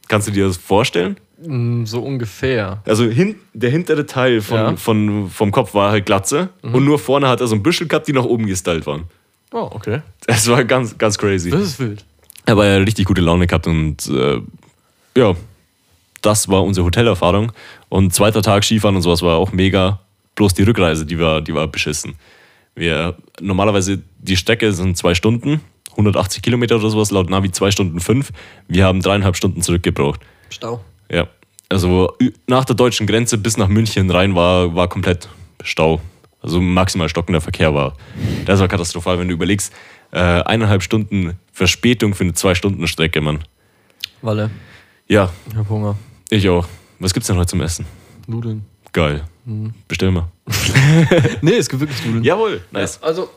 Kannst 0.07 0.27
du 0.27 0.31
dir 0.31 0.45
das 0.47 0.57
vorstellen? 0.57 1.17
Mm, 1.43 1.85
So 1.85 2.01
ungefähr. 2.03 2.83
Also 2.85 3.05
hin, 3.05 3.35
der 3.53 3.71
hintere 3.71 4.05
Teil 4.05 4.39
von, 4.41 4.57
Ja. 4.57 4.75
von, 4.75 5.29
vom 5.31 5.51
Kopf 5.51 5.73
war 5.73 5.89
halt 5.91 6.05
Glatze 6.05 6.49
und 6.61 6.85
nur 6.85 6.99
vorne 6.99 7.27
hat 7.27 7.41
er 7.41 7.47
so 7.47 7.55
ein 7.55 7.63
Büschel 7.63 7.87
gehabt, 7.87 8.07
die 8.07 8.13
nach 8.13 8.23
oben 8.25 8.45
gestylt 8.45 8.85
waren. 8.85 9.05
Oh, 9.51 9.67
okay. 9.71 10.01
Das 10.27 10.47
war 10.47 10.63
ganz, 10.63 10.95
ganz 10.97 11.17
crazy. 11.17 11.49
Das 11.49 11.61
ist 11.61 11.79
wild. 11.79 12.05
Aber 12.45 12.65
er 12.65 12.79
hat 12.79 12.87
richtig 12.87 13.05
gute 13.05 13.21
Laune 13.21 13.47
gehabt 13.47 13.67
und 13.67 14.07
äh, 14.09 14.41
ja, 15.15 15.35
das 16.21 16.49
war 16.49 16.63
unsere 16.63 16.85
Hotelerfahrung. 16.85 17.51
Und 17.89 18.13
zweiter 18.13 18.41
Tag 18.41 18.63
Skifahren 18.63 18.95
und 18.95 19.01
sowas 19.01 19.21
war 19.21 19.37
auch 19.37 19.51
mega. 19.51 19.99
Bloß 20.35 20.53
die 20.55 20.63
Rückreise, 20.63 21.05
die 21.05 21.19
war, 21.19 21.41
die 21.41 21.53
war 21.53 21.67
beschissen. 21.67 22.15
Wir, 22.75 23.15
normalerweise 23.39 24.01
die 24.17 24.35
Strecke 24.35 24.73
sind 24.73 24.97
zwei 24.97 25.13
Stunden, 25.13 25.61
180 25.91 26.41
Kilometer 26.41 26.77
oder 26.77 26.89
sowas, 26.89 27.11
laut 27.11 27.29
Navi 27.29 27.51
zwei 27.51 27.69
Stunden 27.69 27.99
fünf. 27.99 28.31
Wir 28.67 28.85
haben 28.85 29.01
dreieinhalb 29.01 29.35
Stunden 29.35 29.61
zurückgebraucht. 29.61 30.21
Stau. 30.49 30.83
Ja. 31.11 31.27
Also 31.69 32.13
nach 32.47 32.65
der 32.65 32.75
deutschen 32.75 33.05
Grenze 33.05 33.37
bis 33.37 33.57
nach 33.57 33.67
München 33.67 34.09
rein 34.09 34.33
war, 34.33 34.75
war 34.75 34.87
komplett 34.87 35.29
Stau. 35.63 36.01
Also 36.43 36.61
maximal 36.61 37.09
stockender 37.09 37.41
Verkehr 37.41 37.73
war. 37.73 37.95
Das 38.45 38.59
war 38.59 38.67
katastrophal, 38.67 39.17
wenn 39.17 39.27
du 39.29 39.33
überlegst, 39.33 39.73
äh, 40.11 40.19
eineinhalb 40.19 40.83
Stunden 40.83 41.39
Verspätung 41.51 42.13
für 42.13 42.23
eine 42.25 42.33
Zwei-Stunden-Strecke, 42.33 43.21
Mann. 43.21 43.39
Walle. 44.21 44.51
Ja, 45.07 45.31
Ich 45.49 45.55
hab 45.55 45.69
Hunger. 45.69 45.95
ich 46.29 46.47
auch. 46.49 46.67
Was 46.99 47.13
gibt's 47.13 47.27
denn 47.27 47.37
heute 47.37 47.47
zum 47.47 47.61
Essen? 47.61 47.85
Nudeln. 48.27 48.65
Geil. 48.91 49.23
Bestell 49.87 50.11
mal. 50.11 50.27
Nee, 51.41 51.53
es 51.55 51.67
gibt 51.69 51.81
wirklich 51.81 52.05
Nudeln. 52.05 52.23
Jawohl, 52.23 52.61
nice. 52.71 53.01
Also, 53.01 53.29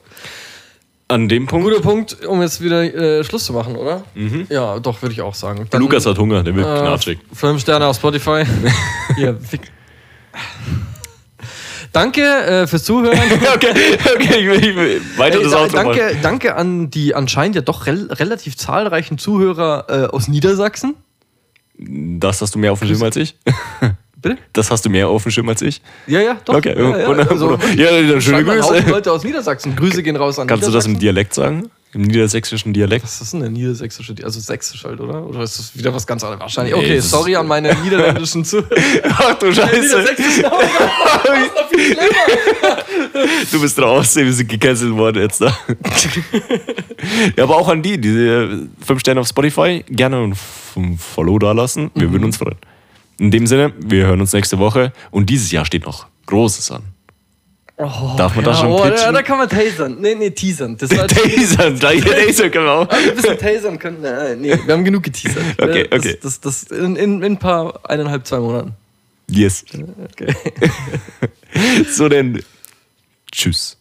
An 1.09 1.29
dem 1.29 1.47
Punkt, 1.47 1.67
guter 1.69 1.81
Punkt, 1.81 2.25
um 2.27 2.43
jetzt 2.43 2.61
wieder 2.61 2.83
äh, 2.83 3.25
Schluss 3.25 3.45
zu 3.45 3.53
machen, 3.53 3.77
oder? 3.77 4.05
Ja, 4.49 4.79
doch, 4.81 5.01
würde 5.03 5.13
ich 5.13 5.23
auch 5.23 5.35
sagen. 5.35 5.67
Dann, 5.71 5.81
Lukas 5.81 6.05
hat 6.07 6.19
Hunger, 6.19 6.43
der 6.43 6.55
wird 6.55 6.67
äh, 6.67 6.81
knatschig. 6.81 7.19
Fünf 7.33 7.61
Sterne 7.63 7.87
auf 7.87 7.97
Spotify. 7.97 8.45
Hier, 9.17 9.37
fick. 9.41 9.61
Danke 11.93 12.23
äh, 12.23 12.67
fürs 12.67 12.85
Zuhören. 12.85 13.19
okay, 13.55 13.73
okay, 14.15 14.39
ich 14.39 14.47
will, 14.47 14.65
ich 14.65 14.77
will 14.77 15.03
weiter 15.17 15.39
Ey, 15.39 15.45
das 15.45 15.53
da, 15.53 15.63
Outro 15.63 15.77
machen. 15.77 15.99
danke, 15.99 16.17
danke 16.23 16.57
an 16.57 16.91
die 16.91 17.15
anscheinend 17.15 17.57
ja 17.57 17.63
doch 17.63 17.87
rel 17.87 18.09
relativ 18.13 18.57
zahlreichen 18.57 19.19
Zuhörer 19.19 19.87
äh, 19.89 20.15
aus 20.15 20.29
Niedersachsen. 20.29 20.95
Das 21.79 22.41
hast 22.41 22.55
du 22.55 22.59
mehr 22.59 22.73
auf 22.73 22.79
dem 22.81 22.89
Schirm 22.89 23.03
als 23.03 23.17
ich? 23.17 23.37
Bitte? 24.17 24.39
Das 24.53 24.71
hast 24.71 24.85
du 24.85 24.91
mehr 24.91 25.09
auf 25.09 25.23
dem 25.23 25.31
Schirm 25.31 25.49
als 25.49 25.61
ich? 25.63 25.83
Ja, 26.07 26.21
ja, 26.21 26.37
doch. 26.45 26.55
Okay, 26.55 26.75
ja, 26.77 26.99
ja, 26.99 27.07
also, 27.07 27.59
ja, 27.77 28.03
dann 28.03 28.21
schöne 28.21 28.45
Grüße. 28.45 28.85
Leute 28.89 29.13
aus 29.13 29.25
Niedersachsen. 29.25 29.77
Grüße 29.77 30.03
gehen 30.03 30.17
raus 30.17 30.39
an 30.39 30.47
Kannst 30.47 30.67
du 30.67 30.73
das 30.73 30.87
im. 30.87 30.99
Dialekt 30.99 31.35
sagen? 31.35 31.71
Im 31.93 32.03
niedersächsischen 32.03 32.75
Dialekt. 32.75 33.05
Was 33.05 33.21
ist 33.23 33.33
denn 33.33 33.41
der 33.41 33.49
niedersächsische, 33.49 34.13
Di- 34.15 34.23
also 34.25 34.39
sächsisch 34.39 34.85
halt, 34.85 35.01
oder? 35.01 35.25
Oder 35.27 35.41
ist 35.43 35.59
das 35.59 35.77
wieder 35.79 35.95
was 35.95 36.07
ganz 36.07 36.23
anderes? 36.25 36.41
Wahrscheinlich. 36.41 36.75
Okay, 36.75 37.01
sorry 37.01 37.37
an 37.37 37.47
meine 37.47 37.75
niederländischen 37.83 38.45
Zuhörer. 38.45 38.69
Ach 39.05 39.39
du 39.39 39.53
Scheiße. 39.55 40.05
Du 43.51 43.61
bist 43.61 43.79
draußen, 43.79 44.25
wir 44.25 44.33
sind 44.33 44.49
gecancelt 44.49 44.93
worden 44.95 45.23
jetzt 45.23 45.41
da. 45.41 45.57
ja, 47.37 47.45
aber 47.45 47.57
auch 47.57 47.69
an 47.69 47.83
die, 47.83 47.99
diese 48.01 48.69
5 48.85 49.01
Sterne 49.01 49.21
auf 49.21 49.29
Spotify, 49.29 49.85
gerne 49.89 50.33
ein 50.77 50.99
Follow 50.99 51.39
da 51.39 51.53
lassen. 51.53 51.91
Wir 51.95 52.11
würden 52.11 52.25
uns 52.25 52.37
freuen. 52.37 52.57
In 53.19 53.31
dem 53.31 53.47
Sinne, 53.47 53.73
wir 53.79 54.07
hören 54.07 54.21
uns 54.21 54.33
nächste 54.33 54.59
Woche 54.59 54.93
und 55.11 55.31
dieses 55.31 55.51
Jahr 55.51 55.65
steht 55.65 55.87
noch 55.87 56.07
Großes 56.27 56.71
an. 56.71 56.83
Darf 57.79 58.35
man 58.35 58.45
Ja, 58.45 58.51
da 58.53 58.57
schon 58.57 58.71
oh, 58.71 58.79
pitchen? 58.83 58.97
ja, 58.97 59.13
da 59.13 59.23
kann 59.23 59.37
man 59.37 59.49
tasern. 59.51 59.97
Nee, 60.01 60.15
nee, 60.15 60.31
teasern. 60.31 60.79
Das 60.79 60.91
war 60.97 61.07
Tasern, 61.07 61.79
da 61.79 61.93
Taser 61.93 62.49
können 62.49 62.65
wir 62.65 62.73
auch. 62.73 62.89
ein 62.89 63.15
bisschen 63.15 63.39
tasern 63.39 63.79
können. 63.79 64.01
Nein, 64.01 64.41
nee, 64.41 64.59
wir 64.65 64.73
haben 64.75 64.85
genug 64.85 65.03
geteasert. 65.03 65.43
Okay, 65.61 65.87
das, 65.91 66.01
okay. 66.01 66.19
Das, 66.23 66.41
das, 66.41 66.65
das 66.69 66.79
in, 66.79 66.97
in, 66.97 67.23
in 67.23 67.25
ein 67.33 67.39
paar, 67.39 67.79
eineinhalb, 67.89 68.27
zwei 68.27 68.39
Monaten. 68.39 68.73
Yes. 69.29 69.65
Okay. 70.13 70.35
So 71.91 72.09
denn, 72.09 72.43
tschüss. 73.33 73.77